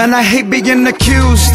Man, 0.00 0.14
I 0.14 0.22
hate 0.22 0.48
being 0.48 0.86
accused 0.86 1.54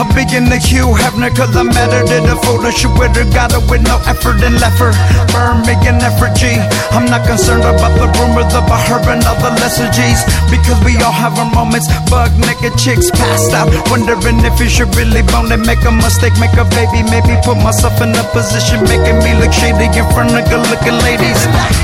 of 0.00 0.08
being 0.14 0.48
the 0.50 0.58
Hugh 0.58 0.94
Hefner 0.94 1.34
Cause 1.34 1.54
I 1.56 1.62
met 1.62 1.92
her, 1.92 2.04
did 2.04 2.24
a 2.26 2.36
photo 2.42 2.70
shoot 2.70 2.92
with 2.98 3.14
her 3.16 3.26
Got 3.30 3.52
her 3.52 3.62
with 3.70 3.82
no 3.82 3.96
effort 4.06 4.42
and 4.42 4.58
left 4.60 4.78
her 4.78 4.92
Burn, 5.32 5.62
making 5.66 6.02
effigy 6.02 6.62
I'm 6.94 7.10
not 7.10 7.26
concerned 7.26 7.66
about 7.66 7.90
the 7.98 8.06
rumors 8.22 8.54
about 8.54 8.78
her 8.86 9.02
and 9.10 9.18
other 9.26 9.50
lesser 9.58 9.90
G's. 9.90 10.22
Because 10.46 10.78
we 10.86 10.94
all 11.02 11.10
have 11.10 11.34
our 11.42 11.50
moments. 11.50 11.90
Bug 12.06 12.30
naked 12.38 12.78
chicks 12.78 13.10
passed 13.10 13.50
out. 13.50 13.66
Wondering 13.90 14.38
if 14.46 14.54
you 14.62 14.70
should 14.70 14.94
really 14.94 15.26
bone 15.26 15.50
and 15.50 15.66
make 15.66 15.82
a 15.82 15.90
mistake 15.90 16.38
Make 16.38 16.54
a 16.54 16.62
baby, 16.70 17.02
maybe 17.10 17.34
put 17.42 17.58
myself 17.58 17.98
in 17.98 18.14
a 18.14 18.24
position. 18.30 18.86
Making 18.86 19.18
me 19.26 19.34
look 19.42 19.50
shady 19.50 19.90
in 19.90 20.06
front 20.14 20.38
of 20.38 20.46
good 20.46 20.62
looking 20.70 20.98
ladies. 21.02 21.40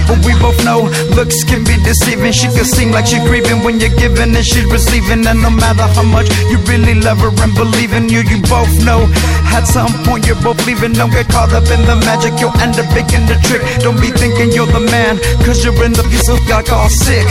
But 0.06 0.22
we 0.22 0.30
both 0.38 0.58
know 0.62 0.86
looks 1.18 1.42
can 1.42 1.66
be 1.66 1.74
deceiving. 1.82 2.30
She 2.30 2.46
can 2.54 2.64
seem 2.64 2.94
like 2.94 3.10
she's 3.10 3.22
grieving 3.26 3.66
when 3.66 3.82
you're 3.82 3.94
giving 3.98 4.30
and 4.30 4.46
she's 4.46 4.66
receiving. 4.70 5.26
And 5.26 5.42
no 5.42 5.50
matter 5.50 5.90
how 5.90 6.06
much 6.06 6.30
you 6.54 6.62
really 6.70 6.94
love 7.02 7.18
her 7.18 7.34
and 7.42 7.54
believe 7.58 7.90
in 7.98 7.99
you, 8.08 8.22
you 8.22 8.40
both 8.48 8.70
know. 8.84 9.10
At 9.50 9.66
some 9.66 9.92
point 10.06 10.26
you're 10.26 10.40
both 10.40 10.64
leaving. 10.66 10.92
Don't 10.92 11.10
get 11.10 11.28
caught 11.28 11.52
up 11.52 11.66
in 11.68 11.82
the 11.84 11.96
magic, 12.06 12.38
you'll 12.40 12.56
end 12.62 12.78
up 12.78 12.88
making 12.94 13.26
the 13.26 13.36
trick. 13.44 13.62
Don't 13.82 14.00
be 14.00 14.10
thinking 14.14 14.52
you're 14.52 14.70
the 14.70 14.80
man, 14.80 15.18
cause 15.44 15.64
you're 15.64 15.76
in 15.84 15.92
the 15.92 16.04
piece 16.04 16.28
of 16.28 16.38
got 16.46 16.70
all 16.70 16.88
sick. 16.88 17.26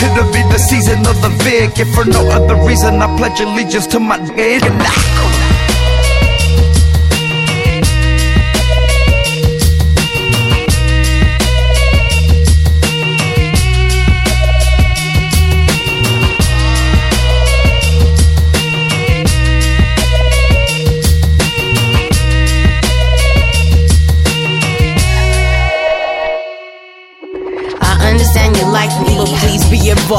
It'll 0.00 0.30
be 0.32 0.42
the 0.48 0.58
season 0.58 1.04
of 1.06 1.20
the 1.20 1.30
Vic. 1.42 1.78
If 1.78 1.92
for 1.94 2.04
no 2.04 2.22
other 2.30 2.56
reason 2.64 3.02
I 3.02 3.10
pledge 3.18 3.40
allegiance 3.40 3.86
to 3.88 4.00
my 4.00 4.18
dick 4.36 4.62
and 4.62 5.53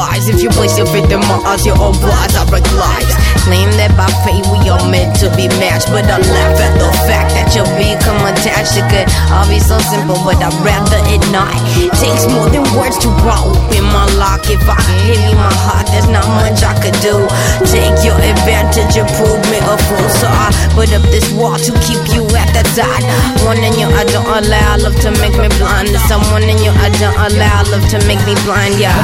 advised. 0.06 0.28
If 0.28 0.42
you 0.42 0.50
place 0.50 0.76
your 0.76 0.86
faith 0.86 1.10
in 1.10 1.20
my 1.20 1.38
eyes, 1.46 1.64
your 1.64 1.78
own 1.78 1.94
lies 2.00 2.34
I 2.36 2.44
break 2.48 2.66
lives. 2.72 3.14
Claim 3.46 3.70
that 3.78 3.94
by 3.94 4.10
fate 4.26 4.46
we 4.50 4.58
are 4.68 4.82
meant 4.90 5.14
to 5.22 5.30
be 5.36 5.46
matched, 5.62 5.90
but 5.90 6.04
I 6.06 6.18
laugh 6.18 6.58
at 6.58 6.74
the 6.78 6.90
fact 7.06 7.34
that 7.34 7.54
you 7.54 7.62
become 7.78 8.18
attached. 8.26 8.74
It 8.74 8.86
could 8.90 9.06
all 9.30 9.46
be 9.46 9.58
so 9.62 9.78
simple, 9.78 10.18
but 10.26 10.38
I'd 10.42 10.54
rather 10.62 11.00
it 11.10 11.22
not. 11.30 11.54
Takes 11.98 12.26
more 12.26 12.50
than 12.50 12.66
words 12.74 12.98
to 13.06 13.08
roll 13.22 13.54
in 13.70 13.86
my 13.86 14.06
lock. 14.18 14.46
If 14.50 14.62
I 14.66 14.78
give 15.06 15.22
you 15.22 15.34
my 15.38 15.52
heart, 15.66 15.86
there's 15.90 16.10
not 16.10 16.26
much 16.26 16.62
I 16.62 16.74
could 16.82 16.96
do. 17.02 17.22
Take 17.66 18.02
your 18.02 18.18
advantage 18.18 18.98
and 18.98 19.08
prove 19.14 19.42
me 19.50 19.58
a 19.62 19.74
fool, 19.86 20.08
so 20.10 20.26
I 20.26 20.50
put 20.74 20.90
up 20.90 21.02
this 21.10 21.30
wall 21.34 21.58
to 21.58 21.72
keep 21.86 22.02
you 22.10 22.26
at 22.34 22.50
that 22.54 22.66
side. 22.74 23.04
One 23.46 23.62
in 23.62 23.74
you, 23.78 23.86
I 23.86 24.02
don't 24.10 24.26
allow 24.26 24.82
love 24.82 24.98
to 25.06 25.10
make 25.22 25.38
me 25.38 25.48
blind. 25.58 25.94
Someone 26.10 26.42
in 26.42 26.58
you, 26.58 26.74
I 26.74 26.90
don't 26.98 27.14
allow 27.14 27.62
love 27.70 27.86
to 27.94 27.98
make 28.10 28.22
me 28.26 28.34
blind. 28.42 28.78
Yeah. 28.78 28.94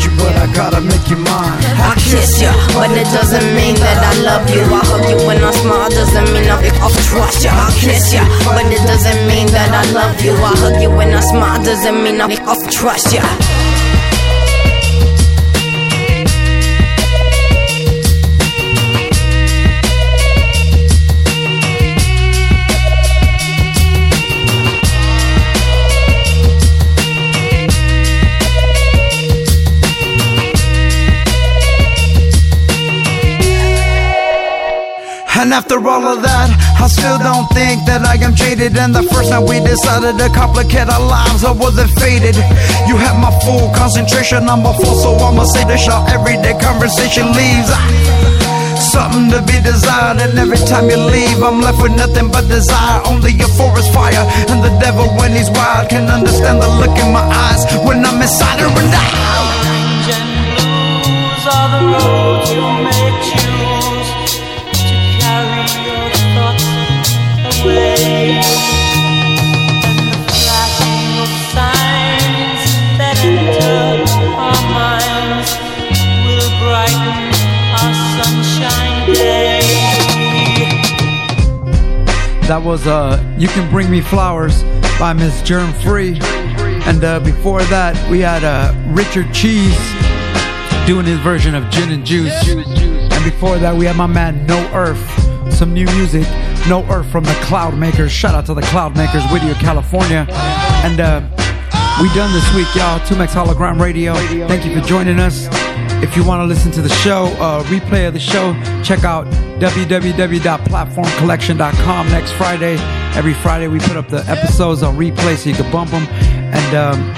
You, 0.00 0.10
but 0.16 0.34
I 0.36 0.46
gotta 0.54 0.80
make 0.80 1.10
you 1.10 1.16
mine 1.16 1.60
I 1.76 1.92
kiss 1.96 2.40
you, 2.40 2.52
but 2.72 2.90
it 2.96 3.08
doesn't 3.12 3.48
mean 3.54 3.76
that 3.76 3.98
I 4.00 4.12
love 4.24 4.48
you. 4.48 4.62
I 4.64 4.80
hug 4.80 5.04
you 5.10 5.18
when 5.26 5.42
I 5.44 5.50
smile, 5.52 5.90
doesn't 5.90 6.32
mean 6.32 6.48
I 6.48 6.56
I'll 6.80 6.90
trust 7.08 7.44
you. 7.44 7.50
I 7.50 7.68
kiss 7.76 8.12
you, 8.12 8.24
but 8.48 8.64
it 8.64 8.80
doesn't 8.88 9.20
mean 9.28 9.46
that 9.52 9.70
I 9.72 9.84
love 9.92 10.20
you. 10.24 10.32
I 10.32 10.52
hug 10.56 10.80
you 10.80 10.90
when 10.90 11.12
I 11.12 11.20
smile, 11.20 11.62
doesn't 11.62 12.02
mean 12.02 12.20
I 12.20 12.32
I'll 12.48 12.60
trust 12.70 13.12
you. 13.12 13.69
And 35.40 35.56
after 35.56 35.80
all 35.80 36.04
of 36.04 36.20
that, 36.20 36.52
I 36.76 36.84
still 36.84 37.16
don't 37.16 37.48
think 37.56 37.88
that 37.88 38.04
I 38.04 38.20
am 38.20 38.36
jaded. 38.36 38.76
And 38.76 38.92
the 38.92 39.00
first 39.08 39.32
time 39.32 39.48
we 39.48 39.56
decided 39.64 40.20
to 40.20 40.28
complicate 40.36 40.84
our 40.84 41.00
lives, 41.00 41.48
I 41.48 41.56
wasn't 41.56 41.88
faded. 41.96 42.36
You 42.84 43.00
have 43.00 43.16
my 43.16 43.32
full 43.40 43.72
concentration, 43.72 44.44
I'm 44.52 44.68
a 44.68 44.76
fool, 44.76 44.92
so 45.00 45.16
I'ma 45.16 45.48
say 45.48 45.64
this 45.64 45.88
y'all 45.88 46.04
everyday 46.12 46.52
conversation 46.60 47.32
leaves. 47.32 47.72
Ah, 47.72 47.88
something 48.92 49.32
to 49.32 49.40
be 49.48 49.56
desired, 49.64 50.20
and 50.20 50.36
every 50.36 50.60
time 50.68 50.92
you 50.92 51.00
leave, 51.00 51.40
I'm 51.40 51.64
left 51.64 51.80
with 51.80 51.96
nothing 51.96 52.28
but 52.28 52.44
desire. 52.44 53.00
Only 53.08 53.32
a 53.40 53.48
forest 53.56 53.96
fire, 53.96 54.20
and 54.52 54.60
the 54.60 54.76
devil, 54.76 55.08
when 55.16 55.32
he's 55.32 55.48
wild, 55.56 55.88
can 55.88 56.04
understand 56.12 56.60
the 56.60 56.68
look 56.68 56.92
in 57.00 57.16
my 57.16 57.24
eyes 57.24 57.64
when 57.88 58.04
I'm 58.04 58.20
inside 58.20 58.60
her 58.60 58.68
and 58.68 58.92
I. 58.92 59.08
Those 61.32 61.48
are 61.48 61.68
the 61.72 61.82
roads 61.96 62.52
you 62.52 62.60
may 62.60 63.49
That 82.48 82.62
was 82.64 82.86
uh, 82.86 83.22
"You 83.38 83.48
Can 83.48 83.70
Bring 83.70 83.90
Me 83.90 84.00
Flowers" 84.00 84.62
by 84.98 85.12
Miss 85.12 85.42
Germ 85.42 85.72
Free, 85.74 86.18
and 86.86 87.04
uh, 87.04 87.20
before 87.20 87.62
that 87.64 87.94
we 88.10 88.20
had 88.20 88.42
uh, 88.42 88.74
Richard 88.88 89.32
Cheese 89.34 89.78
doing 90.86 91.06
his 91.06 91.18
version 91.20 91.54
of 91.54 91.68
Gin 91.70 91.92
and 91.92 92.04
Juice, 92.04 92.48
and 92.48 93.24
before 93.24 93.58
that 93.58 93.76
we 93.76 93.84
had 93.86 93.96
my 93.96 94.06
man 94.06 94.46
No 94.46 94.58
Earth, 94.72 95.52
some 95.52 95.72
new 95.72 95.86
music, 95.86 96.26
No 96.68 96.84
Earth 96.90 97.10
from 97.10 97.24
the 97.24 97.38
Cloud 97.42 97.78
Makers. 97.78 98.12
Shout 98.12 98.34
out 98.34 98.44
to 98.46 98.54
the 98.54 98.62
Cloud 98.62 98.96
Makers, 98.96 99.24
Whittier, 99.30 99.54
California, 99.54 100.26
and 100.84 101.00
uh, 101.00 101.20
we 102.00 102.08
done 102.14 102.32
this 102.32 102.48
week, 102.54 102.72
y'all. 102.74 102.98
2Mex 103.00 103.28
Hologram 103.28 103.78
Radio. 103.78 104.14
Thank 104.48 104.64
you 104.64 104.74
for 104.78 104.86
joining 104.86 105.20
us. 105.20 105.48
If 106.02 106.16
you 106.16 106.24
want 106.24 106.40
to 106.40 106.46
listen 106.46 106.72
to 106.72 106.80
the 106.80 106.88
show, 106.88 107.26
uh, 107.38 107.62
replay 107.64 108.08
of 108.08 108.14
the 108.14 108.20
show, 108.20 108.54
check 108.82 109.04
out 109.04 109.26
www.platformcollection.com 109.60 112.08
next 112.08 112.32
Friday. 112.32 112.78
Every 113.14 113.34
Friday 113.34 113.68
we 113.68 113.80
put 113.80 113.98
up 113.98 114.08
the 114.08 114.24
episodes 114.30 114.82
on 114.82 114.96
replay 114.96 115.36
so 115.36 115.50
you 115.50 115.54
can 115.54 115.70
bump 115.70 115.90
them. 115.90 116.06
And 116.08 116.74
um, 116.74 117.14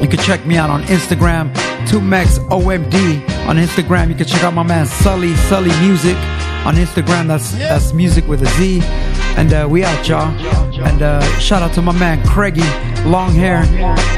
you 0.00 0.08
can 0.08 0.20
check 0.20 0.46
me 0.46 0.56
out 0.56 0.70
on 0.70 0.84
Instagram, 0.84 1.52
2MexOMD 1.86 3.28
on 3.46 3.56
Instagram. 3.56 4.08
You 4.08 4.14
can 4.14 4.26
check 4.26 4.42
out 4.42 4.54
my 4.54 4.62
man 4.62 4.86
Sully, 4.86 5.36
Sully 5.36 5.68
Muzik 5.80 6.16
on 6.64 6.76
Instagram. 6.76 7.26
That's 7.28 7.52
that's 7.52 7.92
music 7.92 8.26
with 8.26 8.42
a 8.42 8.46
Z. 8.58 8.80
And 9.36 9.52
uh, 9.52 9.66
we 9.70 9.84
out, 9.84 10.08
y'all. 10.08 10.30
And 10.84 11.02
uh, 11.02 11.20
shout 11.38 11.62
out 11.62 11.72
to 11.74 11.82
my 11.82 11.92
man 11.98 12.24
Craigie, 12.26 12.62
long 13.04 13.32
hair. 13.32 13.62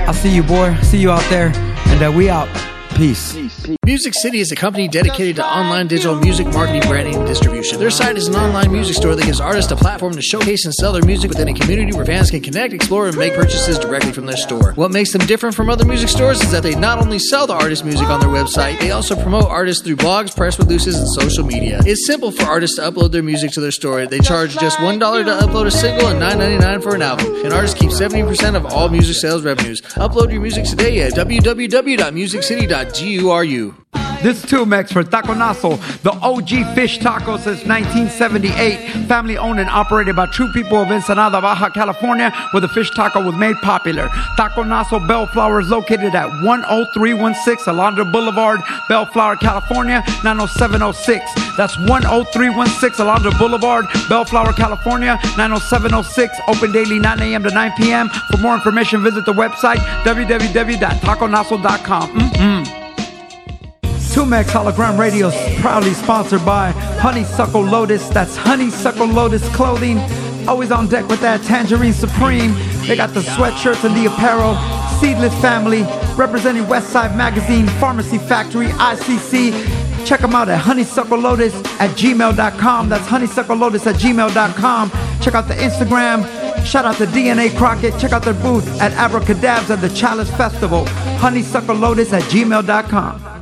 I 0.08 0.12
see 0.12 0.34
you, 0.34 0.42
boy. 0.42 0.74
See 0.82 0.98
you 0.98 1.10
out 1.10 1.28
there. 1.30 1.52
And 1.88 2.02
uh, 2.02 2.12
we 2.12 2.28
out. 2.28 2.48
Peace. 2.94 3.45
Music 3.84 4.14
City 4.14 4.38
is 4.40 4.50
a 4.52 4.56
company 4.56 4.88
dedicated 4.88 5.36
to 5.36 5.44
online 5.44 5.86
digital 5.86 6.16
music 6.16 6.46
marketing, 6.48 6.82
branding, 6.82 7.14
and 7.16 7.26
distribution. 7.26 7.78
Their 7.78 7.90
site 7.90 8.16
is 8.16 8.28
an 8.28 8.34
online 8.34 8.70
music 8.70 8.96
store 8.96 9.16
that 9.16 9.24
gives 9.24 9.40
artists 9.40 9.72
a 9.72 9.76
platform 9.76 10.12
to 10.14 10.22
showcase 10.22 10.64
and 10.64 10.72
sell 10.74 10.92
their 10.92 11.04
music 11.04 11.30
within 11.30 11.48
a 11.48 11.54
community 11.54 11.96
where 11.96 12.04
fans 12.04 12.30
can 12.30 12.42
connect, 12.42 12.74
explore, 12.74 13.08
and 13.08 13.16
make 13.16 13.34
purchases 13.34 13.78
directly 13.78 14.12
from 14.12 14.26
their 14.26 14.36
store. 14.36 14.74
What 14.74 14.92
makes 14.92 15.12
them 15.12 15.24
different 15.26 15.56
from 15.56 15.70
other 15.70 15.84
music 15.84 16.10
stores 16.10 16.42
is 16.42 16.50
that 16.52 16.62
they 16.62 16.74
not 16.74 16.98
only 16.98 17.18
sell 17.18 17.46
the 17.46 17.54
artist 17.54 17.84
music 17.84 18.08
on 18.08 18.20
their 18.20 18.28
website, 18.28 18.78
they 18.78 18.90
also 18.90 19.16
promote 19.16 19.44
artists 19.44 19.82
through 19.82 19.96
blogs, 19.96 20.36
press 20.36 20.58
releases, 20.58 20.98
and 20.98 21.08
social 21.08 21.44
media. 21.44 21.80
It's 21.86 22.06
simple 22.06 22.30
for 22.30 22.44
artists 22.44 22.76
to 22.76 22.82
upload 22.82 23.12
their 23.12 23.22
music 23.22 23.52
to 23.52 23.60
their 23.60 23.72
store. 23.72 24.06
They 24.06 24.20
charge 24.20 24.58
just 24.58 24.78
$1 24.78 24.98
to 24.98 25.46
upload 25.46 25.66
a 25.66 25.70
single 25.70 26.08
and 26.08 26.20
$9.99 26.20 26.82
for 26.82 26.94
an 26.94 27.02
album. 27.02 27.34
And 27.44 27.52
artists 27.52 27.78
keep 27.78 27.90
70% 27.90 28.54
of 28.54 28.66
all 28.66 28.88
music 28.88 29.16
sales 29.16 29.42
revenues. 29.42 29.80
Upload 29.80 30.30
your 30.30 30.42
music 30.42 30.66
today 30.66 31.02
at 31.02 31.14
www.musiccity.guru. 31.14 33.55
This 34.22 34.42
is 34.42 34.50
2Mex 34.50 34.92
for 34.92 35.04
Taconazo, 35.04 35.78
the 36.02 36.10
OG 36.10 36.74
fish 36.74 36.98
taco 36.98 37.36
since 37.36 37.64
1978. 37.64 39.06
Family 39.06 39.36
owned 39.36 39.60
and 39.60 39.68
operated 39.68 40.16
by 40.16 40.26
true 40.26 40.50
people 40.52 40.78
of 40.78 40.90
Ensenada, 40.90 41.40
Baja 41.40 41.68
California, 41.68 42.30
where 42.50 42.62
the 42.62 42.68
fish 42.68 42.90
taco 42.90 43.22
was 43.22 43.34
made 43.36 43.56
popular. 43.56 44.08
Taco 44.36 44.64
Taconazo 44.64 45.06
Bellflower 45.06 45.60
is 45.60 45.68
located 45.68 46.14
at 46.14 46.30
10316 46.42 47.72
Alondra 47.72 48.10
Boulevard, 48.10 48.60
Bellflower, 48.88 49.36
California, 49.36 50.02
90706. 50.24 51.56
That's 51.56 51.76
10316 51.76 53.06
Alondra 53.06 53.38
Boulevard, 53.38 53.86
Bellflower, 54.08 54.54
California, 54.54 55.18
90706. 55.36 56.34
Open 56.48 56.72
daily 56.72 56.98
9 56.98 57.20
a.m. 57.20 57.42
to 57.42 57.50
9 57.50 57.72
p.m. 57.76 58.08
For 58.30 58.38
more 58.38 58.54
information, 58.54 59.02
visit 59.02 59.26
the 59.26 59.34
website 59.34 59.78
www.taconazo.com. 60.04 62.10
Mm-mm. 62.18 62.85
2Mex 64.16 64.44
Hologram 64.44 64.98
Radio 64.98 65.30
proudly 65.60 65.92
sponsored 65.92 66.42
by 66.42 66.70
Honeysuckle 66.70 67.60
Lotus. 67.60 68.08
That's 68.08 68.34
Honeysuckle 68.34 69.06
Lotus 69.06 69.46
Clothing. 69.54 69.98
Always 70.48 70.70
on 70.70 70.88
deck 70.88 71.06
with 71.08 71.20
that 71.20 71.42
Tangerine 71.42 71.92
Supreme. 71.92 72.54
They 72.86 72.96
got 72.96 73.12
the 73.12 73.20
sweatshirts 73.20 73.84
and 73.84 73.94
the 73.94 74.06
apparel. 74.06 74.56
Seedless 75.00 75.34
Family, 75.42 75.82
representing 76.16 76.62
Westside 76.62 77.14
Magazine, 77.14 77.66
Pharmacy 77.78 78.16
Factory, 78.16 78.68
ICC. 78.68 80.06
Check 80.06 80.20
them 80.20 80.34
out 80.34 80.48
at 80.48 80.60
honeysuckle 80.60 81.18
lotus 81.18 81.54
at 81.78 81.90
gmail.com. 81.90 82.88
That's 82.88 83.06
honeysuckle 83.06 83.56
lotus 83.56 83.86
at 83.86 83.96
gmail.com. 83.96 84.90
Check 85.20 85.34
out 85.34 85.46
the 85.46 85.54
Instagram. 85.56 86.24
Shout 86.64 86.86
out 86.86 86.96
to 86.96 87.04
DNA 87.04 87.54
Crockett. 87.54 88.00
Check 88.00 88.12
out 88.12 88.22
their 88.22 88.32
booth 88.32 88.66
at 88.80 88.92
Abracadabs 88.92 89.70
at 89.70 89.82
the 89.82 89.90
Chalice 89.90 90.30
Festival. 90.30 90.86
Honeysuckle 91.18 91.76
lotus 91.76 92.14
at 92.14 92.22
gmail.com. 92.22 93.35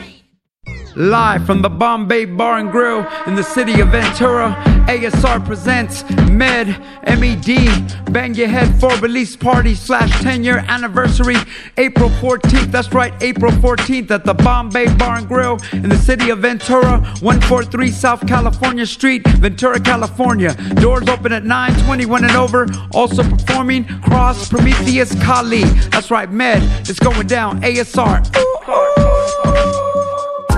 Live 0.94 1.46
from 1.46 1.62
the 1.62 1.70
Bombay 1.70 2.26
Bar 2.26 2.58
and 2.58 2.70
Grill 2.70 3.06
in 3.26 3.34
the 3.34 3.42
city 3.42 3.80
of 3.80 3.88
Ventura, 3.88 4.54
ASR 4.86 5.44
presents 5.44 6.04
Med 6.30 6.68
MED 7.06 8.12
Bang 8.12 8.34
Your 8.34 8.48
Head 8.48 8.78
for 8.78 8.94
Release 8.98 9.34
Party 9.34 9.74
slash 9.74 10.10
10 10.20 10.44
year 10.44 10.58
anniversary, 10.68 11.36
April 11.78 12.10
14th. 12.10 12.70
That's 12.70 12.92
right, 12.92 13.14
April 13.22 13.50
14th 13.52 14.10
at 14.10 14.24
the 14.26 14.34
Bombay 14.34 14.94
Bar 14.96 15.18
and 15.18 15.28
Grill 15.28 15.58
in 15.72 15.88
the 15.88 15.96
city 15.96 16.28
of 16.28 16.40
Ventura, 16.40 16.98
143 17.20 17.90
South 17.90 18.26
California 18.26 18.84
Street, 18.84 19.26
Ventura, 19.26 19.80
California. 19.80 20.54
Doors 20.74 21.08
open 21.08 21.32
at 21.32 21.44
9:21 21.44 22.24
and 22.24 22.36
over. 22.36 22.66
Also 22.92 23.22
performing 23.22 23.84
Cross 24.02 24.50
Prometheus 24.50 25.14
Kali. 25.22 25.64
That's 25.90 26.10
right, 26.10 26.30
Med. 26.30 26.62
It's 26.88 26.98
going 26.98 27.26
down. 27.26 27.62
ASR. 27.62 28.20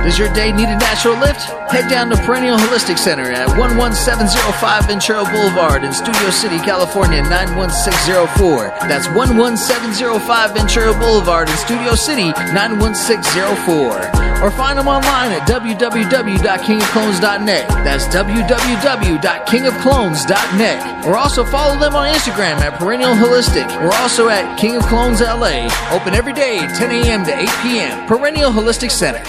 Does 0.05 0.19
your 0.19 0.29
day 0.35 0.53
need 0.53 0.69
a 0.69 0.77
natural 0.77 1.17
lift? 1.17 1.49
Head 1.73 1.89
down 1.89 2.11
to 2.11 2.17
Perennial 2.17 2.59
Holistic 2.59 2.99
Center 2.99 3.33
at 3.33 3.49
11705 3.57 4.87
Ventura 4.87 5.25
Boulevard 5.25 5.83
in 5.83 5.95
Studio 5.95 6.29
City, 6.29 6.59
California 6.59 7.23
91604. 7.23 8.67
That's 8.87 9.09
11705 9.09 10.53
Ventura 10.53 10.93
Boulevard 10.93 11.49
in 11.49 11.57
Studio 11.57 11.95
City 11.95 12.33
91604. 12.53 14.45
or 14.45 14.51
find 14.51 14.79
them 14.79 14.89
online 14.89 15.33
at 15.33 15.49
www.kingofclones.net. 15.49 17.69
That's 17.83 18.05
www.kingofclones.net. 18.09 21.07
Or 21.07 21.17
also 21.17 21.45
follow 21.47 21.79
them 21.81 21.97
on 21.97 22.13
Instagram 22.13 22.61
at 22.61 22.79
Perennial 22.79 23.15
Holistic. 23.15 23.67
We're 23.83 23.97
also 23.97 24.29
at 24.29 24.59
King 24.59 24.77
of 24.77 24.85
Clones 24.85 25.23
LA, 25.23 25.67
open 25.91 26.13
every 26.13 26.35
day, 26.35 26.59
10 26.59 26.91
a.m. 26.91 27.25
to 27.25 27.35
8 27.35 27.49
p.m. 27.63 28.07
Perennial 28.07 28.53
Holistic 28.53 28.91
Center. 28.91 29.23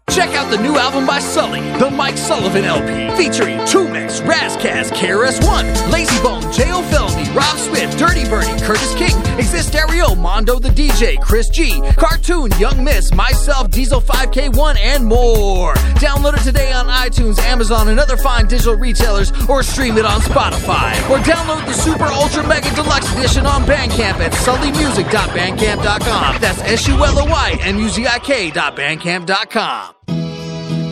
Check 0.10 0.34
out 0.36 0.50
the 0.50 0.58
new 0.58 0.76
album 0.76 1.06
by 1.06 1.20
Sully, 1.20 1.62
the 1.78 1.92
Mike 1.92 2.18
Sullivan 2.18 2.66
LP, 2.66 3.10
featuring 3.16 3.60
2Mex, 3.60 4.22
Razkaz, 4.22 4.90
KRS-One, 4.92 5.66
Layzie 5.92 6.24
Bone, 6.24 6.42
Jayo 6.52 6.82
Felony, 6.90 7.30
Rob 7.30 7.58
Swift, 7.58 7.96
Dirty 8.00 8.28
Birdie, 8.28 8.60
Curtis 8.64 8.96
King, 8.96 9.16
Exist 9.38 9.68
Stereo, 9.70 10.16
Mondo 10.16 10.58
the 10.58 10.70
DJ, 10.70 11.22
Chris 11.22 11.48
G, 11.50 11.80
Cartoon, 11.96 12.50
Young 12.58 12.84
Miss, 12.84 13.14
myself, 13.14 13.70
Diesel 13.70 14.02
5K1, 14.02 14.78
and 14.80 15.06
more. 15.06 15.76
Download 16.02 16.34
it 16.34 16.42
today 16.42 16.72
on 16.74 16.88
iTunes, 16.88 17.38
Amazon, 17.40 17.88
and 17.90 18.00
other 18.00 18.18
fine 18.18 18.48
digital 18.48 18.74
retailers, 18.76 19.32
or 19.48 19.62
stream 19.62 19.98
it 20.00 20.06
on 20.06 20.22
Spotify. 20.22 20.96
Or 21.12 21.20
download 21.20 21.68
the 21.68 21.74
Super 21.74 22.06
Ultra 22.06 22.48
Mega 22.48 22.74
Deluxe 22.74 23.14
Edition 23.16 23.46
on 23.46 23.62
Bandcamp 23.64 24.20
at 24.20 24.32
sullymuzik.bandcamp.com. 24.32 26.42
That's 26.42 26.62
S-U-L-O-Y 26.62 27.58
M-U-Z-I-K 27.62 28.50
dot 28.52 28.76
bandcamp.com. 28.76 29.94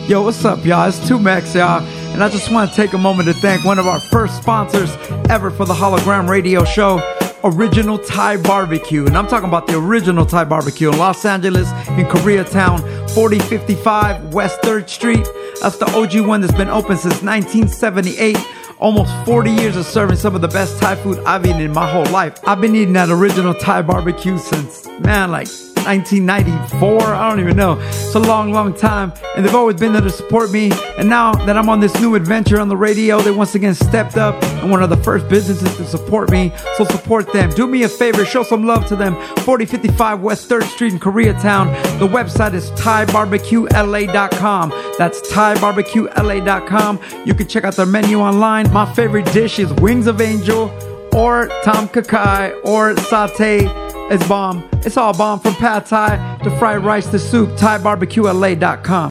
Yo, 0.08 0.22
what's 0.22 0.42
up, 0.46 0.64
y'all? 0.64 0.88
It's 0.88 0.98
2Mex, 1.00 1.54
y'all. 1.54 1.82
And 2.14 2.24
I 2.24 2.30
just 2.30 2.50
want 2.50 2.70
to 2.70 2.74
take 2.74 2.94
a 2.94 2.98
moment 2.98 3.28
to 3.28 3.34
thank 3.34 3.62
one 3.66 3.78
of 3.78 3.86
our 3.86 4.00
first 4.00 4.38
sponsors 4.38 4.90
ever 5.28 5.50
for 5.50 5.66
the 5.66 5.74
Hologram 5.74 6.30
Radio 6.30 6.64
Show, 6.64 6.98
Original 7.44 7.98
Thai 7.98 8.38
Barbecue. 8.38 9.04
And 9.04 9.18
I'm 9.18 9.26
talking 9.26 9.50
about 9.50 9.66
the 9.66 9.76
original 9.76 10.24
Thai 10.24 10.44
Barbecue 10.44 10.90
in 10.90 10.96
Los 10.96 11.26
Angeles, 11.26 11.68
in 11.88 12.06
Koreatown, 12.06 12.80
4055 13.10 14.32
West 14.32 14.62
3rd 14.62 14.88
Street. 14.88 15.28
That's 15.60 15.76
the 15.76 15.90
OG 15.94 16.26
one 16.26 16.40
that's 16.40 16.54
been 16.54 16.70
open 16.70 16.96
since 16.96 17.22
1978. 17.22 18.38
Almost 18.78 19.12
40 19.26 19.50
years 19.50 19.76
of 19.76 19.84
serving 19.84 20.16
some 20.16 20.34
of 20.34 20.40
the 20.40 20.48
best 20.48 20.80
Thai 20.80 20.96
food 20.96 21.18
I've 21.26 21.44
eaten 21.44 21.60
in 21.60 21.74
my 21.74 21.86
whole 21.86 22.06
life. 22.06 22.40
I've 22.48 22.62
been 22.62 22.74
eating 22.74 22.94
that 22.94 23.10
original 23.10 23.52
Thai 23.52 23.82
barbecue 23.82 24.38
since, 24.38 24.88
man, 25.00 25.30
like 25.30 25.48
1994. 25.88 27.00
I 27.00 27.30
don't 27.30 27.40
even 27.40 27.56
know. 27.56 27.78
It's 27.80 28.14
a 28.14 28.18
long, 28.18 28.52
long 28.52 28.74
time. 28.74 29.10
And 29.34 29.42
they've 29.44 29.54
always 29.54 29.76
been 29.76 29.94
there 29.94 30.02
to 30.02 30.10
support 30.10 30.50
me. 30.50 30.70
And 30.98 31.08
now 31.08 31.32
that 31.46 31.56
I'm 31.56 31.70
on 31.70 31.80
this 31.80 31.98
new 31.98 32.14
adventure 32.14 32.60
on 32.60 32.68
the 32.68 32.76
radio, 32.76 33.22
they 33.22 33.30
once 33.30 33.54
again 33.54 33.74
stepped 33.74 34.18
up 34.18 34.42
and 34.44 34.70
one 34.70 34.82
of 34.82 34.90
the 34.90 34.98
first 34.98 35.26
businesses 35.30 35.74
to 35.78 35.86
support 35.86 36.30
me. 36.30 36.52
So 36.76 36.84
support 36.84 37.32
them. 37.32 37.48
Do 37.50 37.66
me 37.66 37.84
a 37.84 37.88
favor, 37.88 38.26
show 38.26 38.42
some 38.42 38.66
love 38.66 38.86
to 38.88 38.96
them. 38.96 39.14
4055 39.44 40.20
West 40.20 40.50
3rd 40.50 40.64
Street 40.64 40.92
in 40.92 40.98
Koreatown. 41.00 41.72
The 41.98 42.06
website 42.06 42.52
is 42.52 42.70
ThaiBarbecueLA.com. 42.72 44.70
That's 44.98 45.22
ThaiBarbecueLA.com. 45.32 47.00
You 47.24 47.32
can 47.34 47.48
check 47.48 47.64
out 47.64 47.76
their 47.76 47.86
menu 47.86 48.20
online. 48.20 48.70
My 48.74 48.92
favorite 48.92 49.24
dish 49.32 49.58
is 49.58 49.72
Wings 49.74 50.06
of 50.06 50.20
Angel 50.20 50.70
or 51.14 51.48
Tom 51.64 51.88
Kha 51.88 52.02
Kai 52.02 52.50
or 52.64 52.92
Satay 52.94 53.87
is 54.10 54.26
bomb. 54.28 54.68
It's 54.86 54.96
all 54.96 55.12
bomb 55.16 55.40
from 55.40 55.54
pad 55.54 55.86
thai 55.86 56.38
to 56.44 56.50
fried 56.58 56.84
rice 56.84 57.06
to 57.08 57.18
soup. 57.18 57.50
ThaiBarbecueLA.com. 57.50 59.06